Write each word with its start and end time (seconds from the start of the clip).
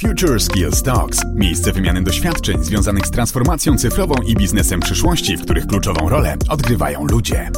Future 0.00 0.40
Skills 0.40 0.82
Talks. 0.82 1.20
Miejsce 1.34 1.72
wymiany 1.72 2.02
doświadczeń 2.02 2.64
związanych 2.64 3.06
z 3.06 3.10
transformacją 3.10 3.76
cyfrową 3.76 4.14
i 4.26 4.34
biznesem 4.34 4.80
przyszłości, 4.80 5.36
w 5.36 5.42
których 5.42 5.66
kluczową 5.66 6.08
rolę 6.08 6.36
odgrywają 6.48 7.04
ludzie. 7.04 7.50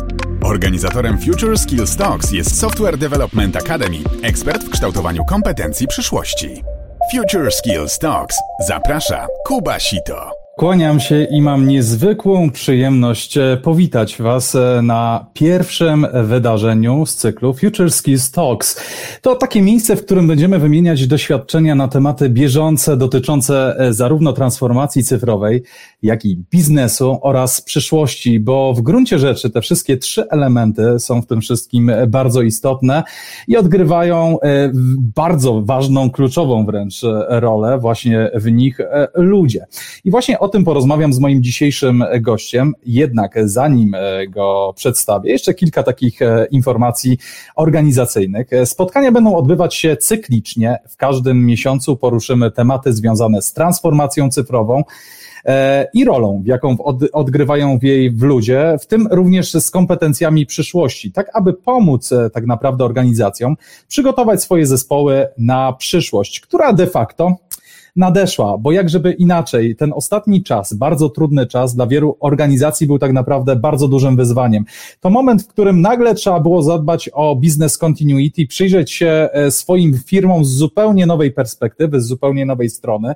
Organizatorem 0.45 1.19
Future 1.19 1.59
Skills 1.59 1.97
Talks 1.97 2.33
jest 2.33 2.59
Software 2.59 2.99
Development 2.99 3.57
Academy, 3.57 3.99
ekspert 4.23 4.65
w 4.65 4.71
kształtowaniu 4.71 5.25
kompetencji 5.25 5.87
przyszłości. 5.87 6.63
Future 7.15 7.53
Skills 7.53 7.99
Talks 7.99 8.37
zaprasza 8.69 9.27
Kuba 9.47 9.81
Sito. 9.81 10.42
Kłaniam 10.57 11.01
się 11.01 11.25
i 11.25 11.43
mam 11.43 11.67
niezwykłą 11.69 12.51
przyjemność 12.51 13.39
e, 13.39 13.59
powitać 13.63 14.17
Was 14.23 14.55
e, 14.55 14.81
na 14.83 15.27
pierwszym 15.33 16.07
wydarzeniu 16.25 17.07
z 17.07 17.17
cyklu 17.17 17.55
Future 17.55 17.93
Skills 17.93 18.31
Talks. 18.31 18.81
To 19.23 19.35
takie 19.35 19.63
miejsce, 19.63 19.97
w 19.97 20.05
którym 20.05 20.29
będziemy 20.29 20.59
wymieniać 20.59 21.07
doświadczenia 21.07 21.75
na 21.75 21.89
tematy 21.89 22.29
bieżące 22.29 22.97
dotyczące 22.97 23.77
e, 23.79 23.93
zarówno 23.93 24.33
transformacji 24.33 25.05
cyfrowej, 25.05 25.63
jak 26.03 26.25
i 26.25 26.45
biznesu 26.51 27.19
oraz 27.23 27.61
przyszłości, 27.61 28.41
bo 28.41 28.75
w 28.75 28.81
gruncie 28.81 29.19
rzeczy 29.19 29.51
te 29.51 29.61
wszystkie 29.61 29.97
trzy 29.97 30.29
elementy 30.29 30.99
są 30.99 31.23
w 31.23 31.27
tym 31.27 31.41
wszystkim 31.41 31.93
bardzo 32.09 32.43
istotne 32.43 33.03
i 33.49 33.57
odgrywają 33.57 34.39
bardzo 35.17 35.63
ważną, 35.63 36.11
kluczową 36.11 36.67
wręcz 36.67 37.01
rolę 37.29 37.79
właśnie 37.79 38.31
w 38.35 38.53
nich 38.53 38.79
ludzie. 39.15 39.67
I 40.05 40.11
właśnie 40.11 40.39
o 40.39 40.49
tym 40.49 40.65
porozmawiam 40.65 41.13
z 41.13 41.19
moim 41.19 41.43
dzisiejszym 41.43 42.05
gościem. 42.21 42.75
Jednak 42.87 43.39
zanim 43.45 43.95
e, 43.95 44.27
go 44.27 44.73
przedstawię, 44.77 45.31
jeszcze 45.31 45.55
kilka 45.55 45.83
takich 45.83 46.23
e, 46.23 46.47
informacji 46.51 47.19
organizacyjnych. 47.57 48.53
E, 48.53 48.67
spotkania 48.67 49.13
będą 49.13 49.37
odbywać 49.37 49.75
się 49.75 49.97
cyklicznie. 49.97 50.79
W 50.89 50.97
każdym 50.97 51.47
miesiącu 51.47 51.97
poruszymy 51.97 52.51
tematy 52.51 52.93
związane 52.93 53.43
z 53.43 53.53
transformacją 53.53 54.31
cyfrową 54.31 54.83
i 55.95 56.05
rolą, 56.05 56.43
jaką 56.47 56.77
odgrywają 57.13 57.79
w 57.79 57.83
jej 57.83 58.11
w 58.11 58.23
ludzie, 58.23 58.77
w 58.81 58.87
tym 58.87 59.09
również 59.11 59.53
z 59.53 59.71
kompetencjami 59.71 60.47
przyszłości, 60.47 61.13
tak 61.13 61.31
aby 61.35 61.53
pomóc 61.53 62.11
tak 62.33 62.47
naprawdę 62.47 62.85
organizacjom 62.85 63.57
przygotować 63.89 64.43
swoje 64.43 64.67
zespoły 64.67 65.29
na 65.39 65.73
przyszłość, 65.73 66.41
która 66.41 66.73
de 66.73 66.87
facto 66.87 67.37
nadeszła, 67.97 68.59
bo 68.59 68.73
jak 68.73 68.89
żeby 68.89 69.13
inaczej, 69.13 69.77
ten 69.77 69.93
ostatni 69.93 70.43
czas, 70.43 70.75
bardzo 70.75 71.09
trudny 71.09 71.47
czas 71.47 71.75
dla 71.75 71.87
wielu 71.87 72.17
organizacji 72.21 72.87
był 72.87 72.99
tak 72.99 73.13
naprawdę 73.13 73.57
bardzo 73.57 73.89
dużym 73.89 74.17
wyzwaniem. 74.17 74.65
To 75.01 75.11
moment, 75.11 75.43
w 75.43 75.47
którym 75.47 75.81
nagle 75.81 76.15
trzeba 76.15 76.41
było 76.41 76.63
zadbać 76.63 77.11
o 77.13 77.37
business 77.37 77.79
continuity, 77.79 78.47
przyjrzeć 78.47 78.93
się 78.93 79.29
e, 79.33 79.51
swoim 79.51 79.99
firmom 80.07 80.45
z 80.45 80.49
zupełnie 80.49 81.07
nowej 81.07 81.33
perspektywy, 81.33 82.01
z 82.01 82.07
zupełnie 82.07 82.47
nowej 82.47 82.71
strony 82.71 83.15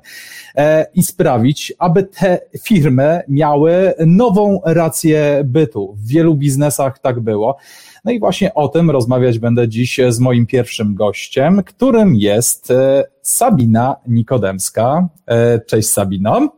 e, 0.55 0.85
i 0.93 1.03
sprawić, 1.03 1.73
aby 1.79 2.03
te 2.03 2.39
firmy 2.61 3.21
miały 3.27 3.93
nową 4.05 4.61
rację 4.65 5.41
bytu. 5.45 5.95
W 5.97 6.07
wielu 6.07 6.35
biznesach 6.35 6.99
tak 6.99 7.19
było. 7.19 7.57
No 8.05 8.11
i 8.11 8.19
właśnie 8.19 8.53
o 8.53 8.67
tym 8.67 8.91
rozmawiać 8.91 9.39
będę 9.39 9.67
dziś 9.67 9.99
z 10.09 10.19
moim 10.19 10.45
pierwszym 10.45 10.95
gościem, 10.95 11.63
którym 11.63 12.15
jest 12.15 12.71
e, 12.71 13.03
Sabina 13.21 13.95
Nikodemska. 14.07 15.07
E, 15.27 15.59
cześć 15.59 15.89
Sabino. 15.89 16.49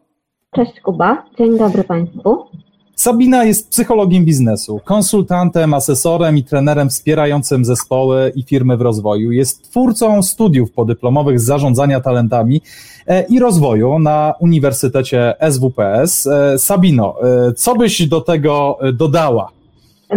Cześć 0.55 0.79
Kuba, 0.83 1.25
dzień 1.37 1.57
dobry 1.57 1.83
Państwu. 1.83 2.37
Sabina 2.95 3.43
jest 3.43 3.69
psychologiem 3.69 4.25
biznesu, 4.25 4.79
konsultantem, 4.85 5.73
asesorem 5.73 6.37
i 6.37 6.43
trenerem 6.43 6.89
wspierającym 6.89 7.65
zespoły 7.65 8.31
i 8.35 8.43
firmy 8.43 8.77
w 8.77 8.81
rozwoju. 8.81 9.31
Jest 9.31 9.69
twórcą 9.69 10.23
studiów 10.23 10.71
podyplomowych 10.71 11.39
z 11.39 11.45
zarządzania 11.45 12.01
talentami 12.01 12.61
e, 13.07 13.23
i 13.23 13.39
rozwoju 13.39 13.99
na 13.99 14.33
Uniwersytecie 14.39 15.33
SWPS. 15.51 16.29
Sabino, 16.57 17.15
co 17.55 17.75
byś 17.75 18.07
do 18.07 18.21
tego 18.21 18.77
dodała? 18.93 19.58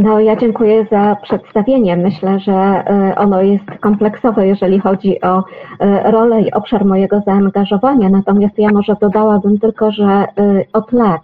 No, 0.01 0.21
ja 0.21 0.37
dziękuję 0.37 0.87
za 0.91 1.17
przedstawienie. 1.23 1.97
Myślę, 1.97 2.41
że 2.41 2.53
e, 2.53 3.15
ono 3.17 3.43
jest 3.43 3.65
kompleksowe, 3.81 4.47
jeżeli 4.47 4.81
chodzi 4.81 5.21
o 5.21 5.45
e, 5.81 6.11
rolę 6.11 6.43
i 6.43 6.53
obszar 6.53 6.85
mojego 6.85 7.23
zaangażowania. 7.27 8.09
Natomiast 8.09 8.59
ja 8.59 8.71
może 8.73 8.97
dodałabym 9.01 9.59
tylko, 9.59 9.93
że 9.93 10.05
e, 10.05 10.27
od 10.73 10.93
lat 10.93 11.21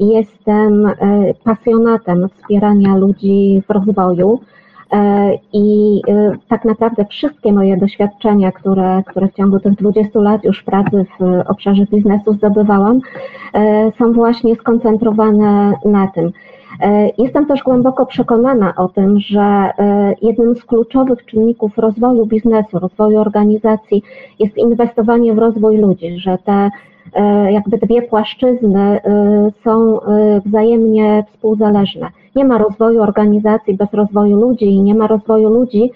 jestem 0.00 0.92
pasjonatem 1.44 2.28
wspierania 2.28 2.96
ludzi 2.96 3.62
w 3.68 3.70
rozwoju. 3.70 4.40
I 5.52 6.00
tak 6.48 6.64
naprawdę 6.64 7.04
wszystkie 7.04 7.52
moje 7.52 7.76
doświadczenia, 7.76 8.52
które, 8.52 9.02
które 9.06 9.28
w 9.28 9.34
ciągu 9.34 9.60
tych 9.60 9.74
20 9.74 10.20
lat 10.20 10.44
już 10.44 10.62
pracy 10.62 11.06
w 11.20 11.42
obszarze 11.50 11.86
biznesu 11.86 12.32
zdobywałam, 12.32 13.00
są 13.98 14.12
właśnie 14.12 14.56
skoncentrowane 14.56 15.72
na 15.84 16.06
tym. 16.06 16.32
E, 16.80 17.10
jestem 17.18 17.46
też 17.46 17.62
głęboko 17.62 18.06
przekonana 18.06 18.74
o 18.76 18.88
tym, 18.88 19.20
że 19.20 19.40
e, 19.40 20.14
jednym 20.22 20.56
z 20.56 20.64
kluczowych 20.64 21.24
czynników 21.26 21.78
rozwoju 21.78 22.26
biznesu, 22.26 22.78
rozwoju 22.78 23.20
organizacji 23.20 24.02
jest 24.38 24.56
inwestowanie 24.56 25.34
w 25.34 25.38
rozwój 25.38 25.76
ludzi, 25.76 26.18
że 26.18 26.38
te 26.38 26.70
e, 27.14 27.52
jakby 27.52 27.78
dwie 27.78 28.02
płaszczyzny 28.02 29.00
są 29.64 30.00
wzajemnie 30.46 31.24
współzależne. 31.32 32.08
Nie 32.36 32.44
ma 32.44 32.58
rozwoju 32.58 33.02
organizacji 33.02 33.74
bez 33.74 33.94
rozwoju 33.94 34.40
ludzi 34.40 34.64
i 34.64 34.82
nie 34.82 34.94
ma 34.94 35.06
rozwoju 35.06 35.48
ludzi, 35.48 35.90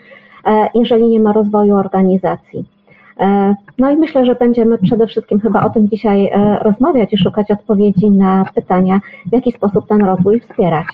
jeżeli 0.75 1.09
nie 1.09 1.21
ma 1.21 1.33
rozwoju 1.33 1.77
organizacji. 1.77 2.74
E, 3.21 3.55
no 3.79 3.91
i 3.91 3.97
myślę, 3.97 4.27
że 4.27 4.35
będziemy 4.35 4.79
przede 4.79 5.07
wszystkim 5.07 5.41
chyba 5.41 5.65
o 5.65 5.71
tym 5.71 5.89
dzisiaj 5.89 6.27
e, 6.27 6.59
rozmawiać 6.59 7.13
i 7.13 7.19
szukać 7.19 7.51
odpowiedzi 7.51 8.11
na 8.11 8.45
pytania, 8.55 9.01
w 9.27 9.33
jaki 9.33 9.53
sposób 9.53 9.89
ten 9.89 10.05
rozwój 10.05 10.41
wspierać. 10.41 10.87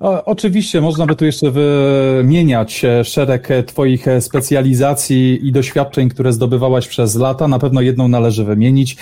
O, 0.00 0.24
oczywiście, 0.24 0.80
można 0.80 1.06
by 1.06 1.16
tu 1.16 1.24
jeszcze 1.24 1.50
wymieniać 1.50 2.84
e, 2.84 3.04
szereg 3.04 3.48
Twoich 3.66 4.06
specjalizacji 4.20 5.48
i 5.48 5.52
doświadczeń, 5.52 6.08
które 6.08 6.32
zdobywałaś 6.32 6.88
przez 6.88 7.14
lata. 7.14 7.48
Na 7.48 7.58
pewno 7.58 7.80
jedną 7.80 8.08
należy 8.08 8.44
wymienić. 8.44 8.96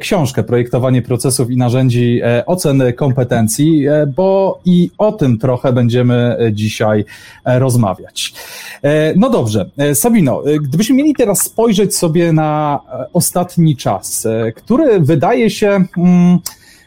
Książkę 0.00 0.42
Projektowanie 0.42 1.02
procesów 1.02 1.50
i 1.50 1.56
narzędzi 1.56 2.20
oceny 2.46 2.92
kompetencji, 2.92 3.86
bo 4.16 4.60
i 4.64 4.90
o 4.98 5.12
tym 5.12 5.38
trochę 5.38 5.72
będziemy 5.72 6.36
dzisiaj 6.52 7.04
rozmawiać. 7.44 8.32
E, 8.82 9.12
no 9.16 9.30
dobrze, 9.30 9.70
e, 9.78 9.94
Sabino, 9.94 10.42
e, 10.46 10.58
gdybyśmy 10.58 10.96
mieli 10.96 11.14
teraz 11.14 11.42
spojrzeć 11.42 11.96
sobie 11.96 12.32
na 12.32 12.80
ostatni 13.12 13.76
czas, 13.76 14.26
który 14.56 15.00
wydaje 15.00 15.50
się. 15.50 15.84
Hmm, 15.94 16.38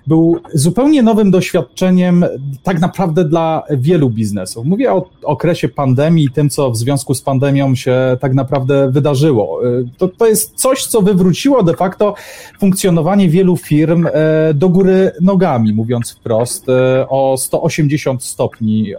był 0.08 0.38
zupełnie 0.54 1.04
nowym 1.04 1.32
doświadczeniem 1.32 2.26
tak 2.64 2.80
naprawdę 2.80 3.26
dla 3.26 3.64
wielu 3.70 4.10
biznesów. 4.10 4.66
Mówię 4.66 4.94
o 4.94 5.10
okresie 5.24 5.70
pandemii 5.70 6.26
i 6.26 6.30
tym, 6.30 6.50
co 6.50 6.72
w 6.72 6.78
związku 6.78 7.14
z 7.14 7.22
pandemią 7.22 7.76
się 7.76 8.18
tak 8.20 8.34
naprawdę 8.34 8.92
wydarzyło. 8.92 9.60
To, 9.98 10.08
to 10.08 10.28
jest 10.28 10.56
coś, 10.56 10.86
co 10.86 11.02
wywróciło 11.02 11.64
de 11.64 11.74
facto 11.74 12.16
funkcjonowanie 12.60 13.30
wielu 13.30 13.58
firm 13.58 14.08
e, 14.08 14.54
do 14.54 14.70
góry 14.70 15.12
nogami, 15.22 15.74
mówiąc 15.74 16.12
wprost. 16.12 16.70
E, 16.70 17.10
o 17.10 17.38
180 17.38 18.24
stopni 18.24 18.94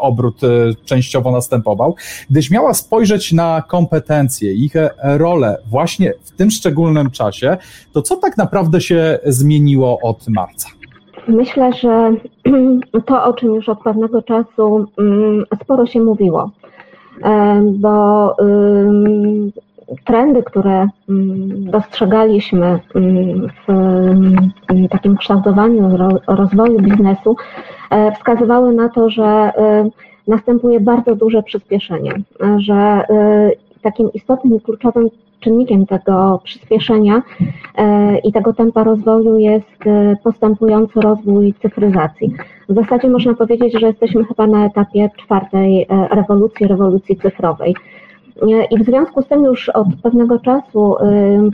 obrót 0.00 0.40
częściowo 0.84 1.30
następował, 1.30 1.94
gdyż 2.30 2.50
miała 2.50 2.74
spojrzeć 2.74 3.32
na 3.32 3.62
kompetencje, 3.68 4.52
ich 4.52 4.72
rolę 5.02 5.58
właśnie 5.66 6.12
w 6.24 6.30
tym 6.30 6.50
szczególnym 6.50 7.10
czasie, 7.10 7.56
to 7.92 8.02
co 8.02 8.16
tak 8.16 8.36
naprawdę 8.36 8.80
się 8.80 9.18
zmieniło 9.26 9.98
od 10.00 10.28
marca? 10.38 10.68
Myślę, 11.28 11.72
że 11.72 12.12
to, 13.06 13.24
o 13.24 13.32
czym 13.32 13.54
już 13.54 13.68
od 13.68 13.82
pewnego 13.82 14.22
czasu 14.22 14.86
mm, 14.98 15.44
sporo 15.62 15.86
się 15.86 16.00
mówiło, 16.00 16.50
e, 17.24 17.62
bo 17.64 18.36
trendy, 20.04 20.42
które 20.42 20.88
mm, 21.08 21.70
dostrzegaliśmy 21.70 22.80
mm, 22.94 23.48
w 23.68 24.88
takim 24.90 25.16
kształtowaniu 25.16 25.96
rozwoju 26.26 26.80
biznesu, 26.80 27.36
e, 27.90 28.12
wskazywały 28.12 28.74
na 28.74 28.88
to, 28.88 29.10
że 29.10 29.24
e, 29.24 29.90
następuje 30.28 30.80
bardzo 30.80 31.14
duże 31.14 31.42
przyspieszenie, 31.42 32.12
że 32.56 33.04
takim 33.82 34.12
istotnym 34.12 34.56
i 34.56 34.60
kluczowym 34.60 35.10
czynnikiem 35.40 35.86
tego 35.86 36.40
przyspieszenia 36.44 37.22
e, 37.78 38.18
i 38.18 38.32
tego 38.32 38.52
tempa 38.52 38.84
rozwoju 38.84 39.36
jest 39.36 39.86
e, 39.86 40.16
postępujący 40.24 41.00
rozwój 41.00 41.54
cyfryzacji. 41.62 42.34
W 42.68 42.74
zasadzie 42.74 43.08
można 43.08 43.34
powiedzieć, 43.34 43.80
że 43.80 43.86
jesteśmy 43.86 44.24
chyba 44.24 44.46
na 44.46 44.66
etapie 44.66 45.10
czwartej 45.16 45.82
e, 45.82 46.08
rewolucji, 46.08 46.66
rewolucji 46.66 47.16
cyfrowej. 47.16 47.74
I 48.70 48.78
w 48.78 48.84
związku 48.84 49.22
z 49.22 49.26
tym 49.26 49.44
już 49.44 49.68
od 49.68 49.86
pewnego 50.02 50.38
czasu 50.38 50.96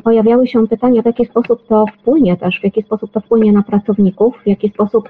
pojawiały 0.05 0.47
się 0.47 0.67
pytania, 0.67 1.03
w 1.03 1.07
jaki 1.07 1.25
sposób 1.27 1.67
to 1.67 1.85
wpłynie 1.99 2.37
też, 2.37 2.61
w 2.61 2.65
jaki 2.65 2.83
sposób 2.83 3.13
to 3.13 3.21
wpłynie 3.21 3.53
na 3.53 3.63
pracowników, 3.63 4.41
w 4.45 4.47
jaki 4.47 4.69
sposób 4.69 5.09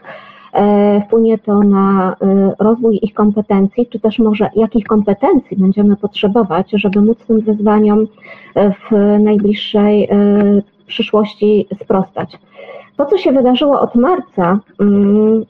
wpłynie 1.06 1.38
to 1.38 1.60
na 1.60 2.16
rozwój 2.58 2.98
ich 3.02 3.14
kompetencji, 3.14 3.86
czy 3.86 4.00
też 4.00 4.18
może 4.18 4.50
jakich 4.56 4.86
kompetencji 4.86 5.56
będziemy 5.56 5.96
potrzebować, 5.96 6.70
żeby 6.72 7.00
móc 7.00 7.18
tym 7.26 7.40
wyzwaniom 7.40 8.06
w 8.54 9.18
najbliższej 9.20 10.08
przyszłości 10.86 11.66
sprostać. 11.82 12.38
To, 12.96 13.06
co 13.06 13.18
się 13.18 13.32
wydarzyło 13.32 13.80
od 13.80 13.94
marca, 13.94 14.58
mm, 14.80 15.44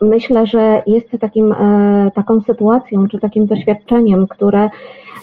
myślę, 0.00 0.46
że 0.46 0.82
jest 0.86 1.08
takim, 1.20 1.52
e, 1.52 2.10
taką 2.14 2.40
sytuacją 2.40 3.08
czy 3.08 3.18
takim 3.18 3.46
doświadczeniem, 3.46 4.26
które 4.26 4.70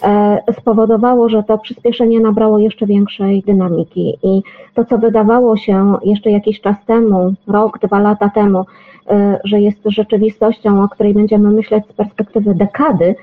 e, 0.02 0.38
spowodowało, 0.60 1.28
że 1.28 1.42
to 1.42 1.58
przyspieszenie 1.58 2.20
nabrało 2.20 2.58
jeszcze 2.58 2.86
większej 2.86 3.42
dynamiki. 3.42 4.18
I 4.22 4.42
to, 4.74 4.84
co 4.84 4.98
wydawało 4.98 5.56
się 5.56 5.94
jeszcze 6.04 6.30
jakiś 6.30 6.60
czas 6.60 6.76
temu, 6.86 7.34
rok, 7.46 7.78
dwa 7.78 7.98
lata 8.00 8.30
temu, 8.30 8.64
e, 9.10 9.40
że 9.44 9.60
jest 9.60 9.78
rzeczywistością, 9.84 10.82
o 10.84 10.88
której 10.88 11.14
będziemy 11.14 11.50
myśleć 11.50 11.84
z 11.86 11.92
perspektywy 11.92 12.54
dekady, 12.54 13.14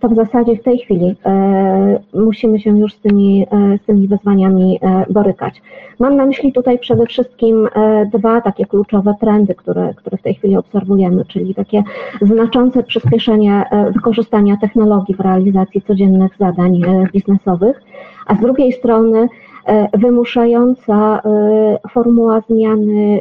to 0.00 0.08
w 0.08 0.14
zasadzie 0.14 0.56
w 0.56 0.62
tej 0.62 0.78
chwili 0.78 1.16
e, 1.26 2.00
musimy 2.14 2.60
się 2.60 2.78
już 2.78 2.94
z 2.94 3.00
tymi, 3.00 3.46
e, 3.50 3.78
z 3.78 3.86
tymi 3.86 4.08
wyzwaniami 4.08 4.80
borykać. 5.10 5.62
Mam 5.98 6.16
na 6.16 6.26
myśli 6.26 6.52
tutaj 6.52 6.78
przede 6.78 7.06
wszystkim 7.06 7.68
dwa 8.12 8.40
takie 8.40 8.66
kluczowe 8.66 9.14
trendy, 9.20 9.54
które, 9.54 9.94
które 9.94 10.16
w 10.16 10.22
tej 10.22 10.34
chwili 10.34 10.56
obserwujemy, 10.56 11.24
czyli 11.24 11.54
takie 11.54 11.82
znaczące 12.22 12.82
przyspieszenie 12.82 13.64
wykorzystania 13.90 14.56
technologii 14.56 15.14
w 15.14 15.20
realizacji 15.20 15.82
codziennych 15.82 16.36
zadań 16.38 16.82
biznesowych, 17.12 17.82
a 18.26 18.34
z 18.34 18.40
drugiej 18.40 18.72
strony 18.72 19.28
wymuszająca 19.92 21.20
formuła 21.90 22.40
zmiany 22.48 23.20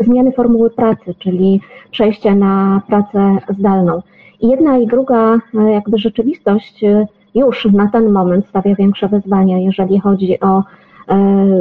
zmiany 0.00 0.32
formuły 0.32 0.70
pracy, 0.70 1.14
czyli 1.18 1.60
przejście 1.90 2.34
na 2.34 2.82
pracę 2.86 3.38
zdalną. 3.58 4.02
Jedna 4.42 4.78
i 4.78 4.86
druga 4.86 5.38
e, 5.54 5.72
jakby 5.72 5.98
rzeczywistość 5.98 6.84
e, 6.84 7.06
już 7.34 7.64
na 7.64 7.90
ten 7.90 8.12
moment 8.12 8.46
stawia 8.46 8.74
większe 8.74 9.08
wyzwania, 9.08 9.58
jeżeli 9.58 10.00
chodzi 10.00 10.40
o 10.40 10.62
e, 11.08 11.14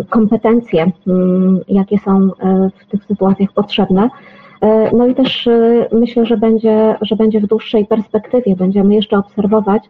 kompetencje, 0.10 0.92
mm, 1.08 1.60
jakie 1.68 1.98
są 1.98 2.30
w 2.80 2.86
tych 2.92 3.04
sytuacjach 3.04 3.52
potrzebne. 3.52 4.10
No 4.94 5.08
i 5.08 5.16
też 5.16 5.50
myślę, 5.92 6.26
że 6.26 6.38
będzie, 6.38 6.96
że 7.02 7.16
będzie 7.16 7.40
w 7.40 7.48
dłuższej 7.48 7.86
perspektywie, 7.86 8.56
będziemy 8.56 8.96
jeszcze 8.96 9.18
obserwować, 9.18 9.84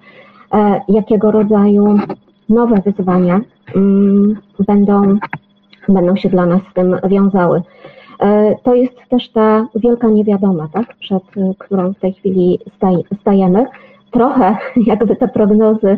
jakiego 0.89 1.31
rodzaju 1.31 1.97
nowe 2.49 2.81
wyzwania 2.85 3.41
mm, 3.75 4.37
będą, 4.67 5.17
będą 5.89 6.15
się 6.15 6.29
dla 6.29 6.45
nas 6.45 6.61
z 6.71 6.73
tym 6.73 6.95
wiązały. 7.09 7.61
E, 8.19 8.55
to 8.63 8.75
jest 8.75 8.95
też 9.09 9.29
ta 9.29 9.67
wielka 9.75 10.09
niewiadoma, 10.09 10.67
tak, 10.73 10.95
przed 10.95 11.23
e, 11.37 11.53
którą 11.59 11.93
w 11.93 11.99
tej 11.99 12.13
chwili 12.13 12.59
stajemy. 13.21 13.65
Trochę 14.11 14.57
jakby 14.87 15.15
te 15.15 15.27
prognozy 15.27 15.97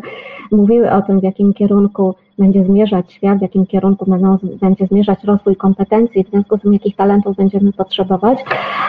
mówiły 0.52 0.92
o 0.92 1.02
tym, 1.02 1.20
w 1.20 1.22
jakim 1.22 1.54
kierunku 1.54 2.14
będzie 2.38 2.64
zmierzać 2.64 3.12
świat, 3.12 3.38
w 3.38 3.42
jakim 3.42 3.66
kierunku 3.66 4.10
będą, 4.10 4.38
będzie 4.60 4.86
zmierzać 4.86 5.24
rozwój 5.24 5.56
kompetencji, 5.56 6.24
w 6.24 6.30
związku 6.30 6.58
z 6.58 6.62
tym, 6.62 6.72
jakich 6.72 6.96
talentów 6.96 7.36
będziemy 7.36 7.72
potrzebować, 7.72 8.38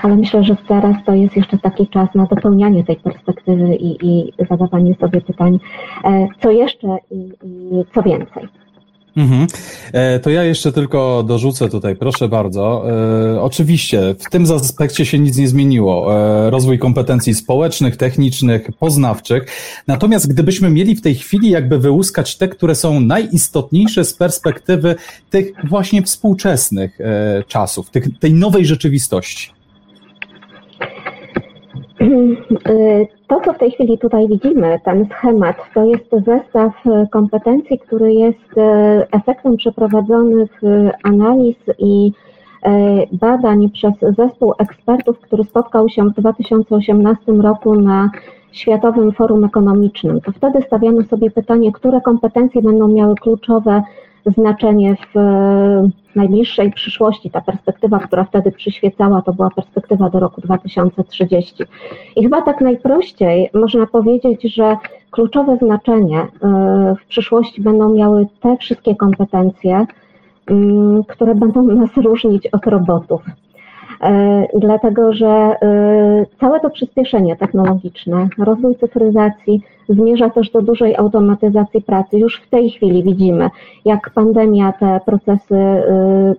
ale 0.04 0.16
myślę, 0.16 0.44
że 0.44 0.56
teraz 0.68 0.96
to 1.06 1.14
jest 1.14 1.36
jeszcze 1.36 1.58
taki 1.58 1.88
czas 1.88 2.16
na 2.16 2.26
dopełnianie 2.26 2.84
tej 2.84 2.96
perspektywy 2.96 3.76
i, 3.76 4.08
i 4.08 4.34
zadawanie 4.50 4.96
sobie 4.96 5.22
pytań, 5.22 5.60
e, 6.04 6.28
co 6.42 6.52
jeszcze 6.52 6.98
i, 7.12 7.32
i 7.44 7.84
co 7.94 8.02
więcej. 8.02 8.48
Mhm. 9.20 9.48
E, 9.94 10.20
to 10.20 10.30
ja 10.30 10.44
jeszcze 10.44 10.72
tylko 10.72 11.24
dorzucę 11.28 11.70
tutaj, 11.70 11.96
proszę 11.96 12.30
bardzo. 12.30 12.86
E, 13.36 13.42
oczywiście, 13.42 14.16
w 14.20 14.30
tym 14.30 14.52
aspekcie 14.52 15.06
się 15.06 15.20
nic 15.20 15.38
nie 15.38 15.48
zmieniło. 15.48 16.16
E, 16.16 16.50
rozwój 16.50 16.80
kompetencji 16.80 17.34
społecznych, 17.34 17.98
technicznych, 17.98 18.68
poznawczych. 18.80 19.46
Natomiast 19.88 20.30
gdybyśmy 20.30 20.70
mieli 20.70 20.96
w 20.96 21.02
tej 21.02 21.16
chwili 21.16 21.50
jakby 21.50 21.80
wyłuskać 21.80 22.38
te, 22.38 22.48
które 22.48 22.76
są 22.76 23.00
najistotniejsze 23.00 24.06
z 24.06 24.14
perspektywy 24.14 24.96
tych 25.30 25.52
właśnie 25.64 26.04
współczesnych 26.04 27.00
czasów, 27.48 27.90
tych, 27.90 28.20
tej 28.20 28.34
nowej 28.34 28.66
rzeczywistości. 28.66 29.59
To, 33.28 33.42
co 33.46 33.54
w 33.54 33.58
tej 33.58 33.72
chwili 33.72 33.98
tutaj 33.98 34.28
widzimy, 34.28 34.80
ten 34.86 35.06
schemat, 35.06 35.56
to 35.74 35.86
jest 35.86 36.10
zestaw 36.12 36.74
kompetencji, 37.12 37.80
który 37.80 38.14
jest 38.14 38.58
e, 38.58 39.08
efektem 39.12 39.58
przeprowadzonych 39.58 40.62
analiz 41.04 41.58
i 41.80 42.12
e, 42.64 42.72
badań 43.12 43.70
przez 43.70 43.94
zespół 44.18 44.54
ekspertów, 44.60 45.20
który 45.20 45.44
spotkał 45.44 45.90
się 45.90 46.04
w 46.04 46.14
2018 46.14 47.32
roku 47.32 47.76
na 47.76 48.10
Światowym 48.52 49.12
Forum 49.12 49.44
Ekonomicznym. 49.44 50.22
To 50.22 50.32
wtedy 50.32 50.62
stawiano 50.62 51.04
sobie 51.04 51.32
pytanie, 51.32 51.72
które 51.72 52.02
kompetencje 52.02 52.62
będą 52.62 52.88
miały 52.88 53.16
kluczowe 53.16 53.84
znaczenie 54.26 54.96
w 54.96 55.20
najbliższej 56.16 56.72
przyszłości. 56.72 57.32
Ta 57.32 57.42
perspektywa, 57.42 58.00
która 58.00 58.24
wtedy 58.24 58.52
przyświecała, 58.52 59.22
to 59.22 59.34
była 59.34 59.50
perspektywa 59.50 60.10
do 60.10 60.20
roku 60.20 60.42
2030. 60.42 61.64
I 62.16 62.24
chyba 62.24 62.42
tak 62.42 62.62
najprościej 62.62 63.50
można 63.54 63.88
powiedzieć, 63.88 64.42
że 64.42 64.78
kluczowe 65.12 65.58
znaczenie 65.58 66.22
y, 66.22 66.28
w 66.96 67.06
przyszłości 67.08 67.62
będą 67.62 67.94
miały 67.94 68.28
te 68.42 68.58
wszystkie 68.58 68.96
kompetencje, 68.96 69.86
które 71.08 71.36
będą 71.36 71.64
nas 71.64 71.98
różnić 71.98 72.48
od 72.48 72.66
robotów. 72.66 73.22
E, 74.02 74.48
dlatego 74.60 75.14
że 75.14 75.28
e, 75.28 76.26
całe 76.40 76.60
to 76.60 76.70
przyspieszenie 76.70 77.36
technologiczne, 77.36 78.28
rozwój 78.38 78.76
cyfryzacji 78.76 79.62
zmierza 79.90 80.30
też 80.30 80.52
do 80.52 80.62
dużej 80.62 80.96
automatyzacji 80.96 81.82
pracy. 81.82 82.20
Już 82.20 82.42
w 82.42 82.50
tej 82.50 82.70
chwili 82.70 83.04
widzimy, 83.04 83.50
jak 83.86 84.10
pandemia 84.10 84.72
te 84.72 85.00
procesy 85.06 85.56
e, 85.56 85.84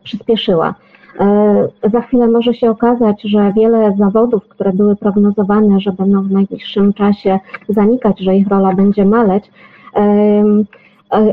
przyspieszyła. 0.05 0.75
Za 1.93 2.00
chwilę 2.00 2.29
może 2.29 2.55
się 2.55 2.70
okazać, 2.70 3.23
że 3.23 3.52
wiele 3.56 3.94
zawodów, 3.99 4.49
które 4.49 4.73
były 4.73 4.97
prognozowane, 4.97 5.81
że 5.81 5.93
będą 5.93 6.23
w 6.23 6.31
najbliższym 6.31 6.93
czasie 6.93 7.38
zanikać, 7.69 8.20
że 8.20 8.37
ich 8.37 8.49
rola 8.49 8.73
będzie 8.75 9.05
maleć, 9.05 9.50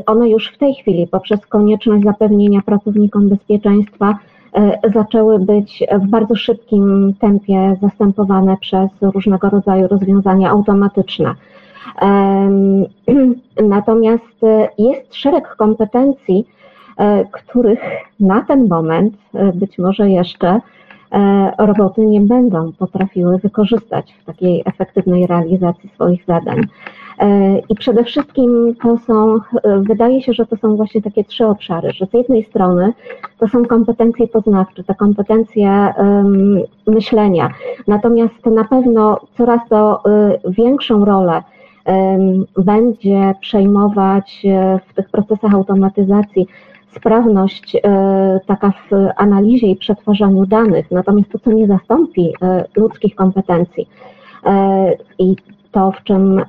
one 0.05 0.29
już 0.29 0.47
w 0.53 0.57
tej 0.57 0.73
chwili 0.73 1.07
poprzez 1.07 1.45
konieczność 1.45 2.03
zapewnienia 2.03 2.61
pracownikom 2.65 3.29
bezpieczeństwa 3.29 4.17
zaczęły 4.93 5.39
być 5.39 5.83
w 6.01 6.07
bardzo 6.07 6.35
szybkim 6.35 7.13
tempie 7.19 7.77
zastępowane 7.81 8.57
przez 8.57 8.89
różnego 9.01 9.49
rodzaju 9.49 9.87
rozwiązania 9.87 10.49
automatyczne. 10.49 11.35
Natomiast 13.75 14.41
jest 14.77 15.15
szereg 15.15 15.55
kompetencji, 15.55 16.47
e, 16.97 17.25
których 17.31 17.79
na 18.19 18.41
ten 18.41 18.67
moment, 18.67 19.13
e, 19.33 19.53
być 19.53 19.77
może 19.77 20.09
jeszcze, 20.09 20.61
roboty 21.57 22.05
nie 22.05 22.21
będą 22.21 22.71
potrafiły 22.73 23.37
wykorzystać 23.37 24.13
w 24.21 24.25
takiej 24.25 24.63
efektywnej 24.65 25.27
realizacji 25.27 25.89
swoich 25.89 26.25
zadań. 26.25 26.61
I 27.69 27.75
przede 27.75 28.03
wszystkim 28.03 28.75
to 28.81 28.97
są, 28.97 29.37
wydaje 29.81 30.21
się, 30.21 30.33
że 30.33 30.45
to 30.45 30.57
są 30.57 30.75
właśnie 30.75 31.01
takie 31.01 31.23
trzy 31.23 31.45
obszary, 31.45 31.91
że 31.91 32.05
z 32.05 32.13
jednej 32.13 32.43
strony 32.43 32.93
to 33.39 33.47
są 33.47 33.65
kompetencje 33.65 34.27
poznawcze, 34.27 34.83
te 34.83 34.95
kompetencje 34.95 35.93
um, 35.97 36.61
myślenia, 36.87 37.49
natomiast 37.87 38.45
na 38.45 38.63
pewno 38.63 39.19
coraz 39.37 39.61
to 39.69 40.03
większą 40.45 41.05
rolę 41.05 41.43
będzie 42.57 43.33
przejmować 43.41 44.45
e, 44.45 44.79
w 44.87 44.93
tych 44.93 45.09
procesach 45.09 45.53
automatyzacji 45.53 46.47
sprawność 46.95 47.75
y, 47.75 47.79
taka 48.45 48.71
w 48.71 48.91
analizie 49.15 49.67
i 49.67 49.75
przetwarzaniu 49.75 50.45
danych, 50.45 50.91
natomiast 50.91 51.31
to, 51.31 51.39
co 51.39 51.51
nie 51.51 51.67
zastąpi 51.67 52.27
y, 52.27 52.33
ludzkich 52.79 53.15
kompetencji. 53.15 53.87
I 55.19 55.35
to, 55.77 55.91
w 55.91 56.03
czym, 56.03 56.39
e, 56.39 56.43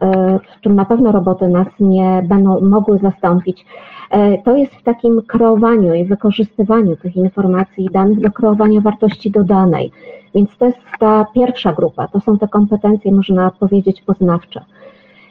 w 0.56 0.60
czym 0.60 0.74
na 0.74 0.84
pewno 0.84 1.12
roboty 1.12 1.48
nas 1.48 1.66
nie 1.80 2.22
będą 2.28 2.60
mogły 2.60 2.98
zastąpić, 2.98 3.66
e, 4.10 4.42
to 4.42 4.56
jest 4.56 4.72
w 4.74 4.82
takim 4.82 5.22
kreowaniu 5.22 5.94
i 5.94 6.04
wykorzystywaniu 6.04 6.96
tych 6.96 7.16
informacji 7.16 7.84
i 7.84 7.90
danych 7.90 8.20
do 8.20 8.30
kreowania 8.30 8.80
wartości 8.80 9.30
dodanej. 9.30 9.92
Więc 10.34 10.50
to 10.58 10.66
jest 10.66 10.78
ta 10.98 11.26
pierwsza 11.34 11.72
grupa, 11.72 12.08
to 12.08 12.20
są 12.20 12.38
te 12.38 12.48
kompetencje, 12.48 13.12
można 13.12 13.50
powiedzieć, 13.50 14.02
poznawcze. 14.02 14.64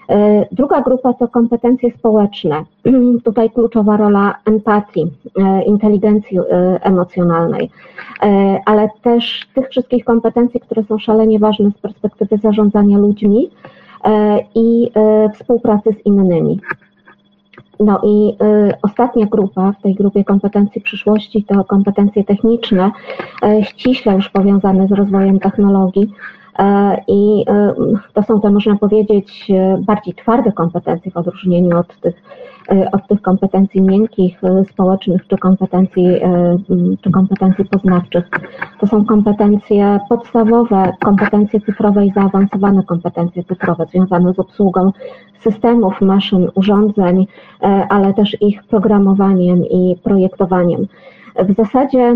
E, 0.10 0.46
druga 0.52 0.82
grupa 0.82 1.14
to 1.14 1.28
kompetencje 1.28 1.92
społeczne. 1.92 2.64
Tutaj 3.26 3.50
kluczowa 3.50 3.98
rola 3.98 4.36
empatii, 4.46 5.12
inteligencji 5.66 6.40
emocjonalnej, 6.82 7.70
ale 8.66 8.90
też 9.02 9.48
tych 9.56 9.70
wszystkich 9.70 10.06
kompetencji, 10.06 10.60
które 10.60 10.84
są 10.84 11.00
szalenie 11.00 11.40
ważne 11.40 11.72
z 11.72 11.82
perspektywy 11.82 12.38
zarządzania 12.38 12.98
ludźmi, 12.98 13.50
E, 14.04 14.40
i 14.56 14.92
e, 14.96 15.30
współpracy 15.30 15.90
z 16.02 16.06
innymi. 16.06 16.60
no 17.80 18.02
i 18.04 18.38
ostatnia 18.82 19.26
grupa 19.26 19.72
w 19.72 19.82
tej 19.82 19.96
grupie 19.96 20.24
kompetencji 20.24 20.82
przyszłości 20.82 21.44
to 21.44 21.64
kompetencje 21.64 22.24
techniczne, 22.24 22.92
ściśle 23.64 24.14
już 24.14 24.30
powiązane 24.30 24.88
z 24.88 24.92
rozwojem 24.92 25.40
technologii. 25.40 26.12
I 27.08 27.46
to 28.14 28.24
są 28.24 28.42
te, 28.42 28.50
można 28.50 28.76
powiedzieć, 28.76 29.48
bardziej 29.80 30.14
twarde 30.14 30.52
kompetencje 30.52 31.12
w 31.12 31.18
odróżnieniu 31.18 31.78
od 31.78 32.00
tych 32.00 32.22
E, 32.72 32.92
od 32.92 33.08
tych 33.08 33.22
kompetencji 33.22 33.82
miękkich, 33.82 34.44
e, 34.44 34.66
społecznych 34.66 35.28
czy 35.28 35.38
kompetencji, 35.38 36.06
e, 36.06 36.58
czy 37.02 37.12
kompetencji 37.12 37.66
poznawczych. 37.66 38.30
To 38.80 38.88
są 38.88 39.06
kompetencje 39.06 40.00
podstawowe, 40.10 40.94
kompetencje 41.00 41.62
cyfrowe 41.62 42.06
i 42.06 42.12
zaawansowane 42.12 42.84
kompetencje 42.84 43.44
cyfrowe 43.44 43.86
związane 43.86 44.34
z 44.34 44.40
obsługą 44.40 44.92
systemów, 45.40 46.02
maszyn, 46.02 46.50
urządzeń, 46.56 47.28
ale 47.90 48.14
też 48.14 48.42
ich 48.42 48.64
programowaniem 48.64 49.66
i 49.66 49.96
projektowaniem. 50.04 50.88
W 51.50 51.56
zasadzie 51.56 52.16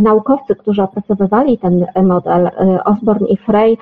naukowcy, 0.00 0.56
którzy 0.56 0.82
opracowywali 0.82 1.58
ten 1.58 1.86
model, 2.02 2.50
Osborne 2.84 3.28
i 3.28 3.36
Frey, 3.36 3.78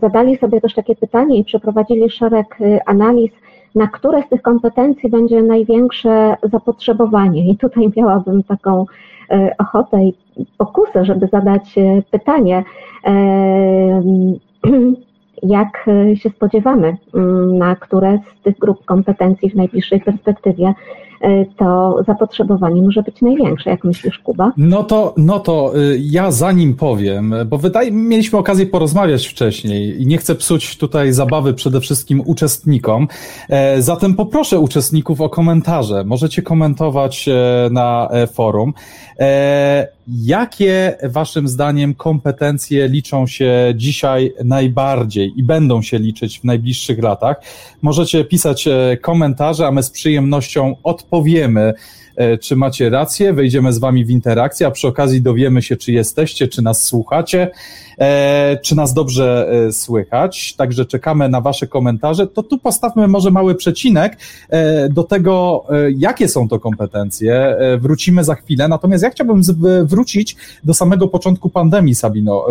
zadali 0.00 0.36
sobie 0.36 0.60
też 0.60 0.74
takie 0.74 0.96
pytanie 0.96 1.38
i 1.38 1.44
przeprowadzili 1.44 2.10
szereg 2.10 2.58
analiz, 2.86 3.30
na 3.74 3.86
które 3.86 4.22
z 4.22 4.28
tych 4.28 4.42
kompetencji 4.42 5.10
będzie 5.10 5.42
największe 5.42 6.36
zapotrzebowanie. 6.42 7.50
I 7.50 7.56
tutaj 7.56 7.90
miałabym 7.96 8.42
taką 8.42 8.86
e, 9.30 9.54
ochotę 9.58 10.04
i 10.04 10.14
pokusę, 10.58 11.04
żeby 11.04 11.26
zadać 11.26 11.78
e, 11.78 12.02
pytanie, 12.10 12.64
e, 13.06 14.02
jak 15.42 15.90
się 16.14 16.30
spodziewamy, 16.30 16.96
mm, 17.14 17.58
na 17.58 17.76
które 17.76 18.18
z 18.18 18.42
tych 18.42 18.58
grup 18.58 18.84
kompetencji 18.84 19.50
w 19.50 19.54
najbliższej 19.54 20.00
perspektywie 20.00 20.74
to 21.58 21.98
zapotrzebowanie 22.06 22.82
może 22.82 23.02
być 23.02 23.22
największe. 23.22 23.70
Jak 23.70 23.84
myślisz, 23.84 24.18
Kuba? 24.18 24.52
No 24.56 24.84
to, 24.84 25.14
no 25.16 25.40
to 25.40 25.78
y, 25.78 25.98
ja 26.02 26.30
zanim 26.30 26.74
powiem, 26.74 27.34
bo 27.46 27.58
wydaje, 27.58 27.92
mieliśmy 27.92 28.38
okazję 28.38 28.66
porozmawiać 28.66 29.26
wcześniej 29.26 30.02
i 30.02 30.06
nie 30.06 30.18
chcę 30.18 30.34
psuć 30.34 30.78
tutaj 30.78 31.12
zabawy 31.12 31.54
przede 31.54 31.80
wszystkim 31.80 32.22
uczestnikom. 32.26 33.08
E, 33.48 33.82
zatem 33.82 34.14
poproszę 34.14 34.58
uczestników 34.58 35.20
o 35.20 35.28
komentarze. 35.28 36.04
Możecie 36.04 36.42
komentować 36.42 37.28
e, 37.28 37.68
na 37.70 38.08
e, 38.10 38.26
forum. 38.26 38.72
Jakie 40.08 40.96
Waszym 41.02 41.48
zdaniem 41.48 41.94
kompetencje 41.94 42.88
liczą 42.88 43.26
się 43.26 43.72
dzisiaj 43.76 44.32
najbardziej 44.44 45.32
i 45.36 45.42
będą 45.42 45.82
się 45.82 45.98
liczyć 45.98 46.40
w 46.40 46.44
najbliższych 46.44 47.02
latach? 47.02 47.40
Możecie 47.82 48.24
pisać 48.24 48.68
komentarze, 49.02 49.66
a 49.66 49.70
my 49.70 49.82
z 49.82 49.90
przyjemnością 49.90 50.76
odpowiemy 50.82 51.74
E, 52.07 52.07
czy 52.40 52.56
macie 52.56 52.90
rację, 52.90 53.32
wejdziemy 53.32 53.72
z 53.72 53.78
wami 53.78 54.04
w 54.04 54.10
interakcję, 54.10 54.66
a 54.66 54.70
przy 54.70 54.88
okazji 54.88 55.22
dowiemy 55.22 55.62
się, 55.62 55.76
czy 55.76 55.92
jesteście, 55.92 56.48
czy 56.48 56.62
nas 56.62 56.84
słuchacie, 56.84 57.50
e, 57.98 58.58
czy 58.62 58.76
nas 58.76 58.94
dobrze 58.94 59.50
e, 59.68 59.72
słychać. 59.72 60.54
Także 60.56 60.86
czekamy 60.86 61.28
na 61.28 61.40
wasze 61.40 61.66
komentarze. 61.66 62.26
To 62.26 62.42
tu 62.42 62.58
postawmy 62.58 63.08
może 63.08 63.30
mały 63.30 63.54
przecinek 63.54 64.16
do 64.90 65.04
tego, 65.04 65.64
jakie 65.96 66.28
są 66.28 66.48
to 66.48 66.60
kompetencje. 66.60 67.56
Wrócimy 67.78 68.24
za 68.24 68.34
chwilę. 68.34 68.68
Natomiast 68.68 69.04
ja 69.04 69.10
chciałbym 69.10 69.42
wrócić 69.84 70.36
do 70.64 70.74
samego 70.74 71.08
początku 71.08 71.50
pandemii, 71.50 71.94
Sabino 71.94 72.46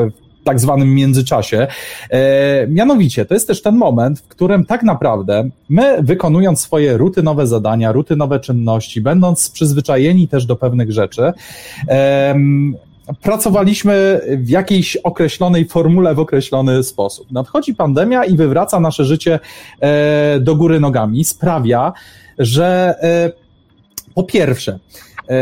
tak 0.47 0.59
zwanym 0.59 0.95
międzyczasie. 0.95 1.67
E, 2.09 2.67
mianowicie, 2.67 3.25
to 3.25 3.33
jest 3.33 3.47
też 3.47 3.61
ten 3.61 3.75
moment, 3.75 4.19
w 4.19 4.27
którym 4.27 4.65
tak 4.65 4.83
naprawdę 4.83 5.49
my, 5.69 5.97
wykonując 6.03 6.61
swoje 6.61 6.97
rutynowe 6.97 7.47
zadania, 7.47 7.91
rutynowe 7.91 8.39
czynności, 8.39 9.01
będąc 9.01 9.49
przyzwyczajeni 9.49 10.27
też 10.27 10.45
do 10.45 10.55
pewnych 10.55 10.91
rzeczy, 10.91 11.33
e, 11.89 12.35
pracowaliśmy 13.21 14.21
w 14.37 14.49
jakiejś 14.49 14.95
określonej 14.95 15.65
formule, 15.65 16.15
w 16.15 16.19
określony 16.19 16.83
sposób. 16.83 17.31
Nadchodzi 17.31 17.75
pandemia 17.75 18.25
i 18.25 18.35
wywraca 18.35 18.79
nasze 18.79 19.05
życie 19.05 19.39
e, 19.79 20.39
do 20.39 20.55
góry 20.55 20.79
nogami, 20.79 21.25
sprawia, 21.25 21.93
że 22.39 22.95
e, 23.01 23.31
po 24.15 24.23
pierwsze, 24.23 24.79
e, 25.29 25.35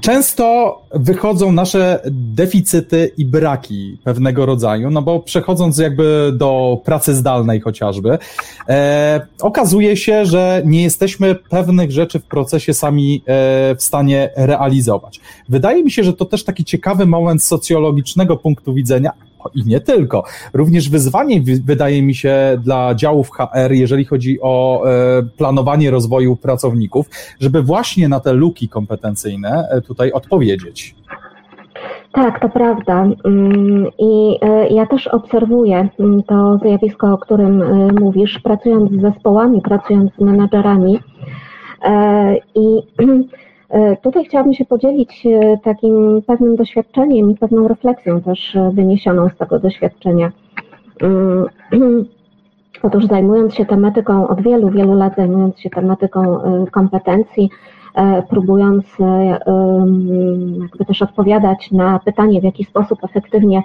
Często 0.00 0.78
wychodzą 0.94 1.52
nasze 1.52 2.00
deficyty 2.10 3.12
i 3.18 3.26
braki 3.26 3.98
pewnego 4.04 4.46
rodzaju, 4.46 4.90
no 4.90 5.02
bo 5.02 5.20
przechodząc 5.20 5.78
jakby 5.78 6.32
do 6.36 6.80
pracy 6.84 7.14
zdalnej 7.14 7.60
chociażby, 7.60 8.18
e, 8.68 9.26
okazuje 9.40 9.96
się, 9.96 10.26
że 10.26 10.62
nie 10.64 10.82
jesteśmy 10.82 11.34
pewnych 11.34 11.90
rzeczy 11.90 12.20
w 12.20 12.24
procesie 12.24 12.74
sami 12.74 13.22
e, 13.26 13.74
w 13.74 13.82
stanie 13.82 14.30
realizować. 14.36 15.20
Wydaje 15.48 15.84
mi 15.84 15.90
się, 15.90 16.04
że 16.04 16.12
to 16.12 16.24
też 16.24 16.44
taki 16.44 16.64
ciekawy 16.64 17.06
moment 17.06 17.44
socjologicznego 17.44 18.36
punktu 18.36 18.74
widzenia, 18.74 19.12
i 19.54 19.64
nie 19.66 19.80
tylko. 19.80 20.24
Również 20.52 20.90
wyzwanie 20.90 21.42
wydaje 21.64 22.02
mi 22.02 22.14
się 22.14 22.58
dla 22.64 22.94
działów 22.94 23.30
HR, 23.30 23.72
jeżeli 23.72 24.04
chodzi 24.04 24.38
o 24.40 24.84
e, 24.86 25.22
planowanie 25.22 25.90
rozwoju 25.90 26.36
pracowników, 26.36 27.06
żeby 27.40 27.62
właśnie 27.62 28.08
na 28.08 28.20
te 28.20 28.32
luki 28.32 28.68
kompetencyjne 28.68 29.68
e, 29.70 29.80
tutaj 29.80 30.12
odpowiedzieć. 30.12 30.94
Tak, 32.12 32.40
to 32.40 32.48
prawda. 32.48 33.06
Mm, 33.24 33.86
I 33.98 34.38
e, 34.42 34.68
ja 34.68 34.86
też 34.86 35.06
obserwuję 35.06 35.88
mm, 35.98 36.22
to 36.22 36.58
zjawisko, 36.58 37.12
o 37.12 37.18
którym 37.18 37.62
mówisz, 38.00 38.40
pracując 38.44 38.92
z 38.92 39.00
zespołami, 39.00 39.60
pracując 39.60 40.10
z 40.18 40.20
menadżerami. 40.20 40.98
I 42.54 42.82
tutaj 44.02 44.24
chciałabym 44.24 44.54
się 44.54 44.64
podzielić 44.64 45.26
e, 45.26 45.58
takim 45.58 46.22
pewnym 46.26 46.56
doświadczeniem 46.56 47.30
i 47.30 47.36
pewną 47.36 47.68
refleksją 47.68 48.20
też 48.20 48.56
e, 48.56 48.70
wyniesioną 48.70 49.28
z 49.28 49.36
tego 49.36 49.58
doświadczenia. 49.58 50.32
Mm, 51.02 51.46
otóż 52.82 53.06
zajmując 53.06 53.54
się 53.54 53.66
tematyką 53.66 54.28
od 54.28 54.42
wielu, 54.42 54.70
wielu 54.70 54.94
lat, 54.94 55.16
zajmując 55.16 55.60
się 55.60 55.70
tematyką 55.70 56.38
kompetencji, 56.70 57.50
próbując 58.30 58.84
jakby 60.60 60.84
też 60.86 61.02
odpowiadać 61.02 61.70
na 61.70 61.98
pytanie, 61.98 62.40
w 62.40 62.44
jaki 62.44 62.64
sposób 62.64 62.98
efektywnie 63.04 63.62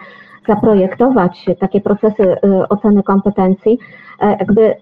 zaprojektować 0.47 1.45
takie 1.59 1.81
procesy 1.81 2.35
oceny 2.69 3.03
kompetencji, 3.03 3.79
jakby 4.21 4.75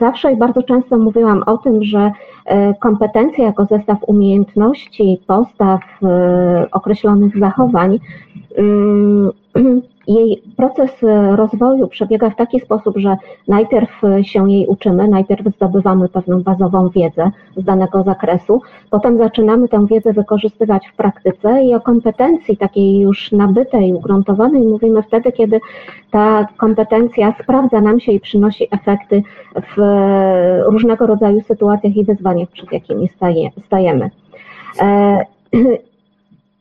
zawsze 0.00 0.32
i 0.32 0.36
bardzo 0.36 0.62
często 0.62 0.98
mówiłam 0.98 1.42
o 1.46 1.58
tym, 1.58 1.84
że 1.84 2.12
e, 2.46 2.74
kompetencje 2.74 3.44
jako 3.44 3.64
zestaw 3.64 3.98
umiejętności, 4.06 5.20
postaw, 5.26 5.80
e, 6.02 6.66
określonych 6.72 7.38
zachowań 7.38 7.98
mm, 8.56 9.30
jej 10.06 10.42
proces 10.56 10.90
rozwoju 11.36 11.88
przebiega 11.88 12.30
w 12.30 12.36
taki 12.36 12.60
sposób, 12.60 12.98
że 12.98 13.16
najpierw 13.48 14.00
się 14.22 14.50
jej 14.50 14.66
uczymy, 14.66 15.08
najpierw 15.08 15.46
zdobywamy 15.56 16.08
pewną 16.08 16.42
bazową 16.42 16.88
wiedzę 16.88 17.30
z 17.56 17.64
danego 17.64 18.02
zakresu, 18.02 18.62
potem 18.90 19.18
zaczynamy 19.18 19.68
tę 19.68 19.86
wiedzę 19.86 20.12
wykorzystywać 20.12 20.88
w 20.88 20.96
praktyce 20.96 21.62
i 21.64 21.74
o 21.74 21.80
kompetencji 21.80 22.56
takiej 22.56 22.98
już 22.98 23.32
nabytej, 23.32 23.92
ugruntowanej 23.92 24.62
mówimy 24.62 25.02
wtedy, 25.02 25.32
kiedy 25.32 25.60
ta 26.10 26.46
kompetencja 26.56 27.34
sprawdza 27.42 27.80
nam 27.80 28.00
się 28.00 28.12
i 28.12 28.20
przynosi 28.20 28.68
efekty 28.70 29.22
w 29.76 29.82
różnego 30.66 31.06
rodzaju 31.06 31.40
sytuacjach 31.40 31.96
i 31.96 32.04
wyzwaniach, 32.04 32.48
przed 32.48 32.72
jakimi 32.72 33.10
stajemy. 33.66 34.10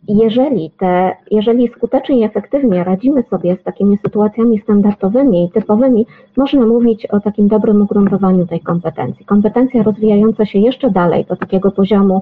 Jeżeli, 0.07 0.71
te, 0.79 1.15
jeżeli 1.31 1.67
skutecznie 1.67 2.19
i 2.19 2.23
efektywnie 2.23 2.83
radzimy 2.83 3.23
sobie 3.23 3.57
z 3.61 3.63
takimi 3.63 3.97
sytuacjami 3.97 4.59
standardowymi 4.59 5.45
i 5.45 5.51
typowymi, 5.51 6.07
można 6.37 6.65
mówić 6.65 7.05
o 7.05 7.19
takim 7.19 7.47
dobrym 7.47 7.81
ugruntowaniu 7.81 8.47
tej 8.47 8.59
kompetencji. 8.59 9.25
Kompetencja 9.25 9.83
rozwijająca 9.83 10.45
się 10.45 10.59
jeszcze 10.59 10.91
dalej 10.91 11.25
do 11.25 11.35
takiego 11.35 11.71
poziomu, 11.71 12.21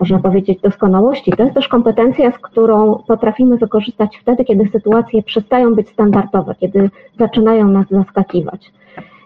można 0.00 0.18
powiedzieć, 0.18 0.60
doskonałości, 0.60 1.32
to 1.32 1.42
jest 1.42 1.54
też 1.54 1.68
kompetencja, 1.68 2.32
z 2.32 2.38
którą 2.38 3.02
potrafimy 3.06 3.56
wykorzystać 3.56 4.18
wtedy, 4.22 4.44
kiedy 4.44 4.68
sytuacje 4.68 5.22
przestają 5.22 5.74
być 5.74 5.88
standardowe, 5.88 6.54
kiedy 6.60 6.90
zaczynają 7.18 7.68
nas 7.68 7.86
zaskakiwać. 7.90 8.72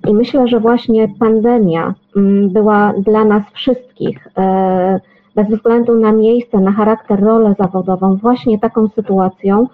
I 0.08 0.14
myślę, 0.14 0.48
że 0.48 0.60
właśnie 0.60 1.08
pandemia 1.18 1.94
mm, 2.16 2.50
była 2.50 2.92
dla 2.98 3.24
nas 3.24 3.42
wszystkich, 3.52 4.28
e, 4.38 5.00
bez 5.34 5.48
względu 5.48 6.00
na 6.00 6.12
miejsce, 6.12 6.60
na 6.60 6.72
charakter, 6.72 7.20
rolę 7.20 7.54
zawodową, 7.58 8.16
właśnie 8.16 8.58
taką 8.58 8.88
sytuacją, 8.88 9.66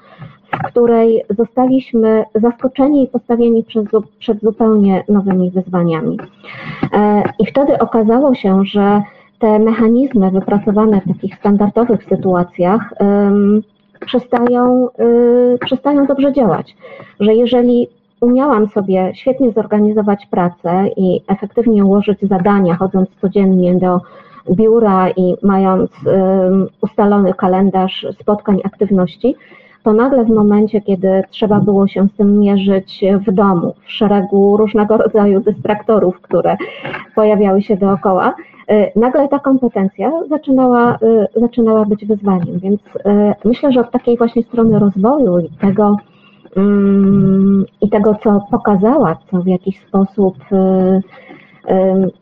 w 0.53 0.67
której 0.67 1.23
zostaliśmy 1.39 2.25
zaskoczeni 2.35 3.05
i 3.05 3.09
postawieni 3.09 3.65
przed, 3.65 3.87
przed 4.19 4.41
zupełnie 4.41 5.05
nowymi 5.09 5.51
wyzwaniami. 5.51 6.19
E, 6.93 7.23
I 7.39 7.47
wtedy 7.47 7.79
okazało 7.79 8.35
się, 8.35 8.65
że 8.65 9.03
te 9.39 9.59
mechanizmy 9.59 10.31
wypracowane 10.31 11.01
w 11.01 11.09
takich 11.09 11.35
standardowych 11.35 12.05
sytuacjach 12.05 12.93
przestają, 14.07 14.89
y, 15.55 15.59
przestają 15.59 16.07
dobrze 16.07 16.33
działać. 16.33 16.77
Że 17.21 17.35
jeżeli 17.35 17.89
umiałam 18.21 18.69
sobie 18.69 19.13
świetnie 19.15 19.53
zorganizować 19.53 20.27
pracę 20.31 20.89
i 20.97 21.21
efektywnie 21.29 21.85
ułożyć 21.85 22.19
zadania, 22.23 22.77
chodząc 22.77 23.09
codziennie 23.21 23.75
do 23.75 24.01
biura 24.51 25.11
i 25.11 25.35
mając 25.43 25.91
ustalony 26.81 27.35
kalendarz 27.35 28.07
spotkań, 28.21 28.61
aktywności, 28.65 29.37
to 29.83 29.93
nagle 29.93 30.25
w 30.25 30.29
momencie, 30.29 30.81
kiedy 30.81 31.23
trzeba 31.31 31.61
było 31.61 31.89
się 31.89 32.09
z 32.15 32.17
tym 32.17 32.39
mierzyć 32.39 33.05
w 33.27 33.33
domu, 33.33 33.75
w 33.85 33.91
szeregu 33.91 34.57
różnego 34.57 34.97
rodzaju 34.97 35.41
dystraktorów, 35.41 36.21
które 36.21 36.57
pojawiały 37.15 37.63
się 37.63 37.77
dookoła, 37.77 38.35
y, 38.71 38.93
nagle 38.97 39.29
ta 39.29 39.39
kompetencja 39.39 40.13
zaczynała, 40.29 40.99
y, 41.37 41.41
zaczynała 41.41 41.85
być 41.85 42.07
wyzwaniem. 42.07 42.59
Więc 42.59 42.81
y, 42.81 42.99
myślę, 43.45 43.73
że 43.73 43.81
od 43.81 43.91
takiej 43.91 44.17
właśnie 44.17 44.43
strony 44.43 44.79
rozwoju 44.79 45.39
i 45.39 45.49
tego, 45.61 45.97
mm, 46.57 47.65
i 47.81 47.91
tego, 47.91 48.17
co 48.23 48.41
pokazała, 48.51 49.17
co 49.31 49.39
w 49.43 49.47
jakiś 49.47 49.81
sposób 49.81 50.35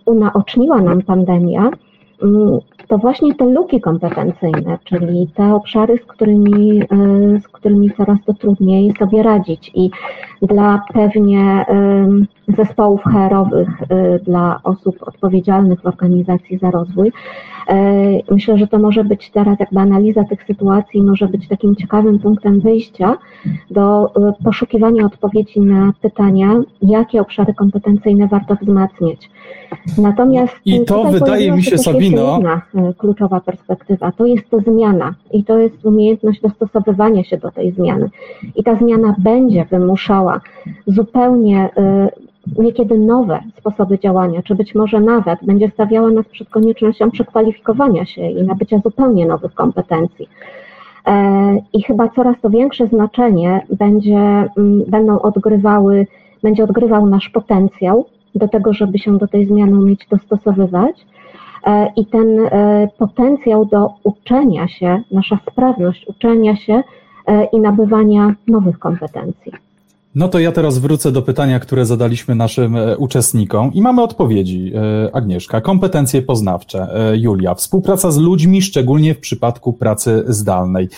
unaoczniła 0.06 0.80
nam 0.80 1.02
pandemia, 1.02 1.70
to 2.88 2.98
właśnie 2.98 3.34
te 3.34 3.44
luki 3.44 3.80
kompetencyjne, 3.80 4.78
czyli 4.84 5.28
te 5.34 5.54
obszary, 5.54 5.98
z 5.98 6.06
którymi, 6.06 6.82
e, 6.82 6.86
z 7.40 7.48
którymi 7.48 7.90
coraz 7.90 8.18
to 8.26 8.34
trudniej 8.34 8.94
sobie 8.98 9.22
radzić. 9.22 9.70
I 9.74 9.90
dla 10.42 10.82
pewnie 10.94 11.64
zespołów 12.56 13.02
HR-owych, 13.02 13.68
e, 13.88 14.18
dla 14.18 14.60
osób 14.64 14.96
odpowiedzialnych 15.00 15.80
w 15.80 15.86
organizacji 15.86 16.58
za 16.58 16.70
rozwój, 16.70 17.12
e, 17.68 17.74
myślę, 18.30 18.58
że 18.58 18.66
to 18.66 18.78
może 18.78 19.04
być 19.04 19.30
teraz 19.30 19.60
jakby 19.60 19.80
analiza 19.80 20.24
tych 20.24 20.44
sytuacji, 20.44 21.02
może 21.02 21.28
być 21.28 21.48
takim 21.48 21.76
ciekawym 21.76 22.18
punktem 22.18 22.60
wyjścia 22.60 23.16
do 23.70 24.12
poszukiwania 24.44 25.06
odpowiedzi 25.06 25.60
na 25.60 25.92
pytania, 26.02 26.54
jakie 26.82 27.20
obszary 27.20 27.54
kompetencyjne 27.54 28.28
warto 28.28 28.54
wzmacniać. 28.54 29.30
Natomiast 29.98 30.54
I 30.64 30.84
to 30.84 31.04
wydaje 31.04 31.52
mi 31.52 31.62
się, 31.62 31.78
Sabino. 31.78 32.34
Jedna 32.34 32.62
kluczowa 32.98 33.40
perspektywa. 33.40 34.12
To 34.12 34.26
jest 34.26 34.50
to 34.50 34.60
zmiana 34.60 35.14
i 35.32 35.44
to 35.44 35.58
jest 35.58 35.84
umiejętność 35.84 36.40
dostosowywania 36.40 37.24
się 37.24 37.36
do 37.36 37.50
tej 37.50 37.72
zmiany. 37.72 38.10
I 38.56 38.64
ta 38.64 38.74
zmiana 38.74 39.14
będzie 39.18 39.64
wymuszała 39.64 40.27
zupełnie 40.86 41.70
y, 41.78 42.62
niekiedy 42.62 42.98
nowe 42.98 43.40
sposoby 43.58 43.98
działania, 43.98 44.42
czy 44.42 44.54
być 44.54 44.74
może 44.74 45.00
nawet 45.00 45.38
będzie 45.42 45.70
stawiała 45.70 46.10
nas 46.10 46.26
przed 46.26 46.48
koniecznością 46.48 47.10
przekwalifikowania 47.10 48.04
się 48.04 48.30
i 48.30 48.42
nabycia 48.42 48.78
zupełnie 48.78 49.26
nowych 49.26 49.54
kompetencji. 49.54 50.28
E, 51.06 51.58
I 51.72 51.82
chyba 51.82 52.08
coraz 52.08 52.36
to 52.40 52.50
większe 52.50 52.86
znaczenie 52.86 53.66
będzie, 53.70 54.18
mm, 54.18 54.84
będą 54.88 55.18
odgrywały, 55.18 56.06
będzie 56.42 56.64
odgrywał 56.64 57.06
nasz 57.06 57.28
potencjał 57.28 58.06
do 58.34 58.48
tego, 58.48 58.72
żeby 58.72 58.98
się 58.98 59.18
do 59.18 59.28
tej 59.28 59.46
zmiany 59.46 59.78
umieć 59.78 60.06
dostosowywać 60.10 61.06
e, 61.66 61.92
i 61.96 62.06
ten 62.06 62.40
e, 62.40 62.88
potencjał 62.98 63.64
do 63.64 63.90
uczenia 64.04 64.68
się, 64.68 65.02
nasza 65.10 65.38
sprawność 65.50 66.06
uczenia 66.08 66.56
się 66.56 66.82
i 67.52 67.60
nabywania 67.60 68.34
nowych 68.46 68.78
kompetencji. 68.78 69.52
No 70.18 70.28
to 70.28 70.38
ja 70.38 70.52
teraz 70.52 70.78
wrócę 70.78 71.12
do 71.12 71.22
pytania, 71.22 71.60
które 71.60 71.86
zadaliśmy 71.86 72.34
naszym 72.34 72.76
uczestnikom 72.98 73.74
i 73.74 73.82
mamy 73.82 74.02
odpowiedzi. 74.02 74.72
Agnieszka, 75.12 75.60
kompetencje 75.60 76.22
poznawcze. 76.22 76.88
Julia, 77.16 77.54
współpraca 77.54 78.10
z 78.10 78.16
ludźmi, 78.16 78.62
szczególnie 78.62 79.14
w 79.14 79.18
przypadku 79.18 79.72
pracy 79.72 80.24
zdalnej. 80.28 80.88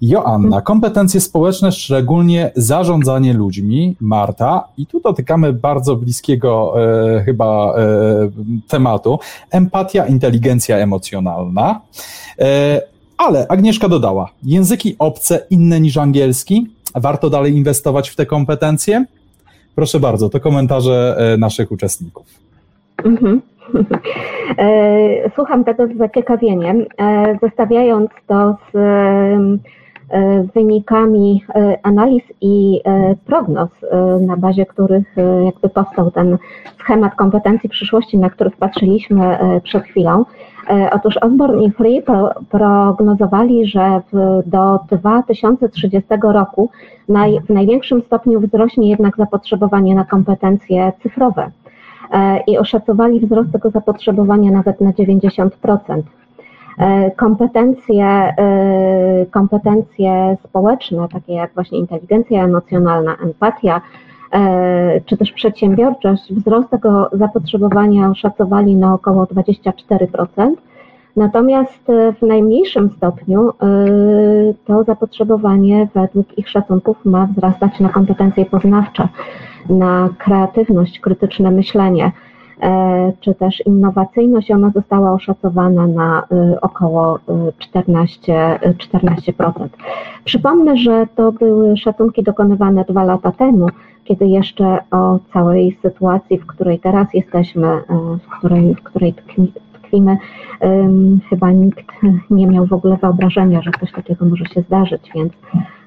Joanna, 0.00 0.60
kompetencje 0.60 1.20
społeczne, 1.20 1.72
szczególnie 1.72 2.50
zarządzanie 2.56 3.32
ludźmi. 3.32 3.96
Marta, 4.00 4.68
i 4.78 4.86
tu 4.86 5.00
dotykamy 5.00 5.52
bardzo 5.52 5.96
bliskiego 5.96 6.74
e, 7.16 7.24
chyba 7.24 7.74
e, 7.76 7.82
tematu, 8.68 9.18
empatia, 9.50 10.06
inteligencja 10.06 10.76
emocjonalna. 10.76 11.80
E, 12.38 12.80
ale 13.16 13.48
Agnieszka 13.48 13.88
dodała, 13.88 14.28
języki 14.42 14.96
obce 14.98 15.46
inne 15.50 15.80
niż 15.80 15.96
angielski. 15.96 16.66
Warto 16.94 17.30
dalej 17.30 17.56
inwestować 17.56 18.10
w 18.10 18.16
te 18.16 18.26
kompetencje? 18.26 19.04
Proszę 19.74 20.00
bardzo, 20.00 20.28
to 20.28 20.40
komentarze 20.40 21.16
e, 21.18 21.36
naszych 21.36 21.72
uczestników. 21.72 22.26
Mhm. 23.04 23.40
E, 24.58 25.30
słucham 25.34 25.64
tego 25.64 25.86
z 25.86 25.96
zaciekawieniem, 25.98 26.84
zestawiając 27.42 28.10
to 28.26 28.56
z 28.72 28.76
E, 30.12 30.46
wynikami 30.54 31.44
analiz 31.82 32.22
i 32.40 32.80
prognoz, 33.26 33.68
na 34.20 34.36
bazie 34.36 34.66
których 34.66 35.04
jakby 35.44 35.68
powstał 35.68 36.10
ten 36.10 36.38
schemat 36.80 37.14
kompetencji 37.14 37.68
przyszłości, 37.68 38.18
na 38.18 38.30
których 38.30 38.56
patrzyliśmy 38.56 39.38
przed 39.62 39.84
chwilą. 39.84 40.24
Otóż 40.92 41.16
Osborne 41.16 41.64
i 41.64 41.70
Free 41.70 42.02
prognozowali, 42.50 43.66
że 43.66 44.00
do 44.46 44.80
2030 44.90 46.08
roku 46.22 46.70
w 47.46 47.50
największym 47.50 48.02
stopniu 48.02 48.40
wzrośnie 48.40 48.90
jednak 48.90 49.16
zapotrzebowanie 49.16 49.94
na 49.94 50.04
kompetencje 50.04 50.92
cyfrowe 51.02 51.50
i 52.46 52.58
oszacowali 52.58 53.20
wzrost 53.20 53.52
tego 53.52 53.70
zapotrzebowania 53.70 54.50
nawet 54.50 54.80
na 54.80 54.92
90%. 54.92 56.02
E, 56.78 57.10
kompetencje, 57.10 58.06
e, 58.06 59.26
kompetencje 59.30 60.36
społeczne, 60.44 61.08
takie 61.12 61.32
jak 61.32 61.54
właśnie 61.54 61.78
inteligencja 61.78 62.44
emocjonalna, 62.44 63.16
empatia, 63.24 63.76
e, 63.76 63.80
czy 65.06 65.16
też 65.16 65.32
przedsiębiorczość, 65.32 66.32
wzrost 66.34 66.70
tego 66.70 67.10
zapotrzebowania 67.12 68.10
oszacowali 68.10 68.76
na 68.76 68.94
około 68.94 69.24
24%. 69.24 70.52
Natomiast 71.16 71.86
w 72.20 72.26
najmniejszym 72.26 72.90
stopniu 72.96 73.52
to 74.66 74.84
zapotrzebowanie 74.84 75.88
według 75.94 76.38
ich 76.38 76.48
szacunków 76.48 76.96
ma 77.04 77.26
wzrastać 77.26 77.80
na 77.80 77.88
kompetencje 77.88 78.44
poznawcze, 78.44 79.08
na 79.68 80.08
kreatywność, 80.18 81.00
krytyczne 81.00 81.50
myślenie, 81.50 82.12
E, 82.62 83.12
czy 83.20 83.34
też 83.34 83.66
innowacyjność, 83.66 84.50
ona 84.50 84.70
została 84.70 85.12
oszacowana 85.12 85.86
na 85.86 86.26
około 86.60 87.18
14%. 87.58 88.32
Y, 88.66 88.74
14%. 88.74 89.68
Przypomnę, 90.24 90.76
że 90.76 91.06
to 91.16 91.32
były 91.32 91.76
szacunki 91.76 92.22
dokonywane 92.22 92.84
dwa 92.88 93.04
lata 93.04 93.32
temu, 93.32 93.66
kiedy 94.04 94.26
jeszcze 94.26 94.78
o 94.90 95.18
całej 95.32 95.78
sytuacji, 95.82 96.38
w 96.38 96.46
której 96.46 96.78
teraz 96.78 97.14
jesteśmy, 97.14 97.66
y, 97.66 97.82
w 98.18 98.38
której, 98.38 98.74
w 98.74 98.82
której 98.82 99.14
tkwimy, 99.72 100.16
chyba 101.30 101.50
nikt 101.50 101.86
nie 102.30 102.46
miał 102.46 102.66
w 102.66 102.72
ogóle 102.72 102.96
wyobrażenia, 102.96 103.62
że 103.62 103.70
coś 103.80 103.92
takiego 103.92 104.24
może 104.24 104.44
się 104.44 104.62
zdarzyć, 104.62 105.10
więc 105.14 105.32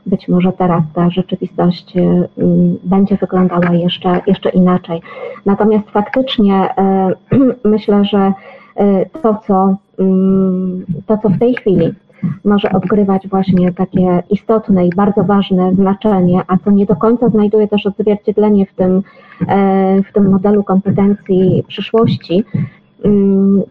być 0.05 0.27
może 0.27 0.51
teraz 0.51 0.83
ta 0.93 1.09
rzeczywistość 1.09 1.97
y, 1.97 2.27
będzie 2.83 3.15
wyglądała 3.17 3.73
jeszcze, 3.73 4.21
jeszcze 4.27 4.49
inaczej. 4.49 5.01
Natomiast 5.45 5.89
faktycznie 5.89 6.69
y, 6.73 7.55
myślę, 7.69 8.05
że 8.05 8.33
to, 9.21 9.41
co, 9.47 9.75
to, 11.05 11.17
co 11.17 11.29
w 11.29 11.39
tej 11.39 11.55
chwili 11.55 11.93
może 12.45 12.71
odgrywać 12.71 13.27
właśnie 13.27 13.73
takie 13.73 14.23
istotne 14.29 14.87
i 14.87 14.89
bardzo 14.95 15.23
ważne 15.23 15.75
znaczenie, 15.75 16.41
a 16.47 16.57
co 16.57 16.71
nie 16.71 16.85
do 16.85 16.95
końca 16.95 17.29
znajduje 17.29 17.67
też 17.67 17.85
odzwierciedlenie 17.85 18.65
w 18.65 18.73
tym, 18.73 19.03
w 20.09 20.13
tym 20.13 20.31
modelu 20.31 20.63
kompetencji 20.63 21.63
przyszłości, 21.67 22.45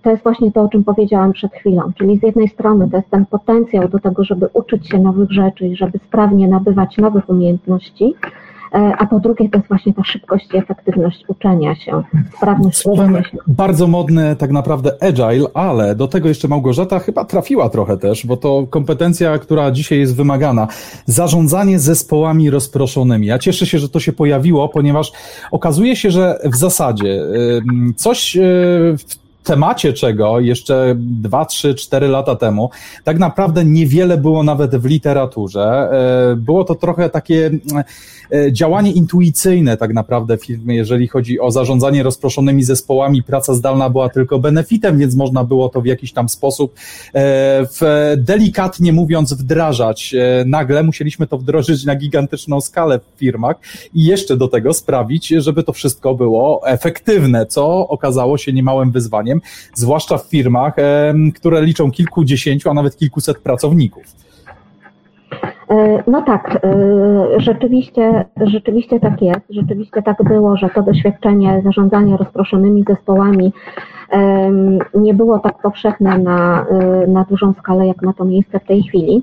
to 0.03 0.11
jest 0.11 0.23
właśnie 0.23 0.53
to, 0.53 0.63
o 0.63 0.69
czym 0.69 0.85
powiedziałam 0.85 1.33
przed 1.33 1.53
chwilą. 1.53 1.83
Czyli 1.95 2.19
z 2.19 2.23
jednej 2.23 2.49
strony 2.49 2.91
to 2.91 2.97
jest 2.97 3.11
ten 3.11 3.27
potencjał 3.27 3.89
do 3.89 3.99
tego, 3.99 4.25
żeby 4.25 4.49
uczyć 4.53 4.89
się 4.89 4.99
nowych 4.99 5.33
rzeczy 5.33 5.69
i 5.69 5.77
żeby 5.77 5.99
sprawnie 5.99 6.49
nabywać 6.49 6.99
nowych 6.99 7.29
umiejętności, 7.29 8.05
e, 8.05 8.44
a 8.75 9.07
po 9.07 9.21
drugie 9.21 9.49
to 9.49 9.59
jest 9.59 9.69
właśnie 9.69 9.95
ta 9.95 10.05
szybkość 10.05 10.47
i 10.55 10.57
efektywność 10.57 11.25
uczenia 11.29 11.75
się, 11.75 12.03
sprawność 12.37 12.77
Słowem 12.77 13.11
uczenia 13.11 13.25
się. 13.29 13.39
bardzo 13.47 13.87
modne 13.87 14.37
tak 14.37 14.51
naprawdę 14.51 14.91
agile, 15.01 15.47
ale 15.55 15.95
do 15.95 16.09
tego 16.09 16.29
jeszcze 16.29 16.49
Małgorzata 16.49 16.99
chyba 16.99 17.25
trafiła 17.25 17.69
trochę 17.69 17.97
też, 17.97 18.27
bo 18.27 18.37
to 18.37 18.67
kompetencja, 18.71 19.39
która 19.39 19.71
dzisiaj 19.71 19.99
jest 19.99 20.17
wymagana. 20.17 20.69
Zarządzanie 21.07 21.79
zespołami 21.79 22.51
rozproszonymi. 22.51 23.27
Ja 23.27 23.39
cieszę 23.39 23.67
się, 23.67 23.79
że 23.79 23.89
to 23.89 24.01
się 24.01 24.13
pojawiło, 24.13 24.69
ponieważ 24.69 25.13
okazuje 25.51 25.97
się, 25.97 26.11
że 26.11 26.39
w 26.45 26.57
zasadzie 26.57 27.23
coś 27.97 28.37
e, 28.37 28.41
w 28.99 29.24
temacie 29.45 29.93
czego 29.93 30.41
jeszcze 30.41 30.95
2, 30.99 31.45
3, 31.45 31.75
4 31.75 32.09
lata 32.09 32.37
temu 32.37 32.71
tak 33.05 33.19
naprawdę 33.19 33.65
niewiele 33.65 34.19
było 34.19 34.43
nawet 34.43 34.77
w 34.77 34.85
literaturze. 34.85 35.91
E, 36.33 36.37
było 36.37 36.65
to 36.65 36.75
trochę 36.75 37.11
takie 37.11 37.51
e, 38.33 38.53
działanie 38.53 38.93
intuicyjne 38.93 39.77
tak 39.77 39.95
naprawdę 39.95 40.39
w 40.39 40.45
firmie, 40.45 40.77
jeżeli 40.77 41.09
chodzi 41.09 41.41
o 41.41 41.51
zarządzanie 41.51 42.03
rozproszonymi 42.03 42.65
zespołami. 42.65 43.23
Praca 43.23 43.55
zdalna 43.55 43.91
była 43.91 44.09
tylko 44.09 44.39
benefitem, 44.39 44.99
więc 44.99 45.15
można 45.15 45.45
było 45.45 45.69
to 45.69 45.81
w 45.81 45.87
jakiś 45.87 46.13
tam 46.13 46.29
sposób 46.29 46.75
w, 47.15 48.15
delikatnie 48.17 48.93
mówiąc 48.93 49.33
wdrażać. 49.33 50.15
Nagle 50.47 50.83
musieliśmy 50.83 51.27
to 51.27 51.39
wdrożyć 51.39 51.85
na 51.85 51.97
gigantyczną 51.97 52.61
skalę 52.61 52.99
w 52.99 53.19
firmach 53.19 53.57
i 53.95 54.05
jeszcze 54.05 54.37
do 54.37 54.49
tego 54.49 54.75
sprawić, 54.75 55.29
żeby 55.29 55.63
to 55.63 55.73
wszystko 55.73 56.15
było 56.15 56.69
efektywne, 56.69 57.47
co 57.47 57.89
okazało 57.89 58.39
się 58.39 58.53
niemałym 58.53 58.91
wyzwaniem, 58.91 59.34
zwłaszcza 59.75 60.19
w 60.19 60.31
firmach, 60.31 60.75
które 61.35 61.63
liczą 61.63 61.91
kilkudziesięciu, 61.91 62.71
a 62.71 62.75
nawet 62.75 62.97
kilkuset 62.97 63.39
pracowników. 63.39 64.05
E, 65.71 66.03
no 66.07 66.23
tak, 66.23 66.59
e, 66.65 67.41
rzeczywiście, 67.41 68.25
rzeczywiście 68.41 69.01
tak 69.01 69.23
jest. 69.23 69.41
Rzeczywiście 69.51 70.03
tak 70.03 70.25
było, 70.25 70.57
że 70.57 70.69
to 70.69 70.83
doświadczenie 70.83 71.63
zarządzania 71.65 72.17
rozproszonymi 72.17 72.85
zespołami 72.89 73.53
nie 74.95 75.15
było 75.15 75.39
tak 75.39 75.63
powszechne 75.63 76.19
na, 76.19 76.67
e, 76.71 77.07
na 77.07 77.25
dużą 77.25 77.53
skalę, 77.53 77.87
jak 77.87 78.03
ma 78.03 78.13
to 78.13 78.25
miejsce 78.25 78.61
w 78.61 78.65
tej 78.65 78.83
chwili, 78.83 79.23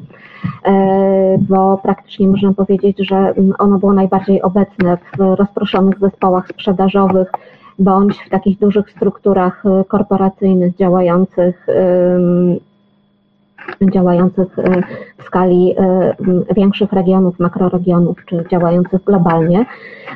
bo 1.40 1.78
praktycznie 1.78 2.28
można 2.28 2.54
powiedzieć, 2.54 2.98
że 3.00 3.34
ono 3.60 3.80
było 3.80 3.94
najbardziej 3.94 4.42
obecne 4.42 4.98
w 5.18 5.36
rozproszonych 5.36 6.00
zespołach 6.00 6.48
sprzedażowych 6.48 7.32
bądź 7.84 8.18
w 8.26 8.30
takich 8.30 8.60
dużych 8.60 8.92
strukturach 8.92 9.64
korporacyjnych 9.88 10.76
działających 10.76 11.68
działających 13.94 14.60
e, 14.60 14.82
w 15.18 15.24
skali 15.24 15.76
e, 15.78 16.16
większych 16.56 16.94
regionów, 16.94 17.40
makroregionów, 17.40 18.26
czy 18.26 18.46
działających 18.52 19.04
globalnie. 19.04 19.66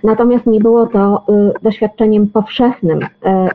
Natomiast 0.04 0.46
nie 0.46 0.60
było 0.60 0.88
to 0.88 1.24
e, 1.30 1.52
doświadczeniem 1.62 2.28
powszechnym 2.28 3.00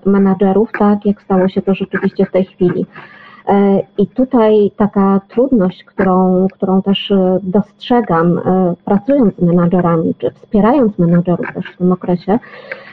menadżerów, 0.07 0.68
tak 0.79 1.07
jak 1.07 1.23
stało 1.23 1.49
się 1.49 1.62
to 1.62 1.75
rzeczywiście 1.75 2.27
w 2.27 2.31
tej 2.31 2.44
chwili. 2.44 2.87
I 3.99 4.07
tutaj 4.07 4.70
taka 4.77 5.20
trudność, 5.29 5.85
którą, 5.85 6.46
którą 6.53 6.83
też 6.83 7.12
dostrzegam, 7.42 8.40
pracując 8.85 9.35
z 9.37 9.42
menadżerami, 9.42 10.14
czy 10.18 10.31
wspierając 10.31 10.99
menadżerów 10.99 11.46
też 11.55 11.66
w 11.75 11.77
tym 11.77 11.92
okresie, 11.92 12.38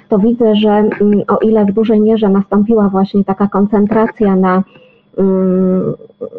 to 0.08 0.20
widzę, 0.20 0.56
że 0.56 0.89
o 1.28 1.38
ile 1.38 1.65
w 1.65 1.74
dużej 1.74 2.02
mierze 2.02 2.30
nastąpiła 2.30 2.89
właśnie 2.89 3.24
taka 3.24 3.48
koncentracja 3.48 4.36
na 4.36 4.63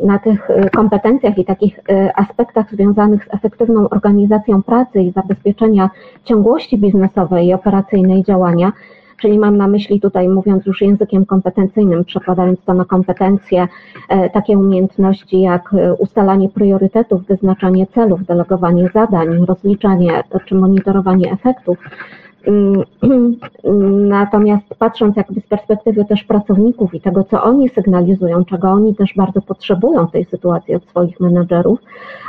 na 0.03 0.19
tych 0.19 0.51
y, 0.51 0.71
kompetencjach 0.71 1.39
i 1.39 1.45
takich 1.45 1.79
y, 1.79 2.15
aspektach 2.15 2.71
związanych 2.71 3.25
z 3.25 3.35
efektywną 3.35 3.89
organizacją 3.89 4.63
pracy 4.63 5.01
i 5.03 5.13
zabezpieczenia 5.13 5.91
ciągłości 6.25 6.79
biznesowej 6.79 7.47
i 7.47 7.55
operacyjnej 7.55 8.25
działania, 8.25 8.73
czyli 9.21 9.39
mam 9.39 9.57
na 9.57 9.69
myśli 9.69 10.01
tutaj, 10.01 10.29
mówiąc 10.29 10.67
już 10.67 10.81
językiem 10.81 11.27
kompetencyjnym, 11.27 12.05
przekładając 12.05 12.61
to 12.65 12.75
na 12.75 12.85
kompetencje, 12.85 13.69
e, 14.09 14.31
takie 14.31 14.59
umiejętności 14.59 15.41
jak 15.41 15.75
e, 15.75 15.95
ustalanie 15.95 16.49
priorytetów, 16.49 17.27
wyznaczanie 17.27 17.87
celów, 17.87 18.25
delegowanie 18.25 18.91
zadań, 18.95 19.47
rozliczanie 19.47 20.23
czy 20.47 20.55
monitorowanie 20.55 21.33
efektów, 21.33 21.79
Mm, 21.79 22.28
natomiast 24.09 24.75
patrząc 24.79 25.17
jakby 25.17 25.41
z 25.41 25.47
perspektywy 25.47 26.05
też 26.05 26.25
pracowników 26.25 26.95
i 26.95 27.01
tego, 27.01 27.25
co 27.25 27.43
oni 27.43 27.69
sygnalizują, 27.69 28.45
czego 28.45 28.71
oni 28.71 28.95
też 28.95 29.15
bardzo 29.17 29.43
potrzebują 29.43 30.07
w 30.07 30.13
tej 30.13 30.25
sytuacji 30.25 30.75
od 30.75 30.89
swoich 30.89 31.21
menedżerów, 31.21 31.79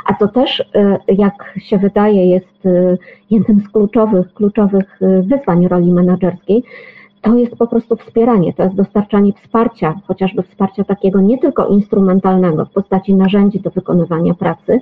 a 0.06 0.14
to 0.14 0.28
też, 0.28 0.60
y, 0.60 0.64
jak 1.08 1.54
się 1.58 1.78
wydaje, 1.78 2.26
jest 2.26 2.66
y, 2.66 2.98
jednym 3.30 3.60
z 3.60 3.68
kluczowych, 3.68 4.34
kluczowych 4.34 5.02
y, 5.02 5.22
wyzwań 5.22 5.68
roli 5.68 5.92
menedżerskiej, 5.92 6.64
to 7.22 7.34
jest 7.34 7.56
po 7.56 7.66
prostu 7.66 7.96
wspieranie, 7.96 8.52
to 8.52 8.62
jest 8.62 8.74
dostarczanie 8.74 9.32
wsparcia, 9.32 9.94
chociażby 10.06 10.42
wsparcia 10.42 10.84
takiego 10.84 11.20
nie 11.20 11.38
tylko 11.38 11.66
instrumentalnego 11.66 12.64
w 12.64 12.70
postaci 12.70 13.14
narzędzi 13.14 13.60
do 13.60 13.70
wykonywania 13.70 14.34
pracy, 14.34 14.80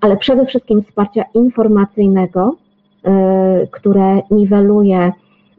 ale 0.00 0.16
przede 0.16 0.46
wszystkim 0.46 0.82
wsparcia 0.82 1.24
informacyjnego, 1.34 2.56
które 3.70 4.22
niweluje 4.30 5.12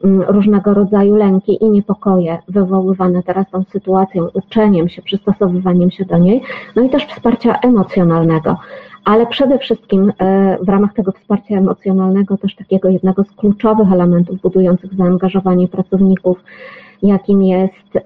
mm, 0.03 0.21
różnego 0.21 0.73
rodzaju 0.73 1.15
lęki 1.15 1.63
i 1.63 1.69
niepokoje 1.69 2.37
wywoływane 2.47 3.23
teraz 3.23 3.49
tą 3.51 3.63
sytuacją, 3.63 4.27
uczeniem 4.33 4.89
się, 4.89 5.01
przystosowywaniem 5.01 5.91
się 5.91 6.05
do 6.05 6.17
niej, 6.17 6.41
no 6.75 6.83
i 6.83 6.89
też 6.89 7.05
wsparcia 7.05 7.59
emocjonalnego. 7.63 8.57
Ale 9.05 9.27
przede 9.27 9.59
wszystkim 9.59 10.09
y, 10.09 10.13
w 10.61 10.69
ramach 10.69 10.93
tego 10.93 11.11
wsparcia 11.11 11.57
emocjonalnego 11.57 12.37
też 12.37 12.55
takiego 12.55 12.89
jednego 12.89 13.23
z 13.23 13.31
kluczowych 13.31 13.91
elementów 13.93 14.41
budujących 14.41 14.93
zaangażowanie 14.93 15.67
pracowników, 15.67 16.43
jakim 17.03 17.43
jest, 17.43 17.95
y, 17.95 18.01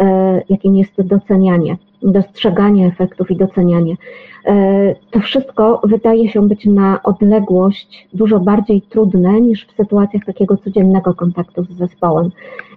jakim 0.50 0.76
jest 0.76 1.02
docenianie, 1.02 1.78
dostrzeganie 2.02 2.88
efektów 2.88 3.32
i 3.32 3.36
docenianie. 3.36 3.96
E, 4.46 4.96
to 5.12 5.20
wszystko 5.20 5.82
wydaje 5.84 6.30
się 6.30 6.48
być 6.48 6.66
na 6.66 7.04
odległość 7.04 8.08
dużo 8.14 8.40
bardziej 8.40 8.82
trudne 8.82 9.42
niż 9.42 9.68
w 9.68 9.76
sytuacjach 9.76 10.26
takiego 10.26 10.58
codziennego 10.58 11.14
kontaktu 11.14 11.64
z 11.64 11.78
zespołem. 11.78 12.32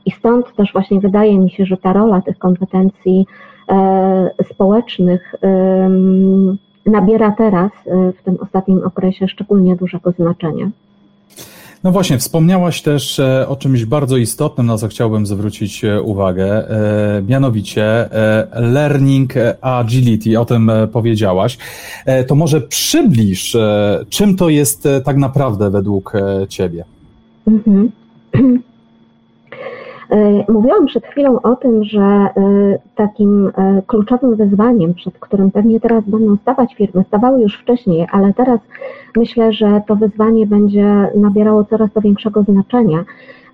I 0.07 0.11
stąd 0.11 0.55
też 0.57 0.73
właśnie 0.73 1.01
wydaje 1.01 1.39
mi 1.39 1.51
się, 1.51 1.67
że 1.67 1.77
ta 1.77 1.93
rola 1.93 2.21
tych 2.21 2.39
kompetencji 2.39 3.27
e, 3.69 4.31
społecznych 4.53 5.35
nabiera 6.87 7.31
teraz, 7.31 7.73
e, 7.87 8.13
w 8.13 8.23
tym 8.23 8.37
ostatnim 8.41 8.85
okresie, 8.85 9.29
szczególnie 9.29 9.77
dużego 9.77 10.13
znaczenia. 10.13 10.71
No 11.87 11.93
właśnie, 11.93 12.19
wspomniałaś 12.19 12.83
też 12.83 13.19
e, 13.19 13.49
o 13.49 13.57
czymś 13.57 13.85
bardzo 13.85 14.17
istotnym, 14.17 14.67
na 14.67 14.79
co 14.79 14.89
chciałbym 14.89 15.27
zwrócić 15.27 15.85
e, 15.85 16.03
uwagę, 16.03 16.71
e, 16.71 17.23
mianowicie 17.23 18.09
learning 18.53 19.35
agility, 19.61 20.41
o 20.41 20.45
tym 20.45 20.71
powiedziałaś. 20.93 21.59
To 22.27 22.35
może 22.35 22.61
przybliż, 22.61 23.57
czym 24.09 24.37
to 24.37 24.49
jest 24.49 24.89
tak 25.05 25.17
naprawdę 25.17 25.71
według 25.71 26.13
Ciebie? 26.49 26.85
Mhm. 27.47 27.91
E, 30.11 30.53
mówiłam 30.53 30.87
przed 30.87 31.07
chwilą 31.07 31.41
o 31.43 31.57
tym, 31.57 31.85
że 31.85 32.01
e, 32.01 32.31
takim 32.95 33.47
e, 33.47 33.83
kluczowym 33.87 34.37
wyzwaniem, 34.37 34.95
przed 34.95 35.19
którym 35.19 35.51
pewnie 35.51 35.81
teraz 35.81 36.05
będą 36.05 36.37
stawać 36.37 36.75
firmy, 36.75 37.05
stawały 37.09 37.41
już 37.43 37.59
wcześniej, 37.59 38.07
ale 38.13 38.33
teraz 38.35 38.61
myślę, 39.17 39.53
że 39.53 39.83
to 39.89 39.97
wyzwanie 39.97 40.47
będzie 40.47 41.11
nabierało 41.15 41.65
coraz 41.65 41.93
to 41.93 42.01
większego 42.01 42.43
znaczenia. 42.43 43.05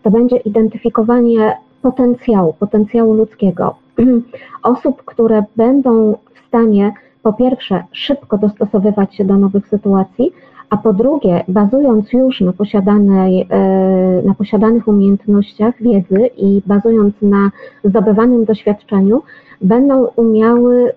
To 0.03 0.11
będzie 0.11 0.37
identyfikowanie 0.37 1.57
potencjału, 1.83 2.53
potencjału 2.53 3.15
ludzkiego. 3.15 3.75
Osób, 4.63 5.03
które 5.05 5.45
będą 5.57 6.17
w 6.35 6.47
stanie 6.49 6.93
po 7.23 7.33
pierwsze 7.33 7.85
szybko 7.93 8.39
dostosowywać 8.39 9.17
się 9.17 9.25
do 9.25 9.37
nowych 9.37 9.69
sytuacji, 9.69 10.33
a 10.73 10.77
po 10.77 10.93
drugie, 10.93 11.45
bazując 11.49 12.13
już 12.13 12.41
na, 12.41 12.53
posiadanej, 12.53 13.47
e, 13.51 14.23
na 14.25 14.35
posiadanych 14.35 14.89
umiejętnościach 14.89 15.75
wiedzy 15.83 16.31
i 16.37 16.63
bazując 16.67 17.15
na 17.23 17.51
zdobywanym 17.85 18.45
doświadczeniu, 18.45 19.23
będą 19.61 20.07
umiały 20.17 20.89
e, 20.89 20.95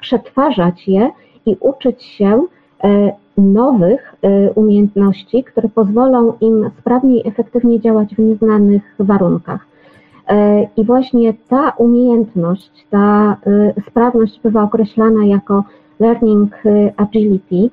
przetwarzać 0.00 0.88
je 0.88 1.10
i 1.46 1.56
uczyć 1.60 2.02
się 2.02 2.42
e, 2.84 3.12
nowych 3.38 4.14
umiejętności, 4.54 5.44
które 5.44 5.68
pozwolą 5.68 6.32
im 6.40 6.70
sprawniej 6.80 7.18
i 7.20 7.28
efektywnie 7.28 7.80
działać 7.80 8.14
w 8.14 8.18
nieznanych 8.18 8.82
warunkach. 8.98 9.66
I 10.76 10.84
właśnie 10.84 11.34
ta 11.48 11.70
umiejętność, 11.70 12.86
ta 12.90 13.36
sprawność 13.88 14.40
bywa 14.42 14.62
określana 14.62 15.24
jako 15.24 15.64
learning 16.00 16.62
agility, 16.96 17.70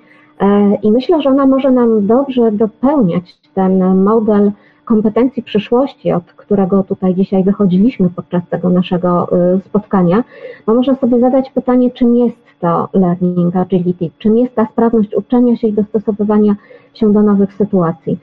I 0.83 0.91
myślę, 0.91 1.21
że 1.21 1.29
ona 1.29 1.45
może 1.45 1.71
nam 1.71 2.07
dobrze 2.07 2.51
dopełniać 2.51 3.37
ten 3.53 4.03
model 4.03 4.51
kompetencji 4.85 5.43
przyszłości, 5.43 6.11
od 6.11 6.23
którego 6.23 6.83
tutaj 6.83 7.15
dzisiaj 7.15 7.43
wychodziliśmy 7.43 8.09
podczas 8.09 8.43
tego 8.49 8.69
naszego 8.69 9.29
y, 9.55 9.59
spotkania, 9.65 10.23
bo 10.65 10.73
można 10.73 10.95
sobie 10.95 11.19
zadać 11.19 11.49
pytanie, 11.51 11.91
czym 11.91 12.15
jest 12.15 12.37
to 12.59 12.89
learning 12.93 13.55
agility, 13.55 14.09
czym 14.17 14.37
jest 14.37 14.55
ta 14.55 14.65
sprawność 14.65 15.15
uczenia 15.15 15.55
się 15.55 15.67
i 15.67 15.73
dostosowywania 15.73 16.55
się 16.93 17.13
do 17.13 17.21
nowych 17.21 17.53
sytuacji. 17.53 18.19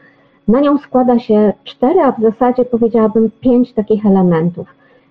Na 0.48 0.60
nią 0.60 0.78
składa 0.78 1.18
się 1.18 1.52
cztery, 1.64 2.00
a 2.00 2.12
w 2.12 2.22
zasadzie 2.22 2.64
powiedziałabym 2.64 3.30
pięć 3.40 3.72
takich 3.72 4.06
elementów. 4.06 4.66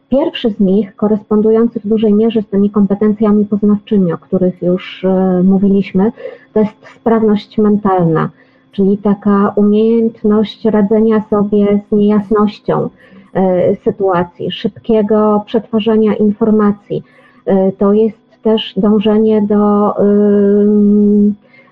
Pierwszy 0.10 0.50
z 0.50 0.60
nich, 0.60 0.96
korespondujący 0.96 1.80
w 1.80 1.88
dużej 1.88 2.13
mierze 2.13 2.41
z 2.41 2.48
tymi 2.48 2.70
kompetencjami 2.70 3.46
poznawczymi, 3.46 4.13
o 4.13 4.18
których 4.18 4.62
już 4.62 5.06
e, 5.06 5.41
mówiliśmy, 5.44 6.12
to 6.56 6.60
jest 6.60 6.88
sprawność 6.96 7.58
mentalna, 7.58 8.30
czyli 8.72 8.98
taka 8.98 9.54
umiejętność 9.56 10.65
radzenia 10.65 11.24
sobie 11.30 11.80
z 11.88 11.91
niejasnością, 11.91 12.89
sytuacji, 13.84 14.52
szybkiego 14.52 15.44
przetwarzania 15.46 16.15
informacji. 16.15 17.04
To 17.78 17.94
jest 17.94 18.18
też 18.44 18.74
dążenie 18.78 19.41
do 19.41 19.94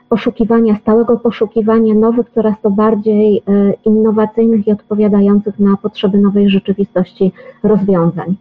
poszukiwania, 0.10 0.76
stałego 0.76 1.20
poszukiwania 1.20 1.94
nowych, 1.94 2.30
coraz 2.30 2.62
to 2.62 2.70
bardziej 2.70 3.44
innowacyjnych 3.86 4.68
i 4.68 4.72
odpowiadających 4.72 5.60
na 5.60 5.78
potrzeby 5.78 6.18
nowej 6.18 6.50
rzeczywistości 6.50 7.32
rozwiązań. 7.64 8.36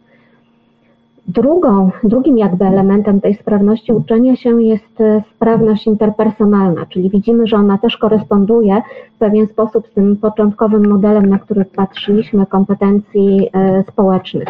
Drugą, 1.28 1.90
drugim 2.04 2.38
jakby 2.38 2.64
elementem 2.64 3.20
tej 3.20 3.34
sprawności 3.34 3.92
uczenia 3.92 4.36
się 4.36 4.62
jest 4.62 5.00
e, 5.00 5.22
sprawność 5.36 5.86
interpersonalna, 5.86 6.86
czyli 6.86 7.10
widzimy, 7.10 7.46
że 7.46 7.56
ona 7.56 7.78
też 7.78 7.96
koresponduje 7.96 8.82
w 9.16 9.18
pewien 9.18 9.46
sposób 9.46 9.86
z 9.86 9.94
tym 9.94 10.16
początkowym 10.16 10.88
modelem, 10.88 11.26
na 11.26 11.38
który 11.38 11.64
patrzyliśmy, 11.64 12.46
kompetencji 12.46 13.48
e, 13.52 13.84
społecznych. 13.88 14.48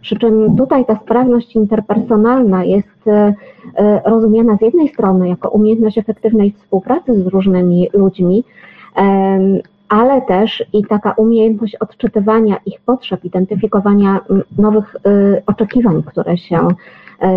Przy 0.00 0.18
czym 0.18 0.56
tutaj 0.56 0.84
ta 0.86 0.96
sprawność 0.96 1.56
interpersonalna 1.56 2.64
jest 2.64 3.08
e, 3.08 3.34
rozumiana 4.04 4.56
z 4.56 4.60
jednej 4.60 4.88
strony 4.88 5.28
jako 5.28 5.48
umiejętność 5.48 5.98
efektywnej 5.98 6.52
współpracy 6.52 7.22
z 7.22 7.26
różnymi 7.26 7.88
ludźmi, 7.92 8.44
ale 9.92 10.22
też 10.22 10.64
i 10.72 10.84
taka 10.84 11.12
umiejętność 11.12 11.76
odczytywania 11.76 12.56
ich 12.66 12.80
potrzeb, 12.80 13.24
identyfikowania 13.24 14.20
nowych 14.58 14.96
y, 15.06 15.42
oczekiwań, 15.46 16.02
które 16.02 16.36
się, 16.36 16.68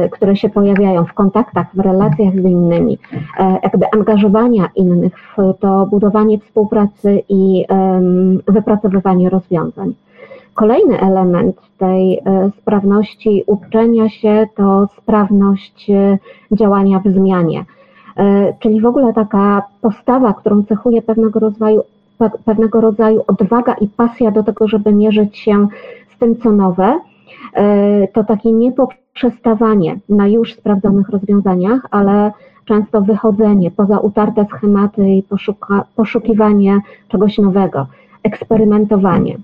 y, 0.06 0.10
które 0.10 0.36
się 0.36 0.50
pojawiają 0.50 1.06
w 1.06 1.14
kontaktach, 1.14 1.68
w 1.74 1.80
relacjach 1.80 2.34
z 2.34 2.46
innymi, 2.46 2.98
e, 3.40 3.60
jakby 3.64 3.86
angażowania 3.94 4.70
innych 4.76 5.14
w 5.38 5.54
to 5.60 5.86
budowanie 5.86 6.40
współpracy 6.40 7.24
i 7.30 7.66
wypracowywanie 8.48 9.30
rozwiązań. 9.30 9.94
Kolejny 10.54 11.02
element 11.02 11.56
tej 11.78 12.18
e, 12.18 12.52
sprawności 12.62 13.44
uczenia 13.48 14.10
się 14.10 14.48
to 14.56 14.88
sprawność 14.98 15.90
e, 15.90 16.18
działania 16.52 17.00
w 17.00 17.08
zmianie. 17.08 17.66
Czyli 18.60 18.82
w 18.82 18.86
ogóle 18.86 19.14
taka 19.14 19.64
postawa, 19.82 20.34
którą 20.34 20.64
cechuje 20.64 21.02
pewnego 21.02 21.40
rodzaju 21.40 21.82
pewnego 22.46 22.82
rodzaju 22.82 23.24
odwaga 23.28 23.74
i 23.74 23.88
pasja 23.88 24.32
do 24.32 24.44
tego, 24.44 24.68
żeby 24.68 24.94
mierzyć 24.94 25.38
się 25.38 25.68
z 26.16 26.20
tym, 26.20 26.36
co 26.38 26.52
nowe, 26.52 27.00
e, 27.54 28.08
to 28.08 28.24
takie 28.24 28.52
niepoprzestawanie 28.52 30.00
na 30.10 30.28
już 30.28 30.54
sprawdzonych 30.54 31.10
rozwiązaniach, 31.10 31.82
ale 31.92 32.32
często 32.66 33.02
wychodzenie 33.02 33.72
poza 33.72 34.00
utarte 34.00 34.46
schematy 34.46 35.10
i 35.10 35.24
poszuka, 35.24 35.86
poszukiwanie 35.96 36.80
czegoś 37.08 37.38
nowego, 37.38 37.88
eksperymentowanie. 38.24 39.38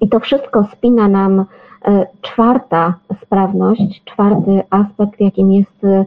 I 0.00 0.08
to 0.08 0.20
wszystko 0.20 0.64
spina 0.72 1.08
nam 1.08 1.44
e, 1.84 2.06
czwarta 2.22 2.94
sprawność, 3.22 4.02
czwarty 4.04 4.62
aspekt, 4.70 5.20
jakim 5.20 5.52
jest 5.52 5.84
e, 5.84 6.04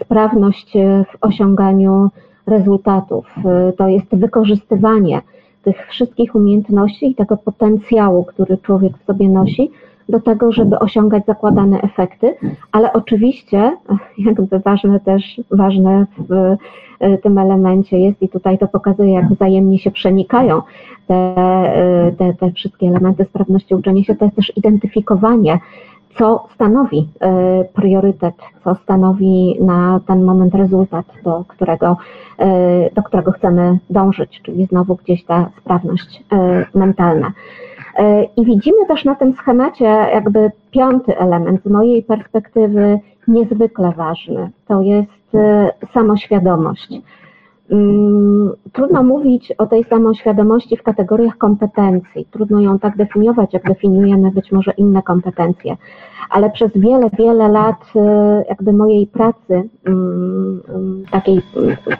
sprawność 0.00 0.72
w 1.12 1.24
osiąganiu 1.24 2.10
rezultatów. 2.46 3.26
Y, 3.38 3.72
to 3.72 3.88
jest 3.88 4.06
wykorzystywanie 4.16 5.20
tych 5.62 5.86
wszystkich 5.88 6.34
umiejętności 6.34 7.10
i 7.10 7.14
tego 7.14 7.36
potencjału, 7.36 8.24
który 8.24 8.58
człowiek 8.58 8.98
w 8.98 9.04
sobie 9.04 9.28
nosi, 9.28 9.70
do 10.08 10.20
tego, 10.20 10.52
żeby 10.52 10.78
osiągać 10.78 11.26
zakładane 11.26 11.80
efekty, 11.80 12.34
ale 12.72 12.92
oczywiście 12.92 13.76
jakby 14.26 14.58
ważne 14.58 15.00
też, 15.00 15.40
ważne 15.50 16.06
w 16.18 16.32
y, 16.32 17.18
tym 17.22 17.38
elemencie 17.38 17.98
jest 17.98 18.22
i 18.22 18.28
tutaj 18.28 18.58
to 18.58 18.68
pokazuje, 18.68 19.12
jak 19.12 19.32
wzajemnie 19.32 19.78
się 19.78 19.90
przenikają 19.90 20.62
te, 21.06 21.34
y, 22.08 22.12
te, 22.12 22.34
te 22.34 22.52
wszystkie 22.52 22.86
elementy 22.86 23.24
sprawności 23.24 23.74
uczenia 23.74 24.04
się, 24.04 24.14
to 24.14 24.24
jest 24.24 24.36
też 24.36 24.52
identyfikowanie 24.56 25.58
co 26.18 26.48
stanowi 26.54 27.08
e, 27.20 27.64
priorytet, 27.64 28.34
co 28.64 28.74
stanowi 28.74 29.56
na 29.60 30.00
ten 30.06 30.24
moment 30.24 30.54
rezultat, 30.54 31.06
do 31.24 31.44
którego, 31.48 31.96
e, 32.38 32.90
do 32.90 33.02
którego 33.02 33.32
chcemy 33.32 33.78
dążyć, 33.90 34.40
czyli 34.42 34.66
znowu 34.66 34.96
gdzieś 34.96 35.24
ta 35.24 35.50
sprawność 35.60 36.24
e, 36.32 36.66
mentalna. 36.74 37.32
I 38.36 38.44
widzimy 38.44 38.86
też 38.86 39.04
na 39.04 39.14
tym 39.14 39.32
schemacie 39.32 39.84
jakby 39.84 40.50
piąty 40.70 41.18
element 41.18 41.62
z 41.62 41.70
mojej 41.70 42.02
perspektywy 42.02 42.98
niezwykle 43.28 43.92
ważny. 43.92 44.50
To 44.68 44.82
jest 44.82 45.36
samoświadomość. 45.92 46.88
Mm, 47.70 48.52
trudno 48.72 49.02
mówić 49.02 49.52
o 49.58 49.66
tej 49.66 49.84
samoświadomości 49.84 50.76
w 50.76 50.82
kategoriach 50.82 51.38
kompetencji. 51.38 52.26
Trudno 52.30 52.60
ją 52.60 52.78
tak 52.78 52.96
definiować, 52.96 53.52
jak 53.52 53.62
definiujemy 53.62 54.30
być 54.30 54.52
może 54.52 54.72
inne 54.76 55.02
kompetencje. 55.02 55.76
Ale 56.30 56.50
przez 56.50 56.72
wiele, 56.74 57.10
wiele 57.18 57.48
lat 57.48 57.92
y, 57.96 57.98
jakby 58.48 58.72
mojej 58.72 59.06
pracy, 59.06 59.68
mm, 59.84 60.62
mm, 60.68 61.04
takiej 61.10 61.40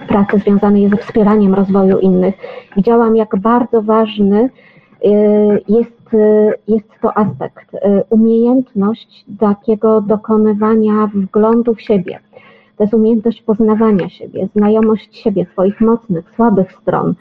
pracy 0.09 0.39
związanej 0.39 0.89
ze 0.89 0.97
wspieraniem 0.97 1.55
rozwoju 1.55 1.99
innych, 1.99 2.35
widziałam, 2.77 3.17
jak 3.17 3.37
bardzo 3.37 3.83
ważny 3.83 4.45
y, 4.45 5.09
jest, 5.69 6.15
y, 6.15 6.53
jest 6.69 6.89
to 7.03 7.19
aspekt, 7.19 7.77
umiejętność 8.11 9.25
takiego 9.41 10.01
dokonywania 10.01 11.11
wglądu 11.15 11.75
w 11.75 11.81
siebie 11.81 12.21
to 12.77 12.85
jest 12.85 12.95
umiejętność 12.95 13.43
poznawania 13.43 14.09
siebie, 14.09 14.49
znajomość 14.57 15.19
siebie, 15.19 15.47
swoich 15.53 15.81
mocnych, 15.81 16.31
słabych 16.37 16.73
stron 16.73 17.15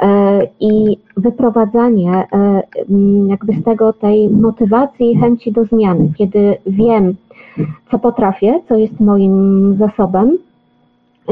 e, 0.00 0.40
i 0.60 0.96
wyprowadzanie 1.16 2.12
e, 2.12 2.62
mm, 2.90 3.28
jakby 3.28 3.52
z 3.52 3.64
tego 3.64 3.92
tej 3.92 4.28
motywacji 4.28 5.12
i 5.12 5.18
chęci 5.18 5.52
do 5.52 5.64
zmiany, 5.64 6.12
kiedy 6.18 6.56
wiem, 6.66 7.14
co 7.90 7.98
potrafię, 7.98 8.60
co 8.68 8.76
jest 8.76 9.00
moim 9.00 9.76
zasobem, 9.78 10.38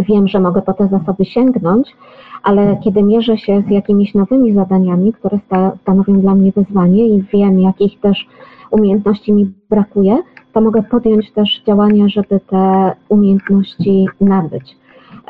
wiem, 0.09 0.29
że 0.29 0.41
mogę 0.41 0.63
po 0.63 0.73
te 0.73 0.89
zasoby 0.89 1.25
sięgnąć, 1.25 1.97
ale 2.43 2.77
kiedy 2.85 3.03
mierzę 3.03 3.39
się 3.39 3.63
z 3.69 3.71
jakimiś 3.71 4.15
nowymi 4.15 4.55
zadaniami, 4.55 5.13
które 5.13 5.39
stanowią 5.83 6.21
dla 6.21 6.35
mnie 6.35 6.53
wyzwanie 6.53 7.07
i 7.07 7.23
wiem, 7.23 7.61
jakich 7.61 8.01
też 8.01 8.27
umiejętności 8.71 9.33
mi 9.33 9.53
brakuje, 9.71 10.19
to 10.59 10.63
mogę 10.63 10.83
podjąć 10.83 11.33
też 11.33 11.63
działania, 11.67 12.09
żeby 12.09 12.41
te 12.41 12.93
umiejętności 13.09 14.09
nabyć. 14.21 14.77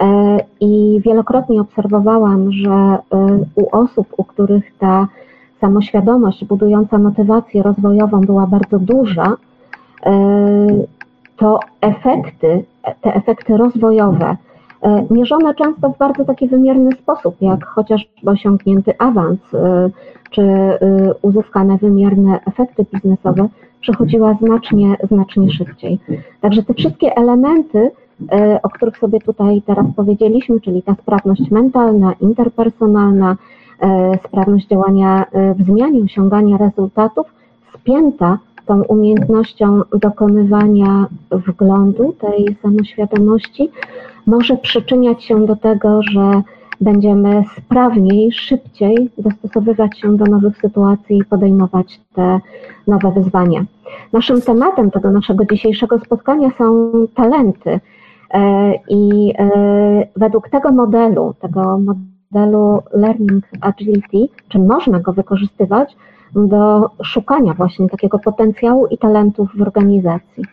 E, 0.00 0.38
I 0.60 1.00
wielokrotnie 1.04 1.60
obserwowałam, 1.60 2.52
że 2.52 2.70
e, 2.70 2.98
u 3.54 3.76
osób, 3.76 4.06
u 4.16 4.24
których 4.24 4.64
ta 4.78 5.06
samoświadomość 5.60 6.44
budująca 6.44 6.98
motywację 6.98 7.62
rozwojową 7.62 8.20
była 8.20 8.46
bardzo 8.46 8.78
duża, 8.78 9.36
e, 10.06 10.12
to 11.36 11.60
efekty, 11.80 12.64
te 13.00 13.14
efekty 13.14 13.56
rozwojowe, 13.56 14.36
mierzone 15.10 15.54
często 15.54 15.90
w 15.90 15.98
bardzo 15.98 16.24
taki 16.24 16.48
wymierny 16.48 16.92
sposób, 16.92 17.36
jak 17.40 17.66
chociażby 17.66 18.30
osiągnięty 18.30 18.98
awans, 18.98 19.40
czy 20.30 20.42
uzyskane 21.22 21.78
wymierne 21.78 22.40
efekty 22.46 22.86
biznesowe, 22.92 23.48
przechodziła 23.80 24.38
znacznie, 24.42 24.96
znacznie 25.08 25.50
szybciej. 25.50 25.98
Także 26.40 26.62
te 26.62 26.74
wszystkie 26.74 27.16
elementy, 27.16 27.90
e, 28.32 28.60
o 28.62 28.68
których 28.68 28.98
sobie 28.98 29.20
tutaj 29.20 29.62
teraz 29.66 29.86
powiedzieliśmy, 29.96 30.60
czyli 30.60 30.82
ta 30.82 30.94
sprawność 30.94 31.50
mentalna, 31.50 32.12
interpersonalna, 32.20 33.36
e, 33.80 34.18
sprawność 34.28 34.66
działania 34.66 35.24
w 35.58 35.62
zmianie, 35.62 36.02
osiągania 36.04 36.56
rezultatów, 36.56 37.26
spięta 37.74 38.38
tą 38.66 38.82
umiejętnością 38.82 39.82
dokonywania 39.92 41.06
wglądu, 41.30 42.12
tej 42.12 42.56
samoświadomości, 42.62 43.70
może 44.26 44.56
przyczyniać 44.56 45.24
się 45.24 45.46
do 45.46 45.56
tego, 45.56 46.02
że 46.02 46.42
będziemy 46.80 47.44
sprawniej, 47.58 48.32
szybciej 48.32 49.10
dostosowywać 49.18 49.98
się 49.98 50.16
do 50.16 50.24
nowych 50.24 50.56
sytuacji 50.56 51.18
i 51.18 51.24
podejmować 51.24 52.00
te 52.14 52.40
nowe 52.86 53.12
wyzwania. 53.12 53.64
Naszym 54.12 54.40
tematem 54.40 54.90
tego 54.90 55.10
naszego 55.10 55.44
dzisiejszego 55.44 55.98
spotkania 55.98 56.50
są 56.58 56.92
talenty. 57.14 57.80
E, 58.30 58.72
I 58.88 59.32
e, 59.38 60.08
według 60.16 60.48
tego 60.48 60.72
modelu, 60.72 61.34
tego 61.40 61.78
modelu 61.78 62.82
Learning 62.92 63.44
Agility, 63.60 64.34
czy 64.48 64.58
można 64.58 65.00
go 65.00 65.12
wykorzystywać 65.12 65.96
do 66.34 66.90
szukania 67.02 67.54
właśnie 67.54 67.88
takiego 67.88 68.18
potencjału 68.18 68.86
i 68.86 68.98
talentów 68.98 69.48
w 69.56 69.62
organizacji? 69.62 70.44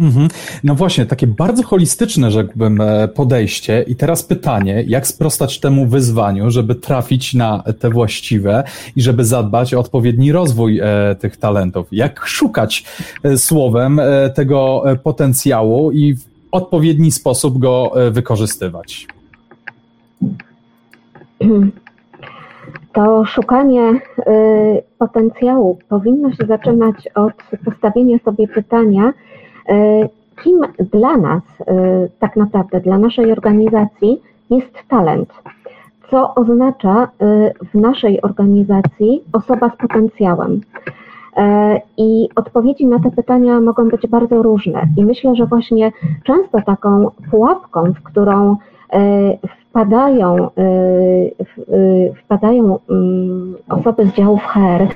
Mhm. 0.00 0.28
No 0.64 0.74
właśnie, 0.74 1.06
takie 1.06 1.26
bardzo 1.26 1.62
holistyczne, 1.62 2.30
rzekłbym, 2.30 2.80
e, 2.80 3.08
podejście. 3.08 3.84
I 3.88 3.96
teraz 3.96 4.22
pytanie, 4.22 4.84
jak 4.86 5.06
sprostać 5.06 5.60
temu 5.60 5.86
wyzwaniu, 5.86 6.50
żeby 6.50 6.74
trafić 6.74 7.34
na 7.34 7.62
te 7.78 7.90
właściwe 7.90 8.64
i 8.96 9.02
żeby 9.02 9.24
zadbać 9.24 9.74
o 9.74 9.80
odpowiedni 9.80 10.32
rozwój 10.32 10.80
e, 10.80 11.14
tych 11.20 11.36
talentów? 11.36 11.86
Jak 11.92 12.26
szukać 12.26 12.84
e, 13.24 13.38
słowem 13.38 14.00
tego 14.34 14.82
potencjału 15.02 15.92
i 15.92 16.14
w 16.14 16.24
odpowiedni 16.52 17.10
sposób 17.10 17.58
go 17.58 17.92
wykorzystywać? 18.10 19.06
to 22.92 23.24
szukanie 23.24 24.00
potencjału 24.98 25.78
powinno 25.88 26.30
się 26.32 26.46
zaczynać 26.48 27.08
od 27.14 27.32
postawienia 27.64 28.18
sobie 28.24 28.48
pytania, 28.48 29.12
kim 30.42 30.60
dla 30.92 31.16
nas, 31.16 31.42
tak 32.18 32.36
naprawdę, 32.36 32.80
dla 32.80 32.98
naszej 32.98 33.32
organizacji 33.32 34.22
jest 34.50 34.78
talent. 34.88 35.32
Co 36.10 36.34
oznacza 36.34 37.08
w 37.72 37.74
naszej 37.74 38.22
organizacji 38.22 39.24
osoba 39.32 39.70
z 39.70 39.76
potencjałem? 39.76 40.60
I 41.96 42.28
odpowiedzi 42.36 42.86
na 42.86 42.98
te 42.98 43.10
pytania 43.10 43.60
mogą 43.60 43.88
być 43.88 44.06
bardzo 44.06 44.42
różne. 44.42 44.82
I 44.96 45.04
myślę, 45.04 45.34
że 45.36 45.46
właśnie 45.46 45.92
często 46.24 46.60
taką 46.66 47.10
pułapką, 47.30 47.92
w 47.92 48.02
którą 48.02 48.56
wpadają, 49.70 50.48
wpadają 52.24 52.78
mm, 52.90 53.54
osoby 53.68 54.06
z 54.06 54.12
działów 54.14 54.42
HR 54.42 54.86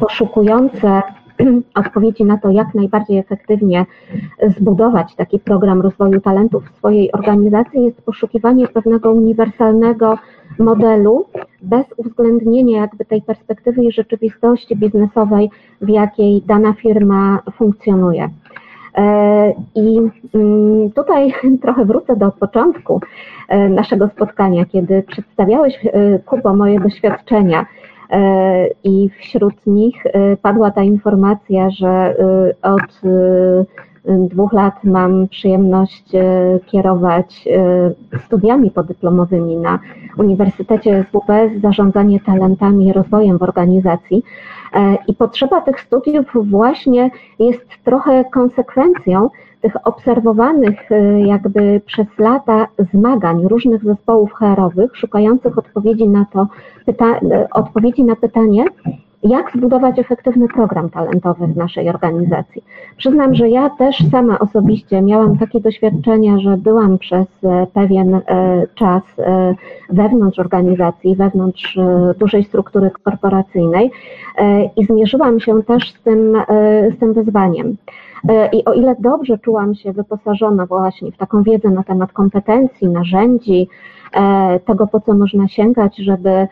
poszukujące 0.00 1.02
odpowiedzi 1.74 2.24
na 2.24 2.38
to, 2.38 2.50
jak 2.50 2.74
najbardziej 2.74 3.18
efektywnie 3.18 3.86
zbudować 4.58 5.14
taki 5.14 5.38
program 5.38 5.82
rozwoju 5.82 6.20
talentów 6.20 6.64
w 6.64 6.76
swojej 6.76 7.12
organizacji, 7.12 7.84
jest 7.84 8.02
poszukiwanie 8.02 8.68
pewnego 8.68 9.12
uniwersalnego 9.12 10.18
modelu 10.58 11.26
bez 11.62 11.86
uwzględnienia 11.96 12.80
jakby 12.80 13.04
tej 13.04 13.22
perspektywy 13.22 13.84
i 13.84 13.92
rzeczywistości 13.92 14.76
biznesowej, 14.76 15.50
w 15.80 15.88
jakiej 15.88 16.42
dana 16.42 16.72
firma 16.72 17.38
funkcjonuje. 17.56 18.30
E, 18.94 19.52
I 19.74 20.00
mm, 20.34 20.90
tutaj 20.90 21.34
trochę 21.62 21.84
wrócę 21.84 22.16
do 22.16 22.30
początku 22.30 23.00
e, 23.48 23.68
naszego 23.68 24.08
spotkania, 24.08 24.64
kiedy 24.64 25.02
przedstawiałeś, 25.02 25.74
e, 25.86 26.18
Kubo, 26.18 26.56
moje 26.56 26.80
doświadczenia 26.80 27.66
i 28.84 29.10
wśród 29.20 29.66
nich 29.66 30.04
padła 30.42 30.70
ta 30.70 30.82
informacja, 30.82 31.70
że 31.70 32.16
od 32.62 33.00
dwóch 34.04 34.52
lat 34.52 34.84
mam 34.84 35.28
przyjemność 35.28 36.04
kierować 36.66 37.48
studiami 38.24 38.70
podyplomowymi 38.70 39.56
na 39.56 39.78
Uniwersytecie 40.18 41.04
SWPS 41.08 41.62
Zarządzanie 41.62 42.20
talentami 42.20 42.86
i 42.86 42.92
rozwojem 42.92 43.38
w 43.38 43.42
organizacji. 43.42 44.24
E, 44.74 44.96
I 45.08 45.14
potrzeba 45.14 45.60
tych 45.60 45.80
studiów 45.80 46.26
właśnie 46.34 47.10
jest 47.38 47.66
trochę 47.84 48.24
konsekwencją 48.24 49.30
tych 49.60 49.86
obserwowanych 49.86 50.92
e, 50.92 51.20
jakby 51.20 51.80
przez 51.86 52.06
lata 52.18 52.66
zmagań 52.92 53.48
różnych 53.48 53.84
zespołów 53.84 54.32
HR-owych, 54.32 54.96
szukających 54.96 55.58
odpowiedzi 55.58 56.08
na 56.08 56.26
to, 56.32 56.46
e, 56.88 57.48
odpowiedzi 57.50 58.04
na 58.04 58.16
pytanie, 58.16 58.64
jak 59.24 59.52
zbudować 59.56 59.98
efektywny 59.98 60.48
program 60.48 60.90
talentowy 60.90 61.46
w 61.46 61.56
naszej 61.56 61.88
organizacji. 61.88 62.64
Przyznam, 62.96 63.34
że 63.34 63.48
ja 63.48 63.70
też 63.70 63.96
sama 64.10 64.38
osobiście 64.38 65.02
miałam 65.02 65.38
takie 65.38 65.60
doświadczenia, 65.60 66.38
że 66.38 66.56
byłam 66.56 66.98
przez 66.98 67.26
e, 67.44 67.66
pewien 67.72 68.14
e, 68.14 68.22
czas 68.74 69.02
e, 69.18 69.54
wewnątrz 69.90 70.38
organizacji, 70.38 71.16
wewnątrz 71.16 71.78
dużej 72.18 72.44
struktury 72.44 72.90
korporacyjnej 73.02 73.90
i 74.76 74.84
zmierzyłam 74.84 75.40
się 75.40 75.62
też 75.62 75.94
z 75.94 76.02
tym, 76.02 76.42
z 76.96 76.98
tym 76.98 77.12
wyzwaniem. 77.12 77.76
I 78.52 78.64
o 78.64 78.72
ile 78.72 78.96
dobrze 78.98 79.38
czułam 79.38 79.74
się 79.74 79.92
wyposażona 79.92 80.66
właśnie 80.66 81.12
w 81.12 81.16
taką 81.16 81.42
wiedzę 81.42 81.70
na 81.70 81.82
temat 81.82 82.12
kompetencji, 82.12 82.88
narzędzi, 82.88 83.68
tego 84.64 84.86
po 84.86 85.00
co 85.00 85.14
można 85.14 85.48
sięgać, 85.48 85.96
żeby 85.96 86.48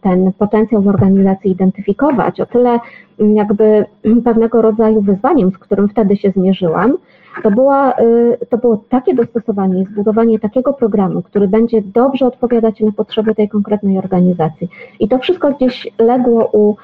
ten 0.00 0.32
potencjał 0.32 0.82
w 0.82 0.88
organizacji 0.88 1.50
identyfikować. 1.50 2.40
O 2.40 2.46
tyle 2.46 2.78
mm, 3.18 3.36
jakby 3.36 3.84
pewnego 4.24 4.62
rodzaju 4.62 5.00
wyzwaniem, 5.00 5.50
z 5.50 5.58
którym 5.58 5.88
wtedy 5.88 6.16
się 6.16 6.30
zmierzyłam, 6.30 6.96
to, 7.42 7.50
była, 7.50 7.92
y, 8.00 8.46
to 8.48 8.58
było 8.58 8.84
takie 8.88 9.14
dostosowanie, 9.14 9.84
zbudowanie 9.92 10.38
takiego 10.38 10.72
programu, 10.72 11.22
który 11.22 11.48
będzie 11.48 11.82
dobrze 11.82 12.26
odpowiadać 12.26 12.80
na 12.80 12.92
potrzeby 12.92 13.34
tej 13.34 13.48
konkretnej 13.48 13.98
organizacji. 13.98 14.68
I 15.00 15.08
to 15.08 15.18
wszystko 15.18 15.52
gdzieś 15.52 15.88
legło 15.98 16.50
u 16.52 16.72
y, 16.72 16.76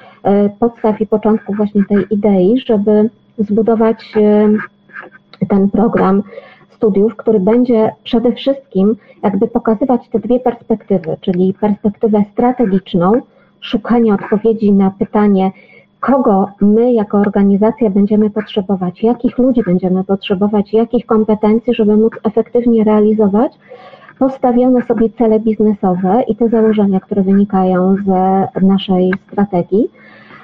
podstaw 0.59 1.01
i 1.01 1.07
początku 1.07 1.55
właśnie 1.55 1.85
tej 1.85 2.05
idei, 2.11 2.59
żeby 2.67 3.11
zbudować 3.39 4.13
y, 4.17 5.47
ten 5.49 5.71
program 5.71 6.23
studiów, 6.77 7.17
który 7.17 7.41
będzie 7.41 7.93
przede 8.05 8.33
wszystkim 8.33 8.97
jakby 9.23 9.49
pokazywać 9.49 10.09
te 10.09 10.19
dwie 10.19 10.41
perspektywy, 10.41 11.17
czyli 11.21 11.55
perspektywę 11.61 12.25
strategiczną, 12.33 13.13
szukanie 13.61 14.15
odpowiedzi 14.15 14.73
na 14.73 14.91
pytanie, 14.91 15.51
kogo 16.01 16.49
my 16.61 16.93
jako 16.93 17.19
organizacja 17.19 17.91
będziemy 17.91 18.31
potrzebować, 18.31 19.03
jakich 19.03 19.39
ludzi 19.39 19.63
będziemy 19.67 20.05
potrzebować, 20.05 20.73
jakich 20.73 21.07
kompetencji, 21.07 21.75
żeby 21.75 21.97
móc 21.97 22.13
efektywnie 22.25 22.85
realizować 22.85 23.53
postawione 24.19 24.83
sobie 24.83 25.11
cele 25.11 25.41
biznesowe 25.41 26.23
i 26.29 26.37
te 26.37 26.49
założenia, 26.49 27.01
które 27.01 27.23
wynikają 27.23 27.97
z 28.07 28.09
naszej 28.63 29.13
strategii. 29.33 29.89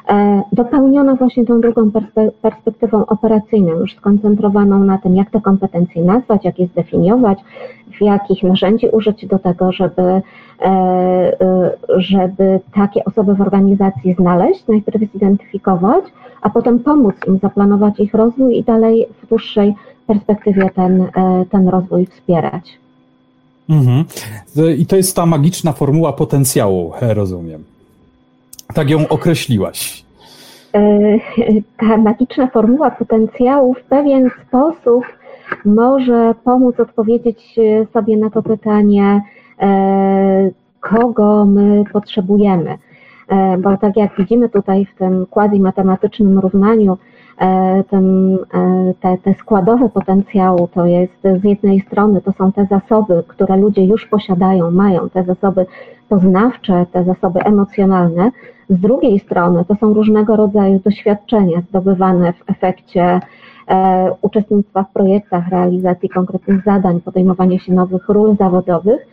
E, 0.08 0.42
dopełniono 0.52 1.16
właśnie 1.16 1.44
tą 1.44 1.60
drugą 1.60 1.90
perspektywą 2.42 3.06
operacyjną, 3.06 3.72
już 3.72 3.96
skoncentrowaną 3.96 4.84
na 4.84 4.98
tym, 4.98 5.16
jak 5.16 5.30
te 5.30 5.40
kompetencje 5.40 6.04
nazwać, 6.04 6.44
jak 6.44 6.58
je 6.58 6.66
zdefiniować, 6.66 7.38
w 7.98 8.00
jakich 8.00 8.42
narzędzi 8.42 8.88
użyć 8.88 9.26
do 9.26 9.38
tego, 9.38 9.72
żeby, 9.72 10.02
e, 10.02 10.22
e, 10.60 11.70
żeby 11.88 12.60
takie 12.74 13.04
osoby 13.04 13.34
w 13.34 13.40
organizacji 13.40 14.14
znaleźć, 14.14 14.66
najpierw 14.68 15.12
zidentyfikować, 15.12 16.04
a 16.42 16.50
potem 16.50 16.78
pomóc 16.78 17.14
im 17.26 17.38
zaplanować 17.38 18.00
ich 18.00 18.14
rozwój 18.14 18.58
i 18.58 18.64
dalej 18.64 19.06
w 19.22 19.28
dłuższej 19.28 19.74
perspektywie 20.06 20.70
ten, 20.74 21.06
ten 21.50 21.68
rozwój 21.68 22.06
wspierać. 22.06 22.78
Mhm. 23.68 24.04
I 24.78 24.86
to 24.86 24.96
jest 24.96 25.16
ta 25.16 25.26
magiczna 25.26 25.72
formuła 25.72 26.12
potencjału, 26.12 26.92
rozumiem. 27.00 27.64
Tak 28.74 28.90
ją 28.90 29.08
określiłaś. 29.08 30.04
E, 30.74 30.80
ta 31.76 31.96
magiczna 31.96 32.46
formuła 32.46 32.90
potencjału 32.90 33.74
w 33.74 33.82
pewien 33.82 34.30
sposób 34.48 35.04
może 35.64 36.35
pomóc 36.44 36.80
odpowiedzieć 36.80 37.56
sobie 37.92 38.16
na 38.16 38.30
to 38.30 38.42
pytanie, 38.42 39.22
e, 39.61 40.50
kogo 40.80 41.44
my 41.44 41.85
potrzebujemy. 41.92 42.78
E, 43.28 43.58
bo 43.58 43.76
tak 43.76 43.96
jak 43.96 44.16
widzimy 44.18 44.48
tutaj 44.48 44.87
w 44.87 44.98
tym 44.98 45.26
quasi-matematycznym 45.26 46.38
równaniu, 46.38 46.98
ten, 47.90 48.38
te, 49.00 49.18
te 49.18 49.35
składowe 49.35 49.88
potencjału 49.88 50.68
to 50.74 50.87
jest 50.87 51.22
z 51.22 51.44
jednej 51.44 51.81
strony 51.81 52.20
to 52.20 52.33
są 52.33 52.52
te 52.52 52.66
zasoby, 52.70 53.22
które 53.28 53.57
ludzie 53.57 53.85
już 53.85 54.07
posiadają, 54.07 54.70
mają, 54.70 55.11
te 55.11 55.24
zasoby 55.24 55.66
poznawcze, 56.09 56.87
te 56.92 57.05
zasoby 57.05 57.40
emocjonalne, 57.40 58.31
z 58.68 58.81
drugiej 58.81 59.18
strony 59.18 59.64
to 59.64 59.74
są 59.74 59.94
różnego 59.94 60.37
rodzaju 60.37 60.81
doświadczenia 60.85 61.61
zdobywane 61.68 62.33
w 62.33 62.50
efekcie 62.50 63.20
e, 63.68 64.11
uczestnictwa 64.22 64.85
w 64.85 64.92
projektach, 64.92 65.48
realizacji 65.48 66.09
konkretnych 66.09 66.64
zadań, 66.64 67.00
podejmowania 67.00 67.59
się 67.59 67.72
nowych 67.72 68.09
ról 68.09 68.37
zawodowych, 68.37 69.07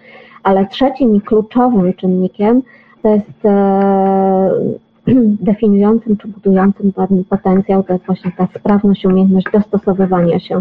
ale 0.44 0.68
trzecim 0.68 1.16
i 1.16 1.22
kluczowym 1.22 1.94
czynnikiem 1.94 2.62
to 3.02 3.10
jest 3.10 3.46
e, 3.46 4.52
definiującym 5.52 6.18
czy 6.18 6.28
budującym 6.28 6.94
ten 6.94 7.24
potencjał, 7.24 7.84
to 7.84 7.94
jest 7.94 8.06
właśnie 8.06 8.32
ta 8.38 8.48
sprawność, 8.60 9.06
umiejętność 9.06 9.48
dostosowywania 9.54 10.40
się 10.40 10.60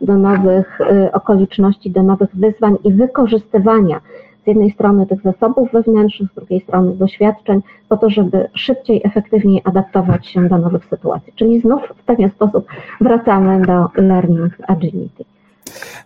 do 0.00 0.16
nowych 0.16 0.80
e, 0.80 1.12
okoliczności, 1.12 1.90
do 1.90 2.02
nowych 2.02 2.36
wyzwań 2.36 2.76
i 2.84 2.92
wykorzystywania 2.92 4.00
z 4.44 4.46
jednej 4.46 4.70
strony 4.70 5.06
tych 5.06 5.22
zasobów 5.22 5.72
wewnętrznych, 5.72 6.30
z 6.32 6.34
drugiej 6.34 6.60
strony 6.60 6.94
doświadczeń, 6.94 7.60
po 7.88 7.96
to, 7.96 8.10
żeby 8.10 8.48
szybciej, 8.54 9.00
efektywniej 9.04 9.62
adaptować 9.64 10.26
się 10.26 10.48
do 10.48 10.58
nowych 10.58 10.84
sytuacji. 10.84 11.32
Czyli 11.36 11.60
znów 11.60 11.82
w 11.96 12.04
pewien 12.04 12.30
sposób 12.30 12.66
wracamy 13.00 13.66
do 13.66 14.02
learning 14.02 14.52
agility. 14.68 15.24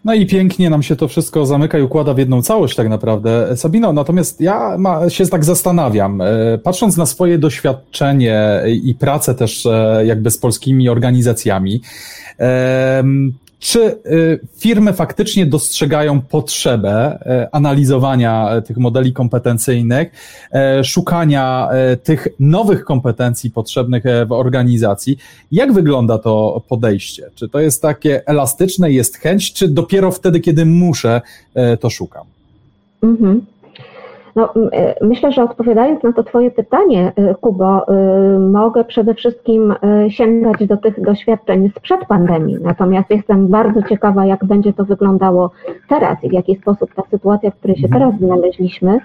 No 0.05 0.14
i 0.14 0.27
pięknie 0.27 0.70
nam 0.70 0.83
się 0.83 0.96
to 0.96 1.09
wszystko 1.09 1.46
zamyka 1.46 1.79
i 1.79 1.83
układa 1.83 2.14
w 2.14 2.18
jedną 2.18 2.42
całość 2.42 2.77
tak 2.77 2.88
naprawdę. 2.88 3.57
Sabino, 3.57 3.92
natomiast 3.92 4.40
ja 4.40 4.77
się 5.09 5.27
tak 5.27 5.44
zastanawiam, 5.44 6.20
e, 6.20 6.59
patrząc 6.59 6.96
na 6.96 7.07
swoje 7.07 7.38
doświadczenie 7.38 8.62
i 8.66 8.94
pracę 8.94 9.35
też 9.35 9.66
e, 9.66 10.03
jakby 10.07 10.31
z 10.31 10.38
polskimi 10.38 10.88
organizacjami, 10.88 11.81
czy 13.64 13.81
y, 13.81 14.40
firmy 14.57 14.92
faktycznie 14.92 15.46
dostrzegają 15.46 16.20
potrzebę 16.20 17.18
y, 17.44 17.50
analizowania 17.53 18.57
y, 18.57 18.62
tych 18.62 18.77
modeli 18.77 19.12
kompetencyjnych, 19.12 20.11
szukania 20.83 21.68
tych 22.03 22.29
nowych 22.40 22.85
kompetencji 22.85 23.50
potrzebnych 23.50 24.05
w 24.27 24.33
organizacji? 24.33 25.16
Jak 25.53 25.72
wygląda 25.72 26.18
to 26.18 26.62
podejście? 26.68 27.31
Czy 27.35 27.48
to 27.48 27.61
jest 27.61 27.83
takie 27.83 28.27
elastyczne, 28.27 28.92
jest 28.92 29.16
chęć, 29.16 29.53
czy 29.53 29.68
dopiero 29.68 30.11
wtedy, 30.11 30.40
kiedy 30.40 30.66
muszę, 30.66 31.20
to 31.81 31.90
szukam? 31.90 32.27
Mhm. 33.03 33.46
No, 34.37 34.53
myślę, 35.01 35.32
że 35.32 35.43
odpowiadając 35.43 36.03
na 36.03 36.12
to 36.12 36.24
Twoje 36.24 36.51
pytanie, 36.51 37.12
Kubo, 37.41 37.87
mogę 38.41 38.85
przede 38.85 39.14
wszystkim 39.14 39.74
sięgać 40.09 40.66
do 40.66 40.76
tych 40.76 41.01
doświadczeń 41.01 41.70
sprzed 41.76 42.01
pandemii. 42.07 42.59
Natomiast 42.62 43.11
jestem 43.11 43.49
bardzo 43.49 43.82
ciekawa, 43.82 44.26
jak 44.26 44.45
będzie 44.45 44.72
to 44.72 44.85
wyglądało 44.85 45.51
teraz 45.89 46.24
i 46.24 46.28
w 46.28 46.32
jaki 46.32 46.57
sposób 46.57 46.95
ta 46.95 47.03
sytuacja, 47.11 47.51
w 47.51 47.57
której 47.57 47.76
się 47.76 47.87
mhm. 47.87 48.03
teraz 48.03 48.20
znaleźliśmy, 48.20 48.99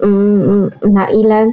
mm, 0.00 0.70
na 0.82 1.10
ile 1.10 1.52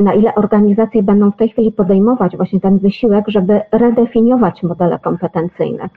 na 0.00 0.14
ile 0.14 0.34
organizacje 0.34 1.02
będą 1.02 1.30
w 1.30 1.36
tej 1.36 1.48
chwili 1.48 1.72
podejmować 1.72 2.36
właśnie 2.36 2.60
ten 2.60 2.78
wysiłek, 2.78 3.24
żeby 3.28 3.60
redefiniować 3.72 4.62
modele 4.62 4.98
kompetencyjne. 4.98 5.88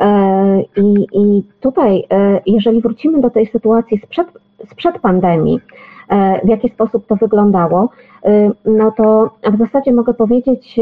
E, 0.00 0.60
I, 0.76 1.06
I 1.12 1.42
tutaj, 1.60 2.04
e, 2.10 2.40
jeżeli 2.46 2.80
wrócimy 2.80 3.20
do 3.20 3.30
tej 3.30 3.46
sytuacji 3.46 3.98
sprzed, 3.98 4.26
sprzed 4.70 4.98
pandemii, 4.98 5.60
e, 6.08 6.40
w 6.46 6.48
jaki 6.48 6.68
sposób 6.68 7.06
to 7.06 7.16
wyglądało, 7.16 7.88
no 8.64 8.92
to 8.92 9.30
w 9.52 9.58
zasadzie 9.58 9.92
mogę 9.92 10.14
powiedzieć 10.14 10.80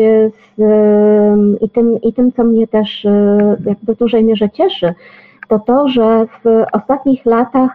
z, 0.58 0.62
i, 1.60 1.70
tym, 1.70 2.00
i 2.02 2.12
tym, 2.12 2.32
co 2.32 2.44
mnie 2.44 2.66
też 2.66 3.06
jakby 3.66 3.94
w 3.94 3.98
dużej 3.98 4.24
mierze 4.24 4.50
cieszy, 4.50 4.94
to 5.48 5.58
to, 5.58 5.88
że 5.88 6.26
w 6.44 6.64
ostatnich 6.72 7.26
latach 7.26 7.70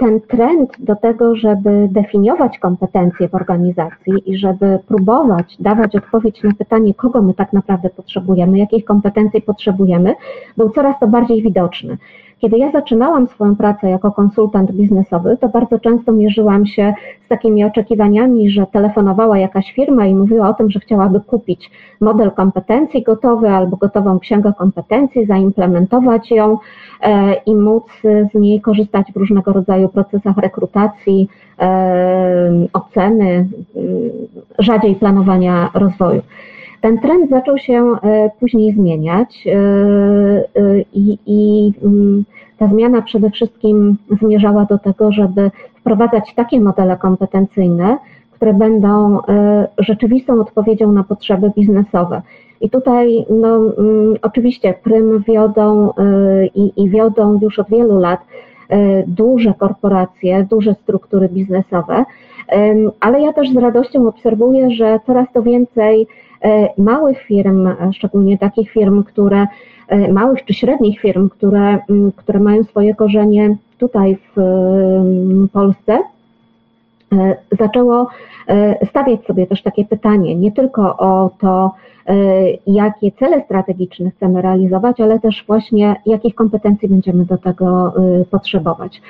ten 0.00 0.20
trend 0.20 0.70
do 0.78 0.96
tego, 0.96 1.36
żeby 1.36 1.88
definiować 1.90 2.58
kompetencje 2.58 3.28
w 3.28 3.34
organizacji 3.34 4.12
i 4.26 4.38
żeby 4.38 4.78
próbować 4.88 5.56
dawać 5.60 5.96
odpowiedź 5.96 6.42
na 6.42 6.50
pytanie, 6.58 6.94
kogo 6.94 7.22
my 7.22 7.34
tak 7.34 7.52
naprawdę 7.52 7.90
potrzebujemy, 7.90 8.58
jakich 8.58 8.84
kompetencji 8.84 9.42
potrzebujemy, 9.42 10.14
był 10.56 10.70
coraz 10.70 11.00
to 11.00 11.08
bardziej 11.08 11.42
widoczny. 11.42 11.98
Kiedy 12.40 12.58
ja 12.58 12.70
zaczynałam 12.70 13.26
swoją 13.28 13.56
pracę 13.56 13.90
jako 13.90 14.12
konsultant 14.12 14.72
biznesowy, 14.72 15.36
to 15.40 15.48
bardzo 15.48 15.78
często 15.78 16.12
mierzyłam 16.12 16.66
się 16.66 16.94
z 17.26 17.28
takimi 17.28 17.64
oczekiwaniami, 17.64 18.50
że 18.50 18.66
telefonowała 18.66 19.38
jakaś 19.38 19.72
firma 19.72 20.06
i 20.06 20.14
mówiła 20.14 20.48
o 20.48 20.54
tym, 20.54 20.70
że 20.70 20.80
chciałaby 20.80 21.20
kupić 21.20 21.70
model 22.00 22.30
kompetencji 22.30 23.02
gotowy 23.02 23.48
albo 23.50 23.76
gotową 23.76 24.18
księgę 24.18 24.52
kompetencji, 24.58 25.26
zaimplementować 25.26 26.30
ją 26.30 26.58
e, 27.02 27.34
i 27.34 27.54
móc 27.54 27.84
z 28.02 28.34
niej 28.34 28.60
korzystać 28.60 29.12
w 29.12 29.16
różnego 29.16 29.52
rodzaju 29.52 29.88
procesach 29.88 30.36
rekrutacji, 30.36 31.28
e, 31.58 32.66
oceny, 32.72 33.48
rzadziej 34.58 34.94
planowania 34.94 35.70
rozwoju. 35.74 36.22
Ten 36.80 36.98
trend 36.98 37.30
zaczął 37.30 37.58
się 37.58 37.96
e, 38.02 38.30
później 38.40 38.72
zmieniać 38.74 39.46
e, 39.46 39.50
e, 39.52 40.80
i, 40.92 41.18
i 41.26 41.72
mm, 41.82 42.24
ta 42.58 42.66
zmiana 42.66 43.02
przede 43.02 43.30
wszystkim 43.30 43.96
zmierzała 44.22 44.64
do 44.64 44.78
tego, 44.78 45.12
żeby 45.12 45.50
wprowadzać 45.80 46.34
takie 46.34 46.60
modele 46.60 46.96
kompetencyjne, 46.96 47.98
które 48.32 48.54
będą 48.54 49.18
rzeczywistą 49.78 50.40
odpowiedzią 50.40 50.92
na 50.92 51.04
potrzeby 51.04 51.50
biznesowe. 51.56 52.22
I 52.60 52.70
tutaj, 52.70 53.26
no, 53.30 53.56
mm, 53.56 54.16
oczywiście, 54.22 54.74
prym 54.82 55.22
wiodą 55.28 55.92
i, 56.54 56.82
i 56.82 56.90
wiodą 56.90 57.38
już 57.42 57.58
od 57.58 57.68
wielu 57.68 57.98
lat 57.98 58.20
duże 59.06 59.54
korporacje, 59.58 60.46
duże 60.50 60.74
struktury 60.74 61.28
biznesowe, 61.28 62.04
ale 63.00 63.20
ja 63.20 63.32
też 63.32 63.50
z 63.50 63.56
radością 63.56 64.08
obserwuję, 64.08 64.70
że 64.70 65.00
coraz 65.06 65.26
to 65.32 65.42
więcej 65.42 66.06
małych 66.78 67.22
firm, 67.22 67.68
szczególnie 67.92 68.38
takich 68.38 68.70
firm, 68.70 69.04
które, 69.04 69.46
e, 69.88 70.12
małych 70.12 70.44
czy 70.44 70.54
średnich 70.54 71.00
firm, 71.00 71.28
które, 71.28 71.78
które 72.16 72.40
mają 72.40 72.64
swoje 72.64 72.94
korzenie 72.94 73.56
tutaj 73.78 74.18
w 74.36 74.40
Polsce, 75.52 75.98
e, 77.12 77.36
zaczęło 77.58 78.06
stawiać 78.90 79.24
sobie 79.26 79.46
też 79.46 79.62
takie 79.62 79.84
pytanie, 79.84 80.34
nie 80.34 80.52
tylko 80.52 80.96
o 80.96 81.30
to, 81.40 81.74
jakie 82.66 83.12
cele 83.12 83.44
strategiczne 83.44 84.10
chcemy 84.10 84.42
realizować, 84.42 85.00
ale 85.00 85.20
też 85.20 85.44
właśnie 85.46 85.96
jakich 86.06 86.34
kompetencji 86.34 86.88
będziemy 86.88 87.24
do 87.24 87.38
tego 87.38 87.92
potrzebować. 88.30 89.02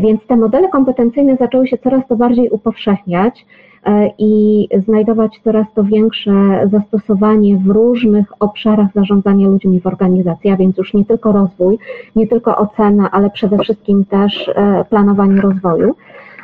Więc 0.00 0.26
te 0.26 0.36
modele 0.36 0.68
kompetencyjne 0.68 1.36
zaczęły 1.36 1.68
się 1.68 1.78
coraz 1.78 2.06
to 2.08 2.16
bardziej 2.16 2.50
upowszechniać. 2.50 3.46
E, 3.86 4.10
i 4.18 4.68
znajdować 4.86 5.40
coraz 5.44 5.66
to 5.74 5.84
większe 5.84 6.68
zastosowanie 6.72 7.56
w 7.56 7.66
różnych 7.66 8.32
obszarach 8.40 8.88
zarządzania 8.94 9.48
ludźmi 9.48 9.80
w 9.80 9.86
organizacji, 9.86 10.50
a 10.50 10.56
więc 10.56 10.78
już 10.78 10.94
nie 10.94 11.04
tylko 11.04 11.32
rozwój, 11.32 11.78
nie 12.16 12.26
tylko 12.26 12.56
ocena, 12.56 13.10
ale 13.10 13.30
przede 13.30 13.58
wszystkim 13.58 14.04
też 14.04 14.48
e, 14.48 14.84
planowanie 14.90 15.40
rozwoju. 15.40 15.94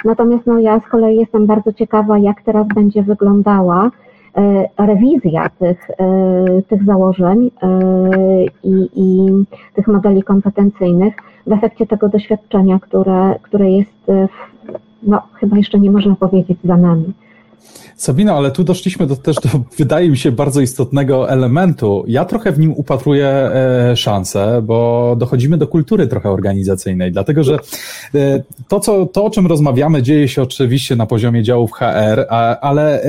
Natomiast 0.04 0.46
no, 0.46 0.58
ja 0.58 0.80
z 0.80 0.90
kolei 0.90 1.16
jestem 1.16 1.46
bardzo 1.46 1.72
ciekawa, 1.72 2.18
jak 2.18 2.42
teraz 2.42 2.66
będzie 2.74 3.02
wyglądała 3.02 3.90
e, 4.36 4.68
rewizja 4.86 5.48
tych, 5.58 5.90
tych 6.68 6.84
założeń 6.84 7.50
i, 8.64 8.88
i 8.96 9.28
tych 9.74 9.88
modeli 9.88 10.22
kompetencyjnych 10.22 11.14
w 11.46 11.52
efekcie 11.52 11.86
tego 11.86 12.08
doświadczenia, 12.08 12.78
które, 12.78 13.34
które 13.42 13.70
jest, 13.70 14.06
no, 15.02 15.22
chyba 15.34 15.56
jeszcze 15.56 15.78
nie 15.78 15.90
można 15.90 16.14
powiedzieć 16.14 16.58
za 16.64 16.76
nami. 16.76 17.12
Sabino, 17.96 18.36
ale 18.36 18.50
tu 18.50 18.64
doszliśmy 18.64 19.06
do, 19.06 19.16
też 19.16 19.36
do, 19.36 19.48
wydaje 19.78 20.08
mi 20.10 20.18
się, 20.18 20.32
bardzo 20.32 20.60
istotnego 20.60 21.30
elementu. 21.30 22.04
Ja 22.08 22.24
trochę 22.24 22.52
w 22.52 22.58
nim 22.58 22.72
upatruję 22.72 23.28
e, 23.28 23.96
szansę, 23.96 24.62
bo 24.62 25.14
dochodzimy 25.18 25.58
do 25.58 25.66
kultury 25.66 26.06
trochę 26.06 26.30
organizacyjnej, 26.30 27.12
dlatego 27.12 27.44
że 27.44 27.58
e, 28.14 28.42
to, 28.68 28.80
co, 28.80 29.06
to, 29.06 29.24
o 29.24 29.30
czym 29.30 29.46
rozmawiamy, 29.46 30.02
dzieje 30.02 30.28
się 30.28 30.42
oczywiście 30.42 30.96
na 30.96 31.06
poziomie 31.06 31.42
działów 31.42 31.72
HR, 31.72 32.26
a, 32.30 32.60
ale 32.60 33.02
e, 33.02 33.08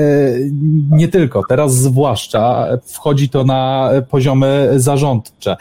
nie 0.90 1.08
tylko. 1.08 1.42
Teraz 1.48 1.74
zwłaszcza 1.74 2.66
wchodzi 2.84 3.28
to 3.28 3.44
na 3.44 3.90
poziomy 4.10 4.70
zarządcze. 4.76 5.56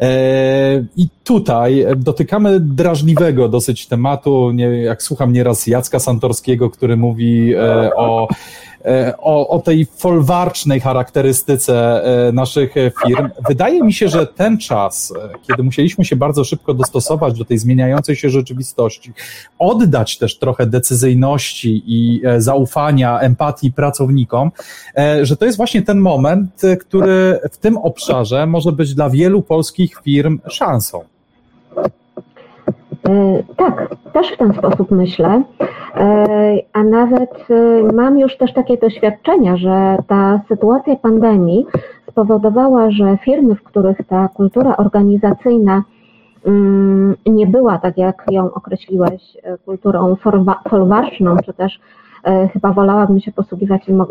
E, 0.00 0.84
I 0.96 1.08
tutaj 1.24 1.86
dotykamy 1.96 2.60
drażliwego 2.60 3.48
dosyć 3.48 3.86
tematu. 3.86 4.50
Nie, 4.50 4.64
jak 4.64 5.02
słucham 5.02 5.32
nieraz 5.32 5.66
Jacka 5.66 5.98
Santorskiego, 5.98 6.70
który 6.70 6.96
mówi 6.96 7.54
e, 7.54 7.94
o 7.96 8.28
o, 9.18 9.48
o 9.48 9.58
tej 9.58 9.86
folwarcznej 9.96 10.80
charakterystyce 10.80 12.04
e, 12.28 12.32
naszych 12.32 12.74
firm. 13.06 13.28
Wydaje 13.48 13.82
mi 13.82 13.92
się, 13.92 14.08
że 14.08 14.26
ten 14.26 14.58
czas, 14.58 15.12
e, 15.16 15.28
kiedy 15.48 15.62
musieliśmy 15.62 16.04
się 16.04 16.16
bardzo 16.16 16.44
szybko 16.44 16.74
dostosować 16.74 17.38
do 17.38 17.44
tej 17.44 17.58
zmieniającej 17.58 18.16
się 18.16 18.30
rzeczywistości, 18.30 19.12
oddać 19.58 20.18
też 20.18 20.38
trochę 20.38 20.66
decyzyjności 20.66 21.82
i 21.86 22.22
zaufania, 22.38 23.20
empatii 23.20 23.72
pracownikom, 23.72 24.50
że 25.22 25.36
to 25.36 25.44
jest 25.44 25.56
właśnie 25.56 25.82
ten 25.82 25.98
moment, 25.98 26.62
który 26.80 27.40
w 27.52 27.56
tym 27.56 27.76
obszarze 27.76 28.46
może 28.46 28.72
być 28.72 28.94
dla 28.94 29.10
wielu 29.10 29.42
polskich 29.42 30.00
firm 30.04 30.38
szansą. 30.48 31.04
E, 33.06 33.42
tak, 33.56 33.88
też 34.12 34.32
w 34.32 34.36
ten 34.36 34.52
sposób 34.52 34.90
myślę, 34.90 35.42
e, 35.94 36.56
a 36.72 36.84
nawet 36.84 37.46
e, 37.50 37.92
mam 37.92 38.18
już 38.18 38.36
też 38.36 38.52
takie 38.52 38.76
doświadczenia, 38.76 39.56
że 39.56 39.96
ta 40.06 40.40
sytuacja 40.48 40.96
pandemii 40.96 41.66
spowodowała, 42.10 42.90
że 42.90 43.18
firmy, 43.24 43.54
w 43.54 43.62
których 43.62 43.98
ta 44.08 44.28
kultura 44.28 44.76
organizacyjna 44.76 45.82
mm, 46.46 47.16
nie 47.26 47.46
była, 47.46 47.78
tak 47.78 47.98
jak 47.98 48.24
ją 48.30 48.54
określiłeś, 48.54 49.36
kulturą 49.64 50.16
folwarczną, 50.68 51.36
czy 51.44 51.52
też 51.52 51.80
chyba 52.52 52.72
wolałabym 52.72 53.20
się 53.20 53.32
posługiwać 53.32 53.84
tym, 53.84 54.04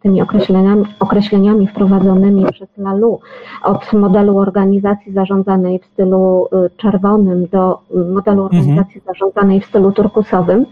tymi 0.00 0.22
określeniami, 0.22 0.84
określeniami 1.00 1.66
wprowadzonymi 1.66 2.44
przez 2.52 2.68
Lalu 2.78 3.20
od 3.62 3.92
modelu 3.92 4.38
organizacji 4.38 5.12
zarządzanej 5.12 5.78
w 5.78 5.84
stylu 5.84 6.46
y, 6.66 6.70
czerwonym 6.76 7.46
do 7.46 7.78
modelu 7.90 8.42
mhm. 8.42 8.62
organizacji 8.62 9.00
mhm. 9.00 9.02
zarządzanej 9.06 9.60
w 9.60 9.66
stylu 9.66 9.92
turkusowym, 9.92 10.66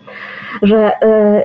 że 0.62 0.92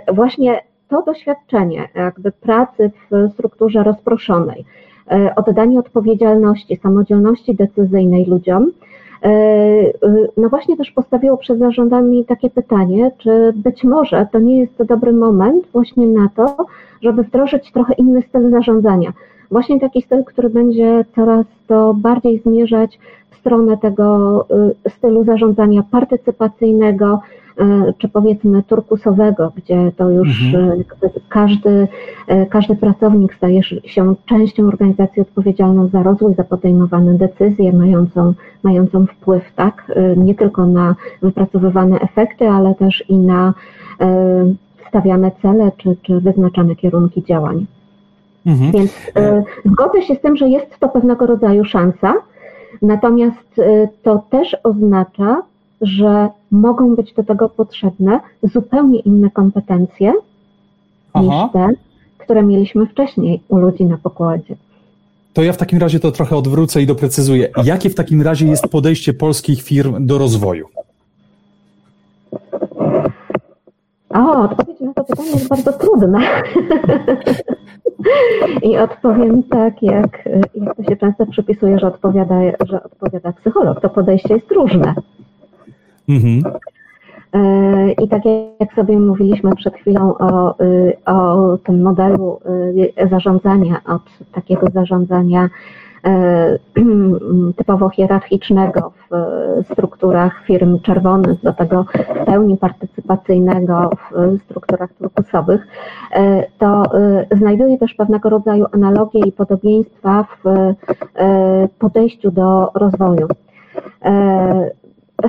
y, 0.10 0.14
właśnie 0.14 0.62
to 0.90 1.04
doświadczenie 1.04 1.90
jakby 1.96 2.32
pracy 2.32 2.92
w 3.12 3.32
strukturze 3.34 3.84
rozproszonej, 3.84 4.66
y, 5.12 5.36
oddanie 5.36 5.80
odpowiedzialności, 5.80 6.76
samodzielności 6.76 7.56
decyzyjnej 7.56 8.26
ludziom, 8.26 8.72
E, 8.72 8.87
e, 8.87 8.87
no 10.38 10.50
właśnie 10.50 10.78
też 10.78 10.92
postawiło 10.92 11.38
przed 11.38 11.60
zarządami 11.60 12.26
takie 12.26 12.50
pytanie, 12.50 13.12
czy 13.18 13.54
być 13.56 13.84
może 13.84 14.28
to 14.32 14.40
nie 14.40 14.60
jest 14.60 14.78
to 14.78 14.86
dobry 14.86 15.14
moment 15.14 15.66
właśnie 15.74 16.08
na 16.08 16.30
to, 16.36 16.66
żeby 17.02 17.24
wdrożyć 17.24 17.72
trochę 17.72 17.94
inny 17.94 18.22
styl 18.22 18.52
zarządzania. 18.52 19.14
Właśnie 19.52 19.80
taki 19.80 20.02
styl, 20.02 20.24
który 20.24 20.50
będzie 20.50 21.06
coraz 21.16 21.46
to 21.68 21.94
bardziej 21.94 22.40
zmierzać 22.40 23.00
w 23.32 23.36
stronę 23.36 23.78
tego 23.78 24.46
e, 24.86 24.90
stylu 24.90 25.24
zarządzania 25.24 25.84
partycypacyjnego, 25.92 27.20
czy 27.98 28.10
powiedzmy 28.10 28.64
turkusowego, 28.64 29.52
gdzie 29.56 29.92
to 29.98 30.10
już 30.10 30.54
mhm. 30.54 30.84
każdy, 31.30 31.88
każdy 32.50 32.76
pracownik 32.76 33.34
staje 33.34 33.64
się 33.64 34.16
częścią 34.26 34.68
organizacji 34.68 35.22
odpowiedzialną 35.22 35.88
za 35.88 36.04
rozwój, 36.04 36.36
za 36.36 36.44
podejmowane 36.44 37.14
decyzje 37.14 37.74
mającą, 37.74 38.34
mającą 38.64 39.06
wpływ 39.06 39.44
tak, 39.56 39.92
nie 40.18 40.36
tylko 40.36 40.66
na 40.66 40.96
wypracowywane 41.22 42.00
efekty, 42.00 42.48
ale 42.48 42.76
też 42.76 43.04
i 43.10 43.18
na 43.18 43.54
stawiane 44.88 45.32
cele 45.42 45.72
czy, 45.78 45.96
czy 46.02 46.20
wyznaczane 46.20 46.76
kierunki 46.76 47.24
działań. 47.24 47.66
Mhm. 48.46 48.72
Więc 48.72 48.92
y, 48.92 49.44
zgodzę 49.66 50.02
się 50.02 50.16
z 50.16 50.22
tym, 50.22 50.38
że 50.38 50.50
jest 50.50 50.80
to 50.80 50.90
pewnego 50.90 51.26
rodzaju 51.26 51.66
szansa, 51.66 52.14
natomiast 52.82 53.60
y, 53.60 53.90
to 54.04 54.24
też 54.30 54.58
oznacza, 54.64 55.42
że 55.82 56.30
mogą 56.52 56.96
być 56.96 57.14
do 57.14 57.24
tego 57.24 57.50
potrzebne 57.50 58.20
zupełnie 58.44 59.00
inne 59.00 59.32
kompetencje 59.32 60.14
Aha. 61.14 61.26
niż 61.26 61.52
te, 61.54 61.70
które 62.18 62.44
mieliśmy 62.44 62.86
wcześniej 62.86 63.42
u 63.48 63.58
ludzi 63.58 63.86
na 63.86 63.98
pokładzie. 63.98 64.56
To 65.34 65.44
ja 65.44 65.54
w 65.54 65.58
takim 65.58 65.80
razie 65.80 66.00
to 66.00 66.12
trochę 66.12 66.36
odwrócę 66.36 66.82
i 66.82 66.88
doprecyzuję. 66.88 67.50
Jakie 67.64 67.90
w 67.90 67.96
takim 67.96 68.22
razie 68.22 68.48
jest 68.48 68.68
podejście 68.68 69.14
polskich 69.14 69.62
firm 69.62 70.06
do 70.06 70.18
rozwoju? 70.18 70.66
O, 74.10 74.42
odpowiedź 74.42 74.80
na 74.80 74.94
to 74.94 75.04
pytanie 75.04 75.30
jest 75.30 75.48
bardzo 75.48 75.74
trudna. 75.74 76.20
I 78.70 78.78
odpowiem 78.78 79.44
tak, 79.44 79.84
jak, 79.84 80.30
jak 80.56 80.78
to 80.78 80.84
się 80.84 80.98
często 80.98 81.26
przypisuje, 81.26 81.80
że 81.80 81.88
odpowiada, 81.88 82.36
że 82.70 82.84
odpowiada 82.84 83.34
psycholog. 83.34 83.82
To 83.82 83.90
podejście 83.90 84.34
jest 84.34 84.52
różne. 84.52 84.96
Mhm. 86.10 86.54
E, 87.34 87.92
I 87.92 88.08
tak 88.08 88.22
jak 88.60 88.74
sobie 88.74 89.00
mówiliśmy 89.00 89.56
przed 89.56 89.76
chwilą 89.76 90.18
o, 90.18 90.56
o 91.06 91.58
tym 91.58 91.82
modelu 91.82 92.40
e, 92.98 93.08
zarządzania, 93.08 93.82
od 93.86 94.32
takiego 94.32 94.68
zarządzania 94.74 95.50
E, 96.08 96.60
typowo 97.58 97.90
hierarchicznego 97.90 98.92
w 99.12 99.66
strukturach 99.72 100.44
firm 100.46 100.80
czerwonych 100.80 101.42
do 101.44 101.54
tego 101.54 101.86
pełni 102.26 102.58
partycypacyjnego 102.58 103.90
w 104.12 104.40
strukturach 104.44 104.94
turkusowych, 104.94 105.68
e, 106.12 106.44
to 106.60 106.84
e, 107.00 107.26
znajduje 107.32 107.78
też 107.78 107.94
pewnego 107.94 108.30
rodzaju 108.30 108.66
analogie 108.72 109.20
i 109.20 109.32
podobieństwa 109.32 110.26
w 110.44 110.76
podejściu 111.80 112.32
do 112.32 112.72
rozwoju. 112.74 113.28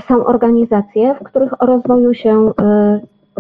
Są 0.09 0.26
organizacje, 0.26 1.14
w 1.14 1.24
których 1.24 1.62
o 1.62 1.66
rozwoju 1.66 2.14
się 2.14 2.53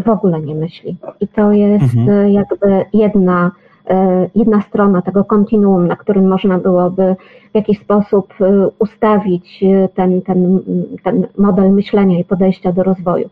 w 0.04 0.08
ogóle 0.08 0.40
nie 0.40 0.54
myśli. 0.54 0.96
I 1.20 1.28
to 1.28 1.52
jest 1.52 1.94
mhm. 1.94 2.32
jakby 2.32 2.84
jedna 2.92 3.50
E, 3.90 4.28
jedna 4.34 4.60
strona 4.60 5.02
tego 5.02 5.24
kontinuum, 5.24 5.88
na 5.88 5.96
którym 5.96 6.28
można 6.28 6.58
byłoby 6.58 7.16
w 7.52 7.54
jakiś 7.54 7.78
sposób 7.80 8.34
e, 8.40 8.68
ustawić 8.78 9.62
e, 9.62 9.88
ten, 9.88 10.22
ten, 10.22 10.60
ten 11.04 11.26
model 11.38 11.72
myślenia 11.72 12.18
i 12.18 12.24
podejścia 12.24 12.72
do 12.72 12.82
rozwoju. 12.82 13.28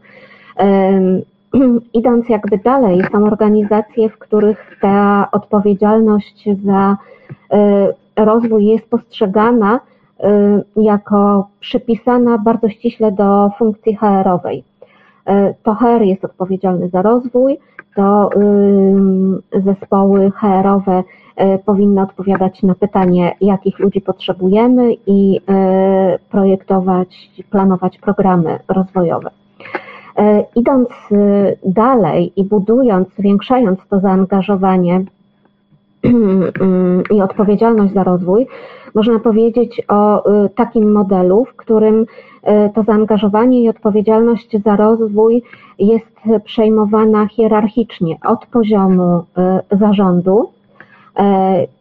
Idąc 1.92 2.28
jakby 2.28 2.58
dalej, 2.58 3.02
są 3.12 3.24
organizacje, 3.24 4.08
w 4.08 4.18
których 4.18 4.76
ta 4.80 5.28
odpowiedzialność 5.32 6.48
za 6.64 6.96
rozwój 8.16 8.66
jest 8.66 8.90
postrzegana 8.90 9.80
jako 10.76 11.48
przypisana 11.60 12.38
bardzo 12.38 12.68
ściśle 12.68 13.12
do 13.12 13.50
funkcji 13.58 13.96
HR-owej. 13.96 14.64
To 15.62 15.74
HR 15.74 16.02
jest 16.02 16.24
odpowiedzialny 16.24 16.88
za 16.88 17.02
rozwój, 17.02 17.58
to 17.96 18.30
zespoły 19.64 20.30
HR-owe 20.30 20.98
y, 21.00 21.58
powinny 21.66 22.02
odpowiadać 22.02 22.62
na 22.62 22.74
pytanie, 22.74 23.36
jakich 23.40 23.78
ludzi 23.78 24.00
potrzebujemy 24.00 24.94
i 25.06 25.36
y, 25.36 25.42
projektować, 26.30 27.30
planować 27.50 27.98
programy 27.98 28.58
rozwojowe. 28.68 29.30
Y, 29.30 30.44
idąc 30.56 30.88
dalej 31.64 32.32
i 32.36 32.44
budując, 32.44 33.08
zwiększając 33.18 33.78
to 33.90 34.00
zaangażowanie 34.00 35.04
i 37.14 37.22
odpowiedzialność 37.22 37.94
za 37.94 38.04
rozwój, 38.04 38.46
można 38.96 39.18
powiedzieć 39.18 39.82
o 39.88 40.24
takim 40.54 40.92
modelu, 40.92 41.44
w 41.44 41.56
którym 41.56 42.06
to 42.74 42.82
zaangażowanie 42.82 43.62
i 43.62 43.68
odpowiedzialność 43.68 44.62
za 44.64 44.76
rozwój 44.76 45.42
jest 45.78 46.16
przejmowana 46.44 47.26
hierarchicznie 47.26 48.16
od 48.24 48.46
poziomu 48.46 49.24
e, 49.38 49.60
zarządu, 49.70 50.48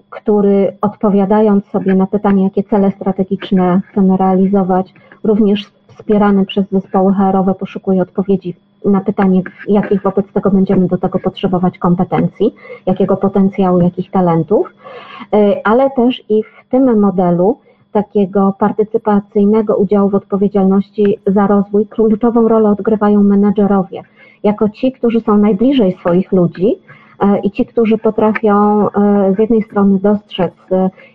który 0.09 0.77
odpowiadając 0.81 1.65
sobie 1.65 1.95
na 1.95 2.07
pytanie, 2.07 2.43
jakie 2.43 2.63
cele 2.63 2.91
strategiczne 2.91 3.81
chcemy 3.91 4.17
realizować, 4.17 4.93
również 5.23 5.65
wspierany 5.95 6.45
przez 6.45 6.65
zespoły 6.71 7.13
HR-owe 7.13 7.55
poszukuje 7.55 8.01
odpowiedzi 8.01 8.55
na 8.85 9.01
pytanie, 9.01 9.41
jakich 9.67 10.01
wobec 10.01 10.25
tego 10.33 10.51
będziemy 10.51 10.87
do 10.87 10.97
tego 10.97 11.19
potrzebować 11.19 11.77
kompetencji, 11.77 12.55
jakiego 12.85 13.17
potencjału, 13.17 13.81
jakich 13.81 14.11
talentów, 14.11 14.73
e, 15.33 15.67
ale 15.67 15.89
też 15.89 16.23
i 16.29 16.43
w 16.43 16.69
tym 16.69 16.99
modelu 16.99 17.57
takiego 17.91 18.53
partycypacyjnego 18.59 19.75
udziału 19.75 20.09
w 20.09 20.15
odpowiedzialności 20.15 21.19
za 21.27 21.47
rozwój 21.47 21.87
kluczową 21.87 22.47
rolę 22.47 22.69
odgrywają 22.69 23.23
menedżerowie. 23.23 24.03
Jako 24.43 24.69
ci, 24.69 24.91
którzy 24.91 25.21
są 25.21 25.37
najbliżej 25.37 25.91
swoich 25.91 26.31
ludzi 26.31 26.75
e, 27.19 27.39
i 27.39 27.51
ci, 27.51 27.65
którzy 27.65 27.97
potrafią 27.97 28.87
e, 28.89 29.33
z 29.35 29.39
jednej 29.39 29.61
strony 29.61 29.99
dostrzec, 29.99 30.53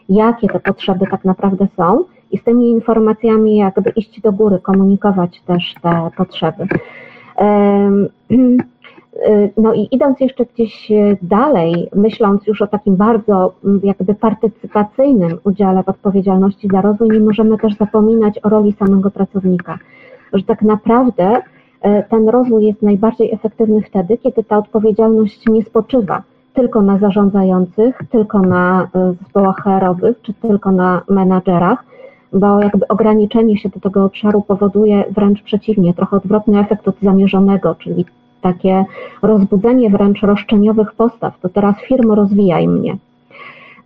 jakie 0.08 0.48
te 0.48 0.60
potrzeby 0.60 1.06
tak 1.10 1.24
naprawdę 1.24 1.66
są 1.76 2.04
i 2.30 2.38
z 2.38 2.44
tymi 2.44 2.70
informacjami 2.70 3.56
jakby 3.56 3.90
iść 3.90 4.20
do 4.20 4.32
góry, 4.32 4.58
komunikować 4.58 5.42
też 5.46 5.74
te 5.82 6.10
potrzeby. 6.16 6.66
No 9.56 9.74
i 9.74 9.88
idąc 9.90 10.20
jeszcze 10.20 10.44
gdzieś 10.44 10.88
dalej, 11.22 11.88
myśląc 11.94 12.46
już 12.46 12.62
o 12.62 12.66
takim 12.66 12.96
bardzo 12.96 13.54
jakby 13.82 14.14
partycypacyjnym 14.14 15.38
udziale 15.44 15.82
w 15.82 15.88
odpowiedzialności 15.88 16.68
za 16.72 16.80
rozwój, 16.80 17.08
nie 17.08 17.20
możemy 17.20 17.58
też 17.58 17.76
zapominać 17.76 18.38
o 18.42 18.48
roli 18.48 18.72
samego 18.72 19.10
pracownika. 19.10 19.78
Że 20.32 20.42
tak 20.42 20.62
naprawdę 20.62 21.42
E, 21.82 22.02
ten 22.02 22.28
rozwój 22.28 22.66
jest 22.66 22.82
najbardziej 22.82 23.32
efektywny 23.32 23.82
wtedy, 23.82 24.18
kiedy 24.18 24.44
ta 24.44 24.58
odpowiedzialność 24.58 25.48
nie 25.48 25.62
spoczywa 25.62 26.22
tylko 26.54 26.82
na 26.82 26.98
zarządzających, 26.98 27.98
tylko 28.10 28.38
na 28.38 28.88
e, 28.94 29.14
zespołach 29.20 29.56
HR-owych, 29.56 30.22
czy 30.22 30.34
tylko 30.34 30.72
na 30.72 31.02
menadżerach, 31.08 31.84
bo 32.32 32.60
jakby 32.60 32.88
ograniczenie 32.88 33.58
się 33.58 33.68
do 33.68 33.80
tego 33.80 34.04
obszaru 34.04 34.42
powoduje 34.42 35.04
wręcz 35.10 35.42
przeciwnie, 35.42 35.94
trochę 35.94 36.16
odwrotny 36.16 36.60
efekt 36.60 36.88
od 36.88 37.00
zamierzonego, 37.02 37.74
czyli 37.74 38.04
takie 38.40 38.84
rozbudzenie 39.22 39.90
wręcz 39.90 40.22
roszczeniowych 40.22 40.92
postaw, 40.92 41.40
to 41.40 41.48
teraz 41.48 41.76
firmo 41.80 42.14
rozwijaj 42.14 42.68
mnie. 42.68 42.96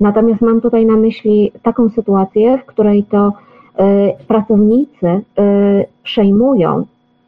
Natomiast 0.00 0.40
mam 0.40 0.60
tutaj 0.60 0.86
na 0.86 0.96
myśli 0.96 1.52
taką 1.62 1.88
sytuację, 1.88 2.58
w 2.58 2.66
której 2.66 3.02
to 3.02 3.28
y, 3.28 4.26
pracownicy 4.26 5.06
y, 5.06 5.22
przejmują 6.02 6.84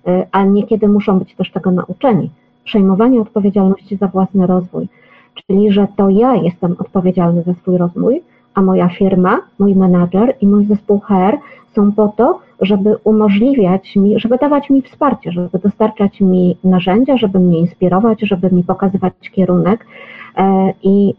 E, 0.07 0.27
a 0.33 0.45
niekiedy 0.45 0.89
muszą 0.89 1.19
być 1.19 1.35
też 1.35 1.51
tego 1.51 1.71
nauczeni. 1.71 2.31
Przejmowanie 2.65 3.21
odpowiedzialności 3.21 3.97
za 3.97 4.07
własny 4.07 4.47
rozwój, 4.47 4.89
czyli 5.35 5.73
że 5.73 5.87
to 5.97 6.11
ja 6.11 6.35
jestem 6.35 6.77
odpowiedzialny 6.79 7.43
za 7.43 7.55
swój 7.55 7.77
rozwój, 7.77 8.23
a 8.57 8.63
moja 8.63 8.89
firma, 8.89 9.41
mój 9.59 9.75
menadżer 9.75 10.37
i 10.41 10.47
mój 10.47 10.65
zespół 10.65 11.01
HR 11.01 11.39
są 11.75 11.93
po 11.93 12.09
to, 12.09 12.41
żeby 12.61 12.97
umożliwiać 13.05 13.97
mi, 13.97 14.21
żeby 14.21 14.37
dawać 14.37 14.71
mi 14.71 14.83
wsparcie, 14.83 15.33
żeby 15.33 15.59
dostarczać 15.59 16.21
mi 16.21 16.57
narzędzia, 16.65 17.17
żeby 17.17 17.39
mnie 17.39 17.59
inspirować, 17.59 18.21
żeby 18.21 18.51
mi 18.51 18.63
pokazywać 18.63 19.13
kierunek 19.33 19.87
e, 20.37 20.73
i 20.83 21.15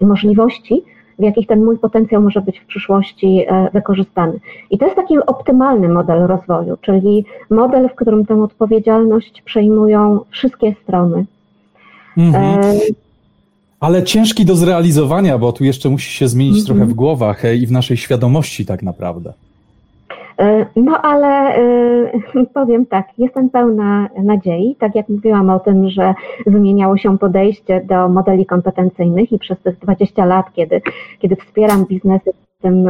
e, 0.00 0.06
możliwości, 0.06 0.82
w 1.18 1.22
jakich 1.22 1.46
ten 1.46 1.64
mój 1.64 1.78
potencjał 1.78 2.22
może 2.22 2.40
być 2.40 2.58
w 2.58 2.66
przyszłości 2.66 3.44
e, 3.48 3.70
wykorzystany. 3.72 4.40
I 4.70 4.78
to 4.78 4.84
jest 4.84 4.96
taki 4.96 5.18
optymalny 5.18 5.88
model 5.88 6.26
rozwoju, 6.26 6.76
czyli 6.80 7.24
model, 7.50 7.88
w 7.88 7.94
którym 7.94 8.26
tę 8.26 8.42
odpowiedzialność 8.42 9.42
przejmują 9.42 10.20
wszystkie 10.30 10.74
strony. 10.82 11.24
Mhm. 12.16 12.60
Ale 13.80 14.02
ciężki 14.02 14.44
do 14.44 14.54
zrealizowania, 14.54 15.38
bo 15.38 15.52
tu 15.52 15.64
jeszcze 15.64 15.88
musi 15.88 16.12
się 16.12 16.28
zmienić 16.28 16.60
mhm. 16.60 16.66
trochę 16.66 16.92
w 16.92 16.94
głowach 16.94 17.44
e, 17.44 17.56
i 17.56 17.66
w 17.66 17.72
naszej 17.72 17.96
świadomości 17.96 18.66
tak 18.66 18.82
naprawdę. 18.82 19.32
E, 20.38 20.66
no 20.76 21.02
ale 21.02 21.54
e, 21.54 22.46
powiem 22.54 22.86
tak, 22.86 23.08
jestem 23.18 23.50
pełna 23.50 24.08
nadziei, 24.22 24.76
tak 24.78 24.94
jak 24.94 25.08
mówiłam 25.08 25.50
o 25.50 25.60
tym, 25.60 25.90
że 25.90 26.14
zmieniało 26.46 26.96
się 26.96 27.18
podejście 27.18 27.80
do 27.88 28.08
modeli 28.08 28.46
kompetencyjnych 28.46 29.32
i 29.32 29.38
przez 29.38 29.58
tych 29.58 29.78
20 29.78 30.24
lat, 30.24 30.46
kiedy, 30.52 30.82
kiedy 31.18 31.36
wspieram 31.36 31.84
biznesy 31.84 32.30
tym, 32.62 32.88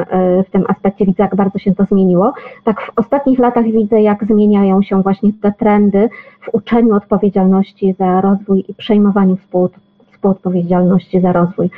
w 0.48 0.50
tym 0.50 0.64
aspekcie 0.68 1.06
widzę, 1.06 1.22
jak 1.22 1.36
bardzo 1.36 1.58
się 1.58 1.74
to 1.74 1.84
zmieniło. 1.84 2.32
Tak 2.64 2.80
w 2.80 2.98
ostatnich 2.98 3.38
latach 3.38 3.64
widzę, 3.64 4.02
jak 4.02 4.24
zmieniają 4.24 4.82
się 4.82 5.02
właśnie 5.02 5.30
te 5.42 5.52
trendy 5.52 6.08
w 6.40 6.54
uczeniu 6.54 6.94
odpowiedzialności 6.94 7.94
za 7.98 8.20
rozwój 8.20 8.64
i 8.68 8.74
przejmowaniu 8.74 9.36
współodpowiedzialności 9.36 9.89
współodpowiedzialności 10.20 11.20
za 11.20 11.32
rozwój. 11.32 11.70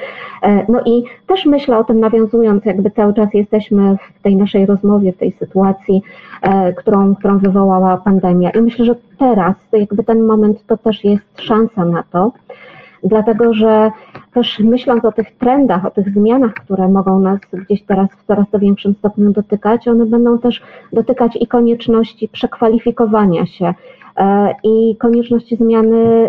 E, 0.42 0.66
no 0.68 0.80
i 0.86 1.04
też 1.26 1.46
myślę 1.46 1.78
o 1.78 1.84
tym 1.84 2.00
nawiązując, 2.00 2.64
jakby 2.64 2.90
cały 2.90 3.14
czas 3.14 3.34
jesteśmy 3.34 3.96
w 4.18 4.22
tej 4.22 4.36
naszej 4.36 4.66
rozmowie, 4.66 5.12
w 5.12 5.16
tej 5.16 5.32
sytuacji, 5.32 6.02
e, 6.42 6.72
którą, 6.72 7.14
którą 7.14 7.38
wywołała 7.38 7.96
pandemia. 7.96 8.50
I 8.50 8.60
myślę, 8.60 8.84
że 8.84 8.94
teraz, 9.18 9.54
jakby 9.72 10.04
ten 10.04 10.22
moment, 10.22 10.66
to 10.66 10.76
też 10.76 11.04
jest 11.04 11.40
szansa 11.40 11.84
na 11.84 12.02
to, 12.02 12.32
dlatego 13.04 13.54
że 13.54 13.90
też 14.34 14.58
myśląc 14.58 15.04
o 15.04 15.12
tych 15.12 15.36
trendach, 15.36 15.86
o 15.86 15.90
tych 15.90 16.08
zmianach, 16.08 16.54
które 16.54 16.88
mogą 16.88 17.20
nas 17.20 17.40
gdzieś 17.52 17.82
teraz 17.82 18.08
w 18.10 18.26
coraz 18.26 18.46
to 18.50 18.58
większym 18.58 18.94
stopniu 18.94 19.32
dotykać, 19.32 19.88
one 19.88 20.06
będą 20.06 20.38
też 20.38 20.62
dotykać 20.92 21.36
i 21.40 21.46
konieczności 21.46 22.28
przekwalifikowania 22.28 23.46
się 23.46 23.74
e, 24.16 24.54
i 24.64 24.96
konieczności 24.96 25.56
zmiany 25.56 26.28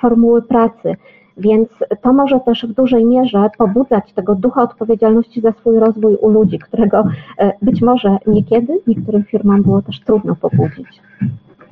formuły 0.00 0.42
pracy. 0.42 0.96
Więc 1.36 1.68
to 2.02 2.12
może 2.12 2.40
też 2.40 2.66
w 2.66 2.74
dużej 2.74 3.04
mierze 3.04 3.50
pobudzać 3.58 4.12
tego 4.12 4.34
ducha 4.34 4.62
odpowiedzialności 4.62 5.40
za 5.40 5.52
swój 5.52 5.78
rozwój 5.78 6.14
u 6.14 6.30
ludzi, 6.30 6.58
którego 6.58 7.04
e, 7.38 7.52
być 7.62 7.82
może 7.82 8.16
niekiedy 8.26 8.80
niektórym 8.86 9.24
firmom 9.24 9.62
było 9.62 9.82
też 9.82 10.00
trudno 10.00 10.36
pobudzić. 10.36 11.02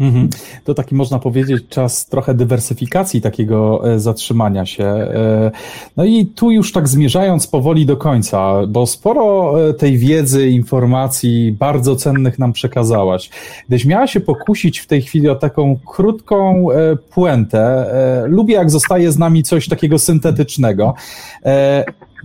Mhm. 0.01 0.28
To 0.64 0.74
taki 0.74 0.95
można 0.95 1.18
powiedzieć 1.18 1.68
czas 1.68 2.07
trochę 2.07 2.34
dywersyfikacji 2.34 3.20
takiego 3.20 3.92
e, 3.92 4.01
zatrzymania 4.01 4.66
się. 4.66 4.84
E, 4.84 5.51
no 5.97 6.05
i 6.05 6.26
tu 6.26 6.51
już 6.51 6.72
tak 6.72 6.88
zmierzając 6.88 7.47
powoli 7.47 7.86
do 7.86 7.97
końca, 7.97 8.66
bo 8.68 8.86
sporo 8.86 9.55
e, 9.68 9.74
tej 9.74 9.99
wiedzy, 9.99 10.49
informacji 10.49 11.57
bardzo 11.59 11.97
cennych 11.97 12.38
nam 12.38 12.53
przekazałaś. 12.53 13.30
Gdyś 13.68 13.84
miała 13.84 14.07
się 14.07 14.20
pokusić 14.20 14.78
w 14.78 14.86
tej 14.86 15.03
chwili 15.03 15.28
o 15.28 15.34
taką 15.34 15.78
krótką 15.86 16.68
puentę, 17.14 17.86
lubię 18.28 18.55
jak 18.55 18.70
zostaje 18.70 19.12
z 19.12 19.18
nami 19.18 19.42
coś 19.42 19.68
takiego 19.68 19.99
syntetycznego. 19.99 20.95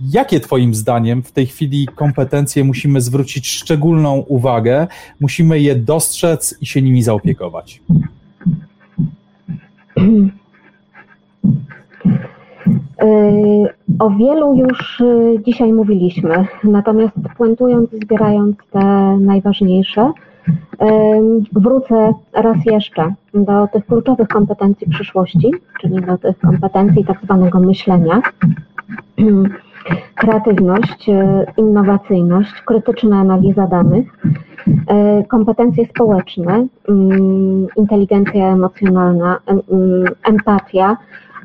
Jakie 0.08 0.40
Twoim 0.40 0.74
zdaniem 0.74 1.22
w 1.22 1.32
tej 1.32 1.46
chwili 1.46 1.86
kompetencje 1.94 2.64
musimy 2.64 3.00
zwrócić 3.00 3.48
szczególną 3.48 4.16
uwagę, 4.28 4.86
musimy 5.20 5.60
je 5.60 5.74
dostrzec 5.74 6.58
i 6.60 6.66
się 6.66 6.82
nimi 6.82 7.02
zaopiekować? 7.02 7.80
O 13.98 14.10
wielu 14.10 14.54
już 14.54 15.00
y, 15.00 15.40
dzisiaj 15.46 15.72
mówiliśmy, 15.72 16.46
natomiast 16.64 17.14
puentując, 17.36 17.90
zbierając 17.90 18.56
te 18.72 19.16
najważniejsze, 19.20 20.12
wrócę 21.52 22.12
raz 22.32 22.56
jeszcze 22.66 23.14
do 23.34 23.68
tych 23.72 23.86
kluczowych 23.86 24.28
kompetencji 24.28 24.90
przyszłości, 24.90 25.50
czyli 25.80 26.02
do 26.02 26.18
tych 26.18 26.38
kompetencji 26.38 27.04
tak 27.04 27.20
zwanego 27.24 27.60
myślenia 27.60 28.22
kreatywność, 30.14 31.08
e, 31.08 31.46
innowacyjność, 31.56 32.52
krytyczna 32.64 33.16
analiza 33.16 33.66
danych, 33.66 34.18
e, 34.86 35.24
kompetencje 35.24 35.86
społeczne, 35.86 36.66
mm, 36.88 37.66
inteligencja 37.76 38.52
emocjonalna, 38.52 39.40
mm, 39.46 40.04
empatia, 40.28 40.96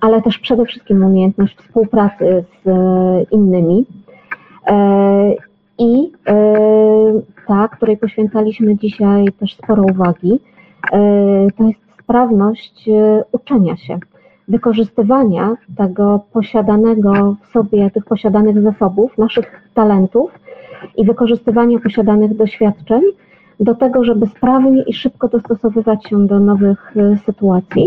ale 0.02 0.22
też 0.22 0.40
przede 0.40 0.66
wszystkim 0.66 1.04
umiejętność 1.04 1.58
współpracy 1.58 2.44
z 2.64 2.68
e, 2.68 3.24
innymi. 3.32 3.86
I 5.80 6.12
ta, 7.48 7.68
której 7.68 7.98
poświęcaliśmy 7.98 8.78
dzisiaj 8.78 9.26
też 9.40 9.58
sporo 9.58 9.84
uwagi, 9.84 10.40
to 11.58 11.64
jest 11.64 11.80
sprawność 12.04 12.90
uczenia 13.32 13.78
się 13.78 14.00
wykorzystywania 14.48 15.56
tego 15.78 16.20
posiadanego 16.34 17.36
w 17.42 17.52
sobie, 17.52 17.92
tych 17.92 18.06
posiadanych 18.06 18.62
zasobów, 18.62 19.18
naszych 19.18 19.62
talentów 19.74 20.32
i 20.98 21.06
wykorzystywania 21.06 21.80
posiadanych 21.80 22.38
doświadczeń 22.38 23.02
do 23.60 23.76
tego, 23.76 24.04
żeby 24.04 24.28
sprawnie 24.28 24.84
i 24.84 24.94
szybko 24.94 25.28
dostosowywać 25.28 26.10
się 26.10 26.28
do 26.28 26.40
nowych 26.40 26.94
e, 26.98 27.18
sytuacji 27.18 27.86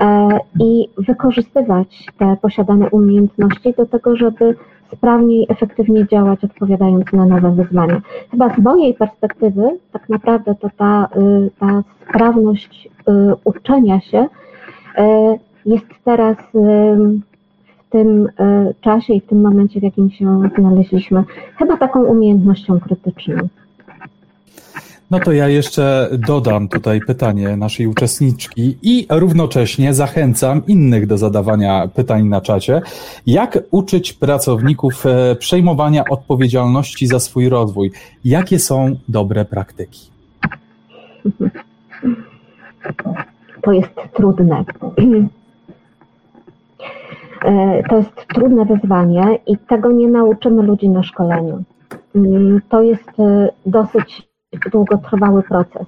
e, 0.00 0.28
i 0.60 0.88
wykorzystywać 0.98 2.06
te 2.18 2.36
posiadane 2.42 2.90
umiejętności 2.90 3.74
do 3.76 3.86
tego, 3.86 4.16
żeby 4.16 4.56
sprawniej, 4.92 5.46
efektywniej 5.48 6.06
działać, 6.06 6.44
odpowiadając 6.44 7.12
na 7.12 7.26
nowe 7.26 7.50
wyzwania. 7.50 8.02
Chyba 8.30 8.54
z 8.54 8.58
mojej 8.58 8.94
perspektywy, 8.94 9.78
tak 9.92 10.08
naprawdę 10.08 10.54
to 10.54 10.70
ta, 10.76 11.08
e, 11.16 11.48
ta 11.60 11.82
sprawność 12.08 12.88
uczenia 13.44 14.00
się 14.00 14.26
jest 15.66 15.86
teraz 16.04 16.36
w 16.54 17.90
tym 17.90 18.28
e, 18.38 18.74
czasie 18.80 19.14
i 19.14 19.20
w 19.20 19.26
tym 19.26 19.40
momencie, 19.40 19.80
w 19.80 19.82
jakim 19.82 20.10
się 20.10 20.40
znaleźliśmy, 20.58 21.24
chyba 21.56 21.76
taką 21.76 22.04
umiejętnością 22.04 22.80
krytyczną. 22.80 23.48
No 25.12 25.20
to 25.20 25.32
ja 25.32 25.48
jeszcze 25.48 26.08
dodam 26.26 26.68
tutaj 26.68 27.00
pytanie 27.00 27.56
naszej 27.56 27.86
uczestniczki 27.86 28.76
i 28.82 29.06
równocześnie 29.10 29.94
zachęcam 29.94 30.62
innych 30.66 31.06
do 31.06 31.18
zadawania 31.18 31.88
pytań 31.94 32.28
na 32.28 32.40
czacie. 32.40 32.82
Jak 33.26 33.58
uczyć 33.70 34.12
pracowników 34.12 35.06
e, 35.06 35.36
przejmowania 35.36 36.04
odpowiedzialności 36.04 37.06
za 37.06 37.20
swój 37.20 37.48
rozwój? 37.48 37.90
Jakie 38.24 38.58
są 38.58 38.96
dobre 39.08 39.44
praktyki? 39.44 40.00
To 43.62 43.72
jest 43.72 43.94
trudne. 44.14 44.64
E, 47.44 47.82
to 47.88 47.96
jest 47.96 48.26
trudne 48.34 48.64
wyzwanie 48.64 49.38
i 49.46 49.58
tego 49.58 49.92
nie 49.92 50.08
nauczymy 50.08 50.62
ludzi 50.62 50.88
na 50.88 51.02
szkoleniu. 51.02 51.62
Mm, 52.14 52.60
to 52.68 52.82
jest 52.82 53.20
e, 53.20 53.48
dosyć 53.66 54.28
długotrwały 54.72 55.42
proces. 55.42 55.86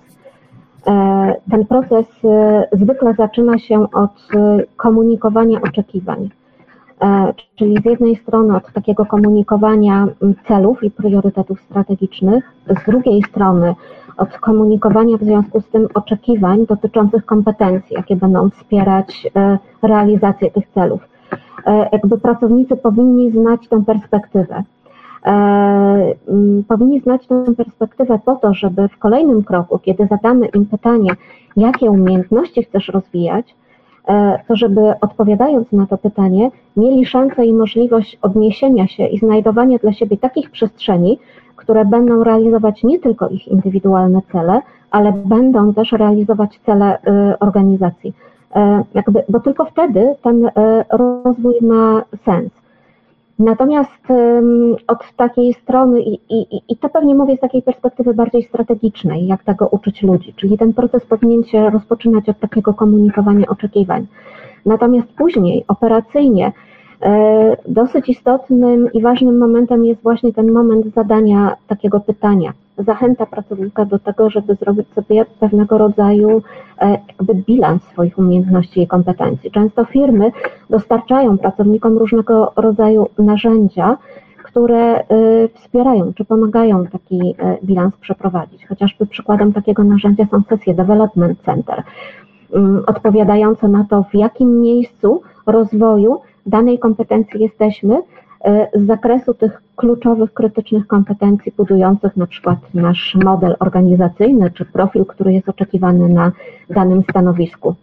E, 0.86 1.34
ten 1.50 1.66
proces 1.66 2.06
zwykle 2.72 3.14
zaczyna 3.14 3.58
się 3.58 3.86
od 3.92 4.28
komunikowania 4.76 5.60
oczekiwań. 5.60 6.30
Czyli 7.56 7.76
z 7.82 7.84
jednej 7.84 8.16
strony 8.16 8.56
od 8.56 8.72
takiego 8.72 9.06
komunikowania 9.06 10.06
celów 10.48 10.82
i 10.82 10.90
priorytetów 10.90 11.60
strategicznych, 11.60 12.52
z 12.82 12.86
drugiej 12.86 13.22
strony 13.22 13.74
od 14.16 14.38
komunikowania 14.38 15.16
w 15.16 15.24
związku 15.24 15.60
z 15.60 15.68
tym 15.68 15.88
oczekiwań 15.94 16.66
dotyczących 16.66 17.26
kompetencji, 17.26 17.96
jakie 17.96 18.16
będą 18.16 18.50
wspierać 18.50 19.26
realizację 19.82 20.50
tych 20.50 20.68
celów. 20.74 21.13
E, 21.66 21.88
jakby 21.92 22.18
pracownicy 22.18 22.76
powinni 22.76 23.30
znać 23.30 23.68
tę 23.68 23.84
perspektywę. 23.84 24.62
E, 25.26 26.14
powinni 26.68 27.00
znać 27.00 27.26
tę 27.26 27.44
perspektywę 27.56 28.18
po 28.24 28.36
to, 28.36 28.54
żeby 28.54 28.88
w 28.88 28.98
kolejnym 28.98 29.44
kroku, 29.44 29.78
kiedy 29.78 30.06
zadamy 30.06 30.46
im 30.46 30.66
pytanie, 30.66 31.10
jakie 31.56 31.90
umiejętności 31.90 32.62
chcesz 32.62 32.88
rozwijać, 32.88 33.54
e, 34.08 34.38
to 34.48 34.56
żeby 34.56 34.80
odpowiadając 35.00 35.72
na 35.72 35.86
to 35.86 35.98
pytanie, 35.98 36.50
mieli 36.76 37.06
szansę 37.06 37.46
i 37.46 37.54
możliwość 37.54 38.18
odniesienia 38.22 38.86
się 38.86 39.06
i 39.06 39.18
znajdowania 39.18 39.78
dla 39.78 39.92
siebie 39.92 40.16
takich 40.16 40.50
przestrzeni, 40.50 41.18
które 41.56 41.84
będą 41.84 42.24
realizować 42.24 42.82
nie 42.82 42.98
tylko 42.98 43.28
ich 43.28 43.48
indywidualne 43.48 44.20
cele, 44.32 44.60
ale 44.90 45.12
będą 45.12 45.74
też 45.74 45.92
realizować 45.92 46.60
cele 46.66 46.98
y, 46.98 47.38
organizacji. 47.38 48.14
E, 48.54 48.84
jakby, 48.94 49.24
bo 49.28 49.40
tylko 49.40 49.64
wtedy 49.64 50.14
ten 50.22 50.46
e, 50.46 50.84
rozwój 50.90 51.54
ma 51.62 52.02
sens. 52.24 52.50
Natomiast 53.38 54.08
od 54.86 54.98
takiej 55.16 55.54
strony, 55.54 56.02
i, 56.02 56.14
i, 56.28 56.62
i 56.68 56.76
to 56.76 56.88
pewnie 56.88 57.14
mówię 57.14 57.36
z 57.36 57.40
takiej 57.40 57.62
perspektywy 57.62 58.14
bardziej 58.14 58.42
strategicznej, 58.42 59.26
jak 59.26 59.44
tego 59.44 59.68
uczyć 59.68 60.02
ludzi, 60.02 60.34
czyli 60.36 60.58
ten 60.58 60.72
proces 60.72 61.06
powinien 61.06 61.44
się 61.44 61.70
rozpoczynać 61.70 62.28
od 62.28 62.38
takiego 62.40 62.74
komunikowania 62.74 63.46
oczekiwań. 63.46 64.06
Natomiast 64.66 65.08
później, 65.08 65.64
operacyjnie, 65.68 66.52
dosyć 67.68 68.08
istotnym 68.08 68.92
i 68.92 69.02
ważnym 69.02 69.38
momentem 69.38 69.84
jest 69.84 70.02
właśnie 70.02 70.32
ten 70.32 70.52
moment 70.52 70.94
zadania 70.94 71.56
takiego 71.68 72.00
pytania 72.00 72.52
zachęta 72.78 73.26
pracownika 73.26 73.84
do 73.84 73.98
tego, 73.98 74.30
żeby 74.30 74.54
zrobić 74.54 74.88
sobie 74.94 75.24
pewnego 75.40 75.78
rodzaju 75.78 76.42
e, 76.80 76.98
jakby 77.08 77.34
bilans 77.34 77.82
swoich 77.82 78.18
umiejętności 78.18 78.82
i 78.82 78.86
kompetencji. 78.86 79.50
Często 79.50 79.84
firmy 79.84 80.32
dostarczają 80.70 81.38
pracownikom 81.38 81.98
różnego 81.98 82.52
rodzaju 82.56 83.06
narzędzia, 83.18 83.96
które 84.44 84.78
e, 84.78 85.04
wspierają 85.54 86.12
czy 86.14 86.24
pomagają 86.24 86.86
taki 86.86 87.34
e, 87.38 87.58
bilans 87.64 87.96
przeprowadzić. 87.96 88.66
Chociażby 88.66 89.06
przykładem 89.06 89.52
takiego 89.52 89.84
narzędzia 89.84 90.26
są 90.30 90.42
sesje 90.48 90.74
Development 90.74 91.40
Center, 91.42 91.82
mm, 92.54 92.82
odpowiadające 92.86 93.68
na 93.68 93.86
to, 93.90 94.02
w 94.02 94.14
jakim 94.14 94.60
miejscu 94.60 95.22
rozwoju 95.46 96.20
danej 96.46 96.78
kompetencji 96.78 97.42
jesteśmy 97.42 98.02
z 98.74 98.86
zakresu 98.86 99.34
tych 99.34 99.62
kluczowych, 99.76 100.32
krytycznych 100.34 100.86
kompetencji 100.86 101.52
budujących 101.56 102.16
na 102.16 102.26
przykład 102.26 102.58
nasz 102.74 103.16
model 103.24 103.56
organizacyjny 103.58 104.50
czy 104.50 104.64
profil, 104.64 105.04
który 105.04 105.32
jest 105.32 105.48
oczekiwany 105.48 106.08
na 106.08 106.32
danym 106.70 107.02
stanowisku. 107.02 107.74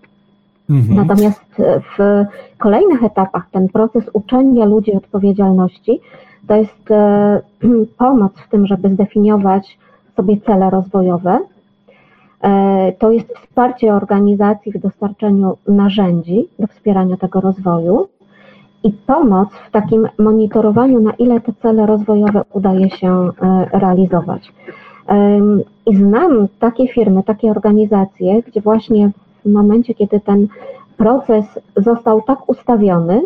Mhm. 0.70 1.08
Natomiast 1.08 1.62
w 1.98 2.26
kolejnych 2.58 3.04
etapach 3.04 3.44
ten 3.52 3.70
proces 3.70 4.10
uczenia 4.14 4.66
ludzi 4.66 4.94
odpowiedzialności 4.94 6.02
to 6.48 6.56
jest 6.56 6.92
e, 6.92 7.42
pomoc 7.98 8.34
w 8.46 8.50
tym, 8.50 8.68
żeby 8.68 8.90
zdefiniować 8.90 9.78
sobie 10.16 10.38
cele 10.42 10.70
rozwojowe. 10.70 11.40
E, 12.42 12.92
to 13.00 13.12
jest 13.12 13.34
wsparcie 13.38 13.94
organizacji 13.94 14.72
w 14.72 14.78
dostarczeniu 14.78 15.58
narzędzi 15.68 16.48
do 16.60 16.68
wspierania 16.68 17.18
tego 17.18 17.42
rozwoju 17.42 18.08
i 18.84 18.92
pomoc 18.92 19.50
w 19.68 19.72
takim 19.72 20.08
monitorowaniu, 20.20 21.00
na 21.00 21.12
ile 21.12 21.42
te 21.42 21.54
cele 21.62 21.86
rozwojowe 21.86 22.42
udaje 22.54 22.90
się 22.90 23.30
e, 23.42 23.80
realizować. 23.80 24.54
I 25.86 25.96
znam 25.96 26.48
takie 26.60 26.88
firmy, 26.88 27.24
takie 27.24 27.52
organizacje, 27.52 28.42
gdzie 28.42 28.62
właśnie 28.62 29.12
w 29.46 29.52
momencie, 29.52 29.94
kiedy 29.94 30.20
ten 30.20 30.48
proces 30.98 31.46
został 31.78 32.22
tak 32.22 32.50
ustawiony, 32.50 33.22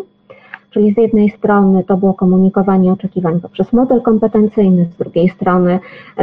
czyli 0.70 0.94
z 0.94 0.96
jednej 0.96 1.30
strony 1.30 1.84
to 1.84 1.96
było 1.96 2.14
komunikowanie 2.14 2.92
oczekiwań 2.92 3.40
poprzez 3.40 3.72
model 3.72 4.02
kompetencyjny, 4.02 4.84
z 4.84 4.96
drugiej 4.96 5.28
strony 5.28 5.78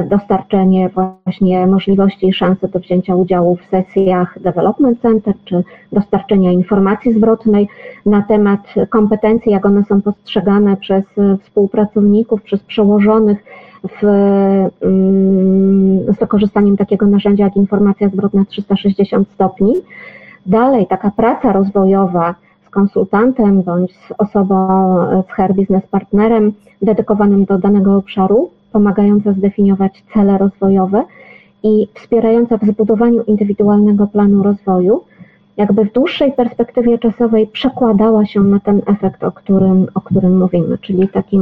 dostarczenie 0.10 0.90
właśnie 0.90 1.68
możliwości 1.68 2.28
i 2.28 2.34
szansy 2.34 2.68
do 2.68 2.80
wzięcia 2.80 3.16
udziału 3.16 3.56
w 3.56 3.66
sesjach 3.66 4.40
Development 4.42 5.02
Center, 5.02 5.34
czy 5.46 5.64
dostarczenia 5.92 6.52
informacji 6.52 7.14
zwrotnej 7.14 7.68
na 8.06 8.22
temat 8.22 8.60
kompetencji, 8.90 9.52
jak 9.52 9.66
one 9.66 9.84
są 9.84 10.02
postrzegane 10.02 10.78
przez 10.78 11.04
współpracowników, 11.44 12.42
przez 12.42 12.64
przełożonych 12.64 13.44
w, 13.84 14.04
mm, 14.82 16.14
z 16.14 16.20
wykorzystaniem 16.20 16.78
takiego 16.78 17.08
narzędzia 17.08 17.44
jak 17.44 17.56
informacja 17.56 18.10
zwrotna 18.10 18.46
360 18.46 19.30
stopni. 19.30 19.74
Dalej 20.46 20.88
taka 20.88 21.12
praca 21.12 21.52
rozwojowa 21.54 22.36
konsultantem 22.74 23.62
bądź 23.62 23.92
z 23.92 24.14
osobą, 24.18 24.68
z 25.28 25.32
HR 25.32 25.54
Business 25.56 25.88
Partnerem 25.88 26.52
dedykowanym 26.82 27.46
do 27.46 27.58
danego 27.58 27.98
obszaru, 27.98 28.50
pomagająca 28.72 29.34
zdefiniować 29.34 30.04
cele 30.14 30.38
rozwojowe 30.38 31.04
i 31.64 31.88
wspierająca 31.94 32.58
w 32.58 32.66
zbudowaniu 32.66 33.24
indywidualnego 33.24 34.08
planu 34.08 34.44
rozwoju, 34.44 35.02
jakby 35.58 35.86
w 35.86 35.94
dłuższej 35.94 36.32
perspektywie 36.32 37.00
czasowej 37.00 37.48
przekładała 37.48 38.26
się 38.26 38.44
na 38.44 38.60
ten 38.60 38.82
efekt, 38.86 39.24
o 39.24 39.32
którym, 39.32 39.88
o 39.96 40.02
którym 40.02 40.40
mówimy, 40.40 40.78
czyli 40.78 41.08
takim 41.08 41.42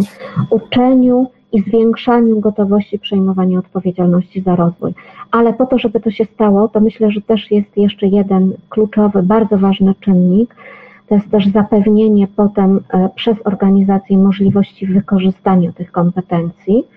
uczeniu 0.50 1.28
i 1.52 1.62
zwiększaniu 1.62 2.40
gotowości 2.40 3.00
przejmowania 3.00 3.60
odpowiedzialności 3.60 4.42
za 4.42 4.56
rozwój. 4.56 4.94
Ale 5.32 5.54
po 5.54 5.66
to, 5.66 5.78
żeby 5.78 6.00
to 6.00 6.12
się 6.12 6.26
stało, 6.26 6.68
to 6.68 6.80
myślę, 6.80 7.12
że 7.12 7.22
też 7.22 7.52
jest 7.52 7.78
jeszcze 7.78 8.08
jeden 8.08 8.54
kluczowy, 8.70 9.24
bardzo 9.24 9.58
ważny 9.58 9.96
czynnik. 10.00 10.56
To 11.12 11.16
jest 11.16 11.32
też 11.32 11.48
zapewnienie 11.48 12.28
potem 12.36 12.80
e, 12.94 13.10
przez 13.16 13.38
organizację 13.46 14.18
możliwości 14.18 14.88
wykorzystania 14.88 15.72
tych 15.72 15.92
kompetencji 15.92 16.88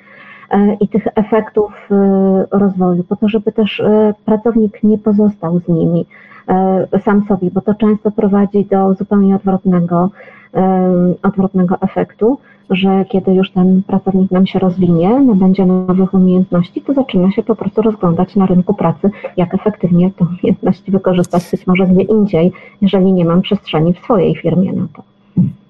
e, 0.51 0.75
i 0.75 0.89
tych 0.89 1.07
efektów 1.15 1.73
e, 1.91 2.47
rozwoju, 2.51 3.05
po 3.05 3.17
to, 3.17 3.29
żeby 3.29 3.53
też 3.53 3.83
pracownik 4.25 4.83
nie 4.83 4.99
pozostał 4.99 5.61
z 5.61 5.69
nimi 5.69 6.07
sam 7.05 7.25
sobie, 7.29 7.51
bo 7.51 7.61
to 7.61 7.75
często 7.75 8.11
prowadzi 8.11 8.65
do 8.65 8.95
zupełnie 8.95 9.37
odwrotnego, 9.37 10.11
odwrotnego 11.23 11.77
efektu 11.81 12.39
że 12.71 13.05
kiedy 13.09 13.35
już 13.35 13.51
ten 13.51 13.83
pracownik 13.87 14.31
nam 14.31 14.47
się 14.47 14.59
rozwinie, 14.59 15.21
nabędzie 15.21 15.67
nowych 15.67 16.15
umiejętności, 16.15 16.81
to 16.81 16.95
zaczyna 16.95 17.31
się 17.31 17.43
po 17.43 17.57
prostu 17.57 17.83
rozglądać 17.83 18.37
na 18.37 18.47
rynku 18.47 18.75
pracy, 18.75 19.11
jak 19.37 19.55
efektywnie 19.55 20.11
te 20.11 20.25
umiejętności 20.25 20.91
wykorzystać 20.91 21.51
być 21.51 21.67
może 21.67 21.87
gdzie 21.87 22.03
indziej, 22.03 22.53
jeżeli 22.83 23.13
nie 23.13 23.25
mam 23.25 23.43
przestrzeni 23.43 23.95
w 23.95 23.99
swojej 23.99 24.37
firmie 24.37 24.73
na 24.73 24.87
to. 24.97 25.14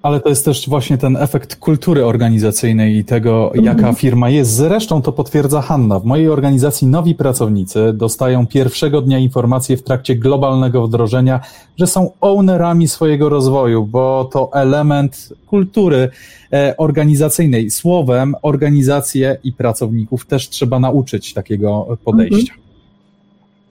Ale 0.01 0.19
to 0.19 0.29
jest 0.29 0.45
też 0.45 0.69
właśnie 0.69 0.97
ten 0.97 1.17
efekt 1.17 1.55
kultury 1.55 2.05
organizacyjnej 2.05 2.97
i 2.97 3.05
tego, 3.05 3.51
jaka 3.55 3.77
mhm. 3.77 3.95
firma 3.95 4.29
jest. 4.29 4.51
Zresztą 4.51 5.01
to 5.01 5.11
potwierdza 5.11 5.61
Hanna. 5.61 5.99
W 5.99 6.05
mojej 6.05 6.29
organizacji 6.29 6.87
nowi 6.87 7.15
pracownicy 7.15 7.93
dostają 7.93 8.47
pierwszego 8.47 9.01
dnia 9.01 9.19
informacje 9.19 9.77
w 9.77 9.83
trakcie 9.83 10.15
globalnego 10.15 10.87
wdrożenia, 10.87 11.39
że 11.77 11.87
są 11.87 12.11
ownerami 12.21 12.87
swojego 12.87 13.29
rozwoju, 13.29 13.85
bo 13.85 14.29
to 14.33 14.49
element 14.53 15.33
kultury 15.47 16.09
e, 16.53 16.77
organizacyjnej. 16.77 17.71
Słowem, 17.71 18.35
organizacje 18.41 19.37
i 19.43 19.53
pracowników 19.53 20.25
też 20.25 20.49
trzeba 20.49 20.79
nauczyć 20.79 21.33
takiego 21.33 21.97
podejścia. 22.03 22.53
Mhm. 22.53 22.64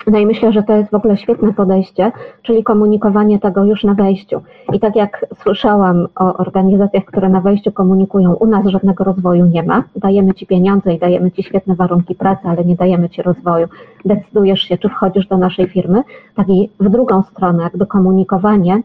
No 0.06 0.18
i 0.18 0.26
myślę, 0.26 0.52
że 0.52 0.62
to 0.62 0.76
jest 0.76 0.90
w 0.90 0.94
ogóle 0.94 1.16
świetne 1.16 1.52
podejście, 1.52 2.12
czyli 2.42 2.64
komunikowanie 2.64 3.38
tego 3.38 3.64
już 3.64 3.84
na 3.84 3.94
wejściu. 3.94 4.42
I 4.72 4.80
tak 4.80 4.96
jak 4.96 5.26
słyszałam 5.42 6.06
o 6.16 6.36
organizacjach, 6.36 7.04
które 7.04 7.28
na 7.28 7.40
wejściu 7.40 7.72
komunikują, 7.72 8.34
u 8.34 8.46
nas 8.46 8.66
żadnego 8.66 9.04
rozwoju 9.04 9.46
nie 9.46 9.62
ma, 9.62 9.84
dajemy 9.96 10.34
Ci 10.34 10.46
pieniądze 10.46 10.94
i 10.94 10.98
dajemy 10.98 11.30
Ci 11.30 11.42
świetne 11.42 11.74
warunki 11.74 12.14
pracy, 12.14 12.48
ale 12.48 12.64
nie 12.64 12.76
dajemy 12.76 13.10
Ci 13.10 13.22
rozwoju. 13.22 13.66
Decydujesz 14.04 14.60
się, 14.60 14.78
czy 14.78 14.88
wchodzisz 14.88 15.26
do 15.26 15.38
naszej 15.38 15.68
firmy, 15.68 16.02
tak 16.34 16.48
i 16.48 16.70
w 16.80 16.88
drugą 16.88 17.22
stronę, 17.22 17.62
jakby 17.62 17.86
komunikowanie 17.86 18.82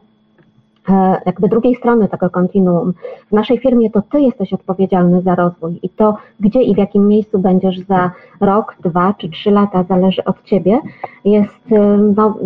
jakby 1.25 1.49
drugiej 1.49 1.75
strony 1.75 2.07
tego 2.07 2.29
kontinuum. 2.29 2.93
W 3.29 3.31
naszej 3.31 3.59
firmie 3.59 3.91
to 3.91 4.01
ty 4.11 4.21
jesteś 4.21 4.53
odpowiedzialny 4.53 5.21
za 5.21 5.35
rozwój 5.35 5.79
i 5.83 5.89
to, 5.89 6.17
gdzie 6.39 6.61
i 6.61 6.75
w 6.75 6.77
jakim 6.77 7.07
miejscu 7.07 7.39
będziesz 7.39 7.79
za 7.79 8.11
rok, 8.41 8.75
dwa 8.83 9.13
czy 9.17 9.29
trzy 9.29 9.51
lata, 9.51 9.83
zależy 9.83 10.23
od 10.23 10.43
ciebie, 10.43 10.79
jest 11.25 11.71
e, 11.71 11.97
no, 12.15 12.37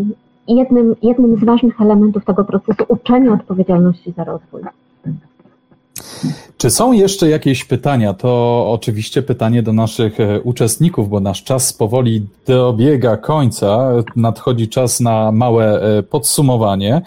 jednym, 0.48 0.96
jednym 1.02 1.38
z 1.38 1.44
ważnych 1.44 1.82
elementów 1.82 2.26
tego 2.26 2.44
procesu 2.44 2.84
uczenia 2.88 3.34
odpowiedzialności 3.34 4.14
za 4.18 4.24
rozwój. 4.24 4.62
Czy 6.58 6.70
są 6.70 6.92
jeszcze 6.92 7.30
jakieś 7.30 7.66
pytania? 7.66 8.14
To 8.14 8.66
oczywiście 8.72 9.22
pytanie 9.22 9.64
do 9.64 9.74
naszych 9.74 10.20
e, 10.20 10.42
uczestników, 10.42 11.10
bo 11.10 11.20
nasz 11.20 11.44
czas 11.44 11.74
powoli 11.74 12.28
dobiega 12.48 13.18
końca. 13.18 13.92
Nadchodzi 14.16 14.68
czas 14.68 15.00
na 15.00 15.32
małe 15.32 15.82
podsumowanie. 16.10 17.02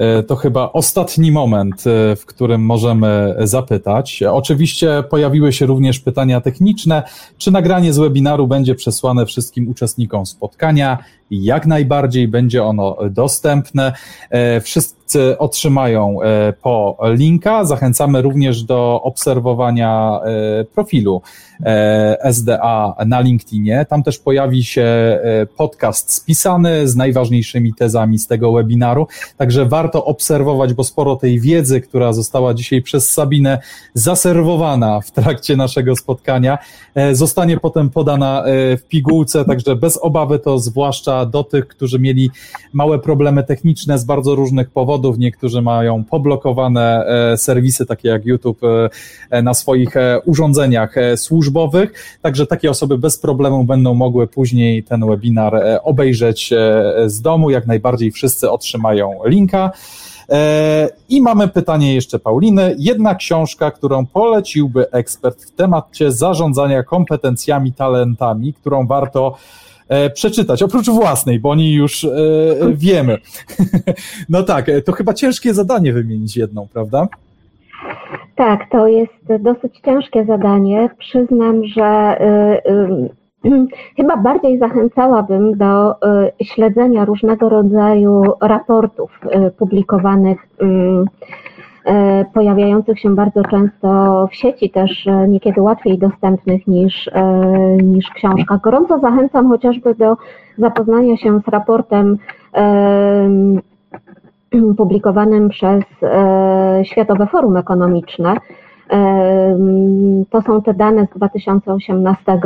E, 0.00 0.22
to 0.22 0.36
chyba 0.36 0.72
ostatni 0.72 1.32
moment, 1.32 1.84
e, 1.86 2.16
w 2.16 2.26
którym 2.26 2.62
możemy 2.64 3.36
zapytać. 3.38 4.22
Oczywiście 4.22 5.04
pojawiły 5.10 5.52
się 5.52 5.66
również 5.66 6.00
pytania 6.00 6.40
techniczne. 6.40 7.02
Czy 7.38 7.50
nagranie 7.50 7.92
z 7.92 7.98
webinaru 7.98 8.46
będzie 8.46 8.74
przesłane 8.74 9.26
wszystkim 9.26 9.68
uczestnikom 9.68 10.26
spotkania? 10.26 10.98
Jak 11.30 11.66
najbardziej 11.66 12.28
będzie 12.28 12.64
ono 12.64 12.96
dostępne. 13.10 13.92
E, 14.30 14.60
wszyscy 14.60 15.38
otrzymają 15.38 16.18
po 16.62 16.98
linka. 17.02 17.64
Zachęcamy 17.64 18.22
również 18.22 18.62
do 18.62 19.00
obserwowania 19.02 20.20
profilu 20.74 21.22
SDA 22.20 22.94
na 23.06 23.20
LinkedInie. 23.20 23.86
Tam 23.88 24.02
też 24.02 24.18
pojawi 24.18 24.64
się 24.64 25.18
podcast 25.56 26.12
spisany 26.12 26.88
z 26.88 26.96
najważniejszymi 26.96 27.74
tezami 27.74 28.18
z 28.18 28.26
tego 28.26 28.52
webinaru. 28.52 29.06
Także 29.36 29.66
warto 29.66 30.04
obserwować, 30.04 30.74
bo 30.74 30.84
sporo 30.84 31.16
tej 31.16 31.40
wiedzy, 31.40 31.80
która 31.80 32.12
została 32.12 32.54
dzisiaj 32.54 32.82
przez 32.82 33.10
Sabinę 33.10 33.58
zaserwowana 33.94 35.00
w 35.00 35.10
trakcie 35.10 35.56
naszego 35.56 35.96
spotkania, 35.96 36.58
e, 36.94 37.14
zostanie 37.14 37.56
potem 37.56 37.90
podana 37.90 38.44
e, 38.44 38.76
w 38.76 38.84
pigułce, 38.88 39.44
także 39.44 39.76
bez 39.76 39.98
obawy 40.02 40.38
to 40.38 40.58
zwłaszcza 40.58 41.19
do 41.26 41.44
tych, 41.44 41.68
którzy 41.68 41.98
mieli 41.98 42.30
małe 42.72 42.98
problemy 42.98 43.44
techniczne 43.44 43.98
z 43.98 44.04
bardzo 44.04 44.34
różnych 44.34 44.70
powodów. 44.70 45.18
Niektórzy 45.18 45.62
mają 45.62 46.04
poblokowane 46.04 47.06
e, 47.06 47.36
serwisy, 47.36 47.86
takie 47.86 48.08
jak 48.08 48.26
YouTube, 48.26 48.60
na 49.42 49.54
swoich 49.54 49.94
urządzeniach 50.24 50.94
służbowych, 51.16 52.18
także 52.22 52.46
takie 52.46 52.70
osoby 52.70 52.98
bez 52.98 53.18
problemu 53.18 53.64
będą 53.64 53.94
mogły 53.94 54.26
później 54.26 54.82
ten 54.82 55.06
webinar 55.06 55.62
obejrzeć 55.82 56.50
z 57.06 57.20
domu. 57.20 57.50
Jak 57.50 57.66
najbardziej 57.66 58.10
wszyscy 58.10 58.50
otrzymają 58.50 59.20
linka. 59.24 59.70
E, 60.30 60.88
I 61.08 61.20
mamy 61.20 61.48
pytanie 61.48 61.94
jeszcze 61.94 62.18
Pauliny. 62.18 62.74
Jedna 62.78 63.14
książka, 63.14 63.70
którą 63.70 64.06
poleciłby 64.06 64.90
ekspert 64.90 65.44
w 65.44 65.50
temacie 65.50 66.12
zarządzania 66.12 66.82
kompetencjami, 66.82 67.72
talentami, 67.72 68.54
którą 68.54 68.86
warto 68.86 69.36
e, 69.36 69.69
przeczytać, 70.14 70.62
oprócz 70.62 70.90
własnej, 70.90 71.40
bo 71.40 71.50
o 71.50 71.54
niej 71.54 71.74
już 71.74 72.04
e, 72.04 72.08
wiemy. 72.74 73.18
No 74.28 74.42
tak, 74.42 74.66
to 74.84 74.92
chyba 74.92 75.14
ciężkie 75.14 75.54
zadanie 75.54 75.92
wymienić 75.92 76.36
jedną, 76.36 76.68
prawda? 76.72 77.08
Tak, 78.36 78.70
to 78.70 78.86
jest 78.86 79.12
dosyć 79.40 79.80
ciężkie 79.84 80.24
zadanie. 80.24 80.90
Przyznam, 80.98 81.64
że 81.64 82.16
Chyba 83.96 84.16
bardziej 84.16 84.58
zachęcałabym 84.58 85.58
do 85.58 85.94
śledzenia 86.42 87.04
różnego 87.04 87.48
rodzaju 87.48 88.22
raportów 88.40 89.20
publikowanych 89.58 90.38
pojawiających 92.34 92.98
się 92.98 93.14
bardzo 93.14 93.42
często 93.44 94.26
w 94.30 94.34
sieci, 94.34 94.70
też 94.70 95.08
niekiedy 95.28 95.60
łatwiej 95.62 95.98
dostępnych 95.98 96.66
niż, 96.66 97.10
niż 97.82 98.10
książka. 98.10 98.60
Gorąco 98.62 98.98
zachęcam 98.98 99.48
chociażby 99.48 99.94
do 99.94 100.16
zapoznania 100.58 101.16
się 101.16 101.40
z 101.40 101.48
raportem 101.48 102.18
publikowanym 104.76 105.48
przez 105.48 105.84
Światowe 106.82 107.26
Forum 107.26 107.56
Ekonomiczne, 107.56 108.34
to 110.30 110.42
są 110.42 110.62
te 110.62 110.74
dane 110.74 111.06
z 111.06 111.16
2018 111.16 112.40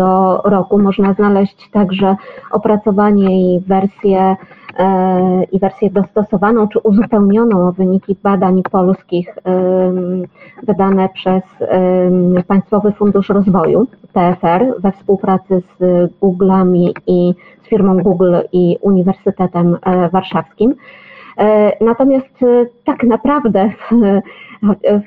roku. 0.45 0.79
Można 0.79 1.13
znaleźć 1.13 1.71
także 1.71 2.17
opracowanie 2.51 3.57
i 3.57 3.61
wersję, 3.61 4.37
e, 4.79 5.45
i 5.53 5.59
wersję 5.59 5.91
dostosowaną 5.91 6.69
czy 6.69 6.79
uzupełnioną 6.79 7.69
o 7.69 7.73
wyniki 7.73 8.17
badań 8.23 8.63
polskich 8.71 9.35
wydane 10.63 11.09
przez 11.09 11.43
Państwowy 12.47 12.93
Fundusz 12.93 13.29
Rozwoju, 13.29 13.87
PFR, 14.15 14.75
we 14.79 14.93
współpracy 14.93 15.63
z 15.79 16.11
Google'ami 16.21 16.93
i 17.07 17.35
z 17.63 17.69
firmą 17.69 18.03
Google 18.03 18.37
i 18.53 18.79
Uniwersytetem 18.81 19.77
e, 19.83 20.09
Warszawskim. 20.09 20.75
E, 21.39 21.73
natomiast 21.85 22.45
tak 22.85 23.03
naprawdę 23.03 23.71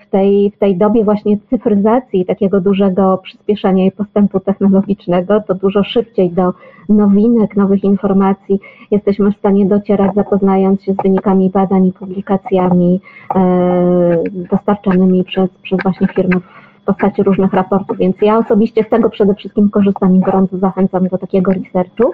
w 0.02 0.10
tej, 0.10 0.52
w 0.52 0.60
tej 0.60 0.78
dobie 0.78 1.04
właśnie 1.04 1.38
cyfryzacji, 1.50 2.26
takiego 2.26 2.62
dużego 2.62 3.18
przyspieszenia 3.18 3.86
i 3.86 3.92
postępu 3.92 4.40
technologicznego, 4.40 5.42
to 5.48 5.56
dużo 5.56 5.84
szybciej 5.84 6.30
do 6.32 6.54
nowinek, 6.90 7.56
nowych 7.56 7.84
informacji 7.84 8.60
jesteśmy 8.92 9.32
w 9.32 9.38
stanie 9.38 9.66
docierać, 9.66 10.16
zapoznając 10.16 10.84
się 10.84 10.94
z 10.94 11.04
wynikami 11.04 11.50
badań 11.50 11.86
i 11.86 11.94
publikacjami 11.94 13.02
e, 13.36 14.24
dostarczanymi 14.52 15.24
przez, 15.24 15.50
przez 15.64 15.80
właśnie 15.84 16.08
firmy 16.08 16.36
w 16.82 16.86
postaci 16.86 17.24
różnych 17.24 17.54
raportów. 17.54 17.98
Więc 17.98 18.16
ja 18.22 18.38
osobiście 18.38 18.84
z 18.84 18.90
tego 18.90 19.10
przede 19.10 19.36
wszystkim 19.36 19.70
korzystam 19.70 20.16
i 20.16 20.20
gorąco 20.20 20.58
zachęcam 20.58 21.08
do 21.08 21.18
takiego 21.18 21.52
researchu. 21.52 22.12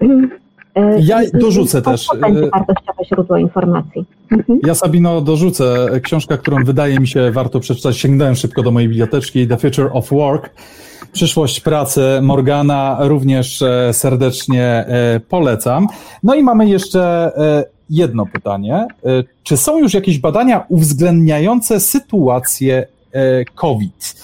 E, 0.76 0.80
E, 0.80 1.00
ja 1.00 1.20
dorzucę 1.34 1.82
też. 1.82 2.06
To 2.06 2.16
będzie 2.16 2.50
wartościowe 2.50 3.04
źródło 3.04 3.36
informacji. 3.36 4.04
Mhm. 4.30 4.58
Ja 4.66 4.74
Sabino 4.74 5.20
dorzucę 5.20 5.88
książkę, 6.02 6.38
którą 6.38 6.64
wydaje 6.64 7.00
mi 7.00 7.08
się 7.08 7.30
warto 7.30 7.60
przeczytać. 7.60 7.96
Sięgnąłem 7.96 8.34
szybko 8.34 8.62
do 8.62 8.70
mojej 8.70 8.88
biblioteczki. 8.88 9.48
The 9.48 9.56
Future 9.56 9.90
of 9.92 10.10
Work. 10.10 10.50
Przyszłość 11.12 11.60
pracy 11.60 12.00
Morgana 12.22 12.96
również 13.00 13.62
e, 13.62 13.92
serdecznie 13.92 14.64
e, 14.64 15.20
polecam. 15.28 15.86
No 16.22 16.34
i 16.34 16.42
mamy 16.42 16.68
jeszcze 16.68 17.32
jedno 17.90 18.26
pytanie. 18.26 18.86
Czy 19.42 19.56
są 19.56 19.78
już 19.78 19.94
jakieś 19.94 20.18
badania 20.18 20.64
uwzględniające 20.68 21.80
sytuację 21.80 22.86
COVID? 23.54 24.14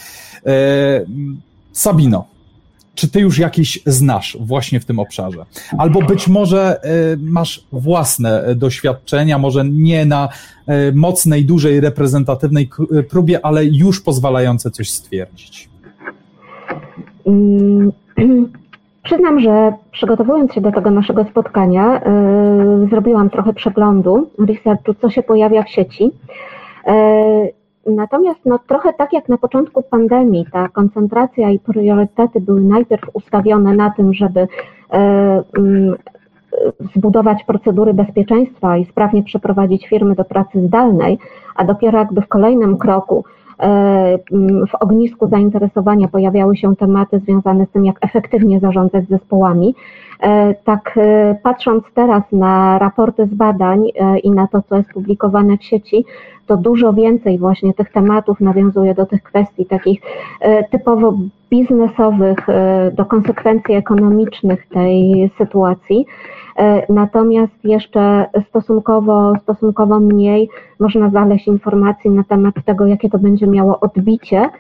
Sabino, 1.73 2.25
czy 2.99 3.11
ty 3.11 3.21
już 3.21 3.39
jakieś 3.39 3.83
znasz 3.87 4.37
właśnie 4.41 4.81
w 4.81 4.85
tym 4.85 4.99
obszarze? 4.99 5.45
Albo 5.79 6.03
być 6.03 6.29
może 6.29 6.83
e, 6.83 6.89
masz 7.21 7.65
własne 7.73 8.43
e, 8.43 8.55
doświadczenia, 8.55 9.39
może 9.39 9.65
nie 9.65 10.07
na 10.07 10.29
e, 10.67 10.93
mocnej, 10.93 11.45
dużej, 11.45 11.81
reprezentatywnej 11.81 12.69
próbie, 13.11 13.47
ale 13.47 13.65
już 13.65 14.01
pozwalające 14.01 14.71
coś 14.71 14.91
stwierdzić. 14.91 15.69
Mm, 17.27 17.93
przyznam, 19.05 19.41
że 19.41 19.73
przygotowując 19.93 20.53
się 20.53 20.61
do 20.61 20.73
tego 20.73 20.91
naszego 20.91 21.25
spotkania, 21.25 22.01
zrobiłam 22.91 23.31
trochę 23.31 23.53
przeglądu 23.53 24.31
researchu, 24.49 24.95
co 24.95 25.11
się 25.11 25.23
pojawia 25.23 25.63
w 25.63 25.71
sieci. 25.71 26.11
Natomiast 27.89 28.41
no, 28.45 28.59
trochę 28.59 28.93
tak 28.93 29.13
jak 29.13 29.29
na 29.29 29.39
początku 29.39 29.83
pandemii, 29.83 30.47
ta 30.53 30.69
koncentracja 30.69 31.51
i 31.51 31.59
priorytety 31.59 32.41
były 32.41 32.61
najpierw 32.61 33.11
ustawione 33.13 33.75
na 33.75 33.91
tym, 33.91 34.15
żeby 34.15 34.41
e, 34.41 34.49
mm, 35.59 35.97
zbudować 36.97 37.45
procedury 37.45 37.95
bezpieczeństwa 37.95 38.77
i 38.77 38.85
sprawnie 38.85 39.23
przeprowadzić 39.23 39.89
firmy 39.89 40.15
do 40.15 40.25
pracy 40.25 40.67
zdalnej, 40.67 41.19
a 41.57 41.65
dopiero 41.65 41.99
jakby 41.99 42.21
w 42.21 42.29
kolejnym 42.29 42.79
kroku 42.79 43.25
e, 43.61 43.65
mm, 44.33 44.67
w 44.67 44.75
ognisku 44.75 45.29
zainteresowania 45.29 46.09
pojawiały 46.09 46.57
się 46.57 46.77
tematy 46.77 47.19
związane 47.19 47.67
z 47.67 47.71
tym, 47.71 47.85
jak 47.85 47.97
efektywnie 48.01 48.61
zarządzać 48.61 49.09
zespołami. 49.09 49.75
E, 50.21 50.55
tak 50.55 50.99
patrząc 51.43 51.85
teraz 51.95 52.23
na 52.33 52.79
raporty 52.79 53.27
z 53.27 53.35
badań 53.35 53.85
i 54.23 54.31
na 54.31 54.47
to, 54.47 54.63
co 54.63 54.77
jest 54.77 54.93
publikowane 54.93 55.59
w 55.59 55.65
sieci, 55.65 56.05
to 56.49 56.57
dużo 56.57 56.93
więcej 56.93 57.39
właśnie 57.39 57.75
tych 57.75 57.93
tematów 57.93 58.41
nawiązuje 58.41 58.95
do 58.95 59.07
tych 59.07 59.23
kwestii 59.23 59.67
takich 59.67 60.01
e, 60.41 60.69
typowo 60.69 61.15
biznesowych, 61.51 62.49
e, 62.49 62.91
do 62.95 63.05
konsekwencji 63.05 63.75
ekonomicznych 63.75 64.67
tej 64.67 65.31
sytuacji. 65.39 66.07
E, 66.59 66.93
natomiast 66.93 67.65
jeszcze 67.65 68.27
stosunkowo, 68.49 69.33
stosunkowo 69.43 70.01
mniej 70.01 70.49
można 70.81 71.11
znaleźć 71.11 71.47
informacji 71.47 72.11
na 72.11 72.25
temat 72.25 72.55
tego, 72.65 72.87
jakie 72.87 73.11
to 73.11 73.19
będzie 73.19 73.47
miało 73.47 73.81
odbicie, 73.81 74.51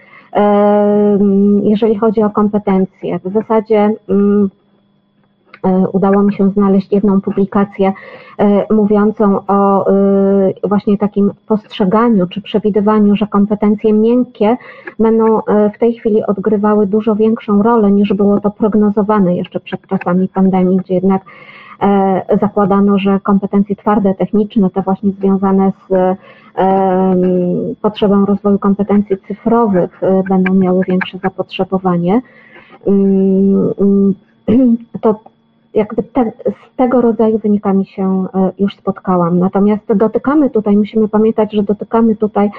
jeżeli 1.62 1.98
chodzi 1.98 2.22
o 2.22 2.30
kompetencje. 2.30 3.18
W 3.24 3.32
zasadzie 3.32 3.94
E, 4.08 4.57
udało 5.92 6.22
mi 6.22 6.34
się 6.34 6.50
znaleźć 6.50 6.92
jedną 6.92 7.20
publikację 7.20 7.92
e, 8.38 8.74
mówiącą 8.74 9.46
o 9.46 9.90
e, 9.90 10.68
właśnie 10.68 10.98
takim 10.98 11.32
postrzeganiu 11.46 12.26
czy 12.26 12.42
przewidywaniu, 12.42 13.16
że 13.16 13.26
kompetencje 13.26 13.92
miękkie 13.92 14.56
będą 14.98 15.40
w 15.74 15.78
tej 15.78 15.94
chwili 15.94 16.26
odgrywały 16.26 16.86
dużo 16.86 17.16
większą 17.16 17.62
rolę 17.62 17.90
niż 17.92 18.12
było 18.12 18.40
to 18.40 18.50
prognozowane 18.50 19.36
jeszcze 19.36 19.60
przed 19.60 19.86
czasami 19.86 20.28
pandemii, 20.28 20.76
gdzie 20.76 20.94
jednak 20.94 21.22
zakładano, 22.40 22.98
że 22.98 23.20
kompetencje 23.20 23.76
twarde, 23.76 24.14
techniczne, 24.14 24.70
te 24.70 24.82
właśnie 24.82 25.10
związane 25.12 25.72
z 25.88 26.18
potrzebą 27.82 28.26
rozwoju 28.26 28.58
kompetencji 28.58 29.16
cyfrowych 29.28 30.00
będą 30.28 30.54
miały 30.54 30.84
większe 30.88 31.18
zapotrzebowanie. 31.18 32.20
Mm, 32.86 33.74
mm, 33.80 34.14
to 35.00 35.20
jakby 35.74 36.02
te, 36.02 36.32
z 36.46 36.76
tego 36.76 37.00
rodzaju 37.00 37.38
wynikami 37.38 37.86
się 37.86 38.26
e, 38.34 38.52
już 38.58 38.76
spotkałam. 38.76 39.38
Natomiast 39.38 39.92
dotykamy 39.94 40.50
tutaj, 40.50 40.76
musimy 40.76 41.08
pamiętać, 41.08 41.52
że 41.52 41.62
dotykamy 41.62 42.16
tutaj 42.16 42.50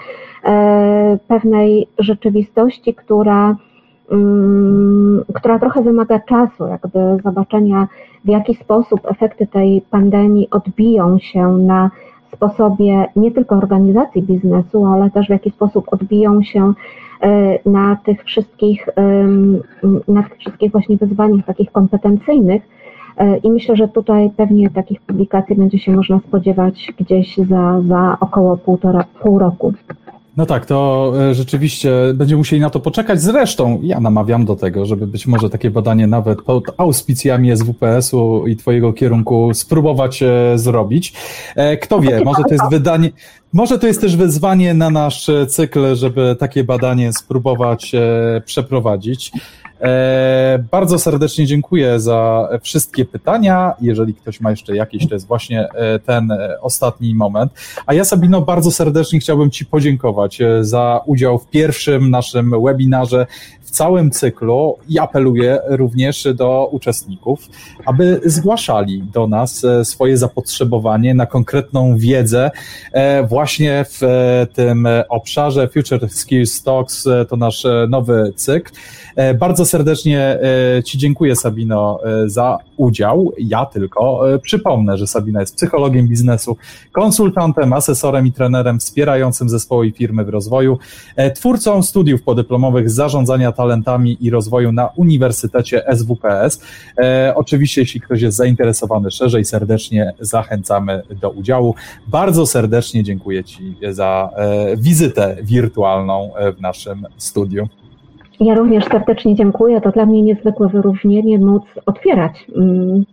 e, 0.44 1.18
pewnej 1.28 1.88
rzeczywistości, 2.00 2.94
która, 2.94 3.56
mm, 4.12 5.24
która 5.34 5.60
trochę 5.60 5.82
wymaga 5.82 6.20
czasu, 6.20 6.68
jakby 6.68 7.00
zobaczenia, 7.24 7.88
w 8.26 8.30
jaki 8.30 8.56
sposób 8.56 9.00
efekty 9.04 9.48
tej 9.48 9.82
pandemii 9.82 10.50
odbiją 10.50 11.20
się 11.20 11.48
na 11.58 11.92
sposobie 12.34 13.06
nie 13.16 13.32
tylko 13.32 13.56
organizacji 13.56 14.24
biznesu, 14.24 14.86
ale 14.86 15.10
też 15.10 15.28
w 15.28 15.30
jaki 15.30 15.52
sposób 15.52 15.86
odbiją 15.92 16.44
się 16.44 16.74
e, 17.22 17.60
na 17.70 17.96
tych 18.06 18.24
wszystkich, 18.24 18.90
na 20.08 20.24
tych 20.24 20.38
wszystkich 20.38 20.72
właśnie 20.72 20.98
wyzwaniach 20.98 21.46
takich 21.46 21.72
kompetencyjnych, 21.72 22.62
I 23.44 23.52
myślę, 23.52 23.76
że 23.76 23.88
tutaj 23.88 24.30
pewnie 24.38 24.70
takich 24.70 25.02
publikacji 25.02 25.56
będzie 25.56 25.80
się 25.80 25.92
można 25.92 26.20
spodziewać 26.28 26.94
gdzieś 27.00 27.38
za, 27.38 27.82
za 27.88 28.18
około 28.20 28.58
półtora, 28.58 29.06
pół 29.22 29.40
roku. 29.40 29.74
No 30.38 30.46
tak, 30.46 30.66
to 30.66 31.12
e, 31.20 31.34
rzeczywiście 31.34 31.92
będziemy 32.14 32.38
musieli 32.38 32.62
na 32.62 32.70
to 32.70 32.80
poczekać. 32.80 33.22
Zresztą 33.22 33.80
ja 33.84 34.00
namawiam 34.00 34.46
do 34.46 34.56
tego, 34.56 34.86
żeby 34.86 35.08
być 35.08 35.28
może 35.28 35.50
takie 35.50 35.72
badanie 35.72 36.08
nawet 36.08 36.42
pod 36.42 36.64
auspicjami 36.78 37.58
SWPS-u 37.58 38.48
i 38.48 38.56
Twojego 38.56 38.94
kierunku 38.94 39.54
spróbować 39.54 40.24
e, 40.24 40.52
zrobić. 40.56 41.14
Kto 41.82 42.00
wie, 42.00 42.22
może 42.26 42.44
to 42.44 42.54
jest 42.54 42.70
wydanie, 42.72 43.10
może 43.54 43.80
to 43.80 43.88
jest 43.88 44.02
też 44.02 44.16
wyzwanie 44.16 44.74
na 44.74 44.90
nasz 44.90 45.32
cykl, 45.48 45.96
żeby 45.96 46.36
takie 46.40 46.64
badanie 46.64 47.14
spróbować 47.14 47.96
przeprowadzić. 48.46 49.32
E, 49.82 50.66
bardzo 50.72 51.00
serdecznie 51.00 51.46
dziękuję 51.46 52.00
za 52.00 52.50
wszystkie 52.62 53.06
pytania. 53.06 53.74
Jeżeli 53.82 54.14
ktoś 54.14 54.42
ma 54.42 54.50
jeszcze 54.50 54.76
jakieś, 54.76 55.08
to 55.08 55.14
jest 55.14 55.28
właśnie 55.28 55.70
e, 55.70 56.00
ten 56.00 56.32
e, 56.32 56.62
ostatni 56.62 57.16
moment. 57.16 57.52
A 57.86 57.94
ja, 57.94 58.06
Sabino, 58.06 58.42
bardzo 58.42 58.72
serdecznie 58.72 59.20
chciałbym 59.20 59.52
Ci 59.52 59.66
podziękować 59.66 60.40
za 60.62 61.02
udział 61.06 61.40
w 61.40 61.48
pierwszym 61.48 62.10
naszym 62.10 62.64
webinarze 62.64 63.28
w 63.62 63.72
całym 63.72 64.12
cyklu 64.12 64.78
i 64.90 65.00
apeluję 65.00 65.60
również 65.68 66.28
do 66.36 66.70
uczestników, 66.72 67.50
aby 67.86 68.22
zgłaszali 68.26 69.04
do 69.14 69.28
nas 69.28 69.66
swoje 69.84 70.18
zapotrzebowanie 70.18 71.14
na 71.14 71.26
konkretną 71.26 71.98
wiedzę 71.98 72.52
właśnie 73.28 73.86
w 73.90 74.00
tym 74.54 74.88
obszarze. 75.10 75.68
Future 75.68 76.10
Skills 76.10 76.64
Talks 76.64 77.08
to 77.30 77.36
nasz 77.36 77.66
nowy 77.90 78.34
cykl. 78.36 78.72
Bardzo 79.40 79.66
serdecznie 79.70 80.40
e, 80.78 80.84
Ci 80.84 80.98
dziękuję, 80.98 81.36
Sabino, 81.36 82.00
e, 82.04 82.30
za 82.30 82.58
udział. 82.78 83.34
Ja 83.38 83.66
tylko 83.66 84.22
przypomnę, 84.42 84.98
że 84.98 85.08
Sabina 85.08 85.40
jest 85.40 85.56
psychologiem 85.56 86.08
biznesu, 86.08 86.58
konsultantem, 86.92 87.74
asesorem 87.74 88.28
i 88.28 88.32
trenerem 88.32 88.80
wspierającym 88.80 89.50
zespoły 89.50 89.88
i 89.88 89.92
firmy 89.92 90.26
w 90.26 90.30
rozwoju, 90.30 90.78
twórcą 91.36 91.84
studiów 91.84 92.22
podyplomowych 92.22 92.90
zarządzania 92.90 93.52
talentami 93.52 94.18
i 94.22 94.30
rozwoju 94.30 94.72
na 94.72 94.90
Uniwersytecie 94.96 95.84
SWPS. 95.96 96.62
Oczywiście, 97.36 97.82
jeśli 97.82 98.02
ktoś 98.02 98.22
jest 98.22 98.38
zainteresowany 98.38 99.12
szerzej, 99.12 99.46
serdecznie 99.46 100.14
zachęcamy 100.20 101.02
do 101.22 101.30
udziału. 101.30 101.76
Bardzo 102.08 102.46
serdecznie 102.46 103.04
dziękuję 103.04 103.44
Ci 103.44 103.76
za 103.92 104.30
wizytę 104.78 105.38
wirtualną 105.42 106.32
w 106.58 106.62
naszym 106.62 107.08
studiu. 107.18 107.70
Ja 108.40 108.56
również 108.56 108.86
serdecznie 108.86 109.36
dziękuję. 109.36 109.82
To 109.82 109.92
dla 109.92 110.06
mnie 110.06 110.22
niezwykłe 110.22 110.68
wyróżnienie 110.68 111.40
móc 111.40 111.64
otwierać 111.86 112.46
mm, 112.56 113.06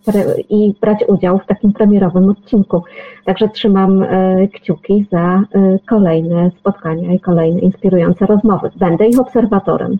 i 0.50 0.74
brać 0.80 1.04
udział 1.08 1.38
w 1.38 1.46
takim 1.46 1.72
premierowym 1.72 2.28
odcinku. 2.28 2.82
Także 3.24 3.48
trzymam 3.48 4.02
e, 4.02 4.48
kciuki 4.48 5.06
za 5.12 5.18
e, 5.18 5.78
kolejne 5.86 6.50
spotkania 6.58 7.12
i 7.12 7.20
kolejne 7.20 7.60
inspirujące 7.60 8.26
rozmowy. 8.26 8.70
Będę 8.76 9.06
ich 9.06 9.20
obserwatorem. 9.20 9.98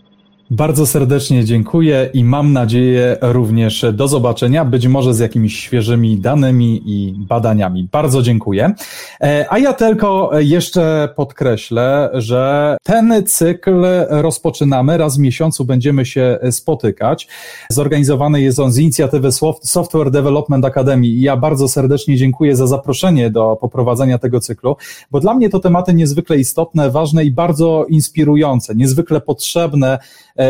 Bardzo 0.51 0.86
serdecznie 0.86 1.44
dziękuję 1.44 2.11
i 2.14 2.24
mam 2.24 2.53
nadzieję 2.53 3.16
również 3.20 3.84
do 3.92 4.09
zobaczenia, 4.09 4.64
być 4.64 4.86
może 4.86 5.14
z 5.14 5.18
jakimiś 5.18 5.59
świeżymi 5.59 6.18
danymi 6.18 6.82
i 6.86 7.14
badaniami. 7.18 7.88
Bardzo 7.92 8.22
dziękuję. 8.22 8.72
E, 9.20 9.47
a 9.51 9.59
ja 9.59 9.72
tylko 9.72 10.30
jeszcze 10.38 11.09
podkreślę, 11.16 12.11
że 12.14 12.76
ten 12.82 13.26
cykl 13.26 13.84
rozpoczynamy. 14.09 14.99
Raz 14.99 15.16
w 15.16 15.20
miesiącu 15.20 15.64
będziemy 15.64 16.05
się 16.05 16.38
spotykać. 16.51 17.28
Zorganizowany 17.70 18.40
jest 18.40 18.59
on 18.59 18.72
z 18.72 18.78
inicjatywy 18.78 19.28
Software 19.62 20.11
Development 20.11 20.64
Academy 20.64 21.07
ja 21.07 21.36
bardzo 21.36 21.68
serdecznie 21.68 22.16
dziękuję 22.16 22.57
za 22.57 22.66
zaproszenie 22.66 23.30
do 23.30 23.57
poprowadzenia 23.61 24.18
tego 24.18 24.40
cyklu, 24.40 24.76
bo 25.11 25.20
dla 25.20 25.34
mnie 25.34 25.51
to 25.51 25.61
tematy 25.61 25.94
niezwykle 25.94 26.36
istotne, 26.36 26.90
ważne 26.90 27.24
i 27.24 27.30
bardzo 27.30 27.86
inspirujące, 27.88 28.74
niezwykle 28.74 29.20
potrzebne 29.20 29.99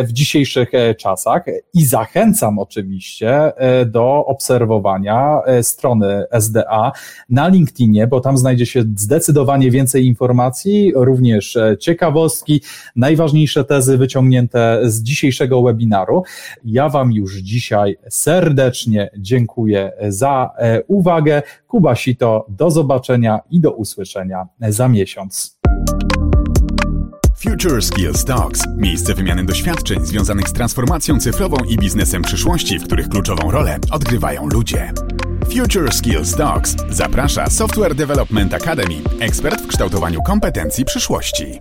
w 0.04 0.12
dzisiejszych 0.12 0.74
e, 0.74 0.94
czasach 0.94 1.44
i 1.74 1.84
zachęcam 1.84 2.58
oczywiście 2.58 3.56
e, 3.56 3.86
do 3.86 4.26
obserwowania 4.26 5.40
strony 5.62 6.24
SDA 6.30 6.92
na 7.28 7.48
LinkedInie, 7.48 8.06
bo 8.06 8.20
tam 8.20 8.38
znajdzie 8.38 8.66
się 8.66 8.82
zdecydowanie 8.96 9.70
więcej 9.70 10.06
informacji, 10.06 10.92
również 10.94 11.58
ciekawostki, 11.80 12.60
najważniejsze 12.96 13.64
tezy 13.64 13.98
wyciągnięte 13.98 14.80
z 14.84 15.02
dzisiejszego 15.02 15.62
webinaru. 15.62 16.22
Ja 16.64 16.88
Wam 16.88 17.12
już 17.12 17.36
dzisiaj 17.36 17.96
serdecznie 18.08 19.10
dziękuję 19.18 19.92
za 20.08 20.50
uwagę. 20.86 21.42
Kuba 21.68 21.94
Sito, 21.94 22.46
do 22.48 22.70
zobaczenia 22.70 23.40
i 23.50 23.60
do 23.60 23.72
usłyszenia 23.72 24.46
za 24.60 24.88
miesiąc. 24.88 25.56
Future 27.50 27.82
Skills 27.82 28.24
Talks. 28.24 28.62
Miejsce 28.76 29.14
wymiany 29.14 29.44
doświadczeń 29.44 30.06
związanych 30.06 30.48
z 30.48 30.52
transformacją 30.52 31.18
cyfrową 31.20 31.56
i 31.68 31.76
biznesem 31.76 32.22
przyszłości, 32.22 32.78
w 32.78 32.84
których 32.84 33.08
kluczową 33.08 33.50
rolę 33.50 33.78
odgrywają 33.90 34.48
ludzie. 34.48 34.92
Future 35.54 35.94
Skills 35.94 36.36
Talks 36.36 36.76
zaprasza 36.90 37.50
Software 37.50 37.94
Development 37.94 38.54
Academy, 38.54 38.94
ekspert 39.20 39.62
w 39.62 39.66
kształtowaniu 39.66 40.22
kompetencji 40.22 40.84
przyszłości. 40.84 41.60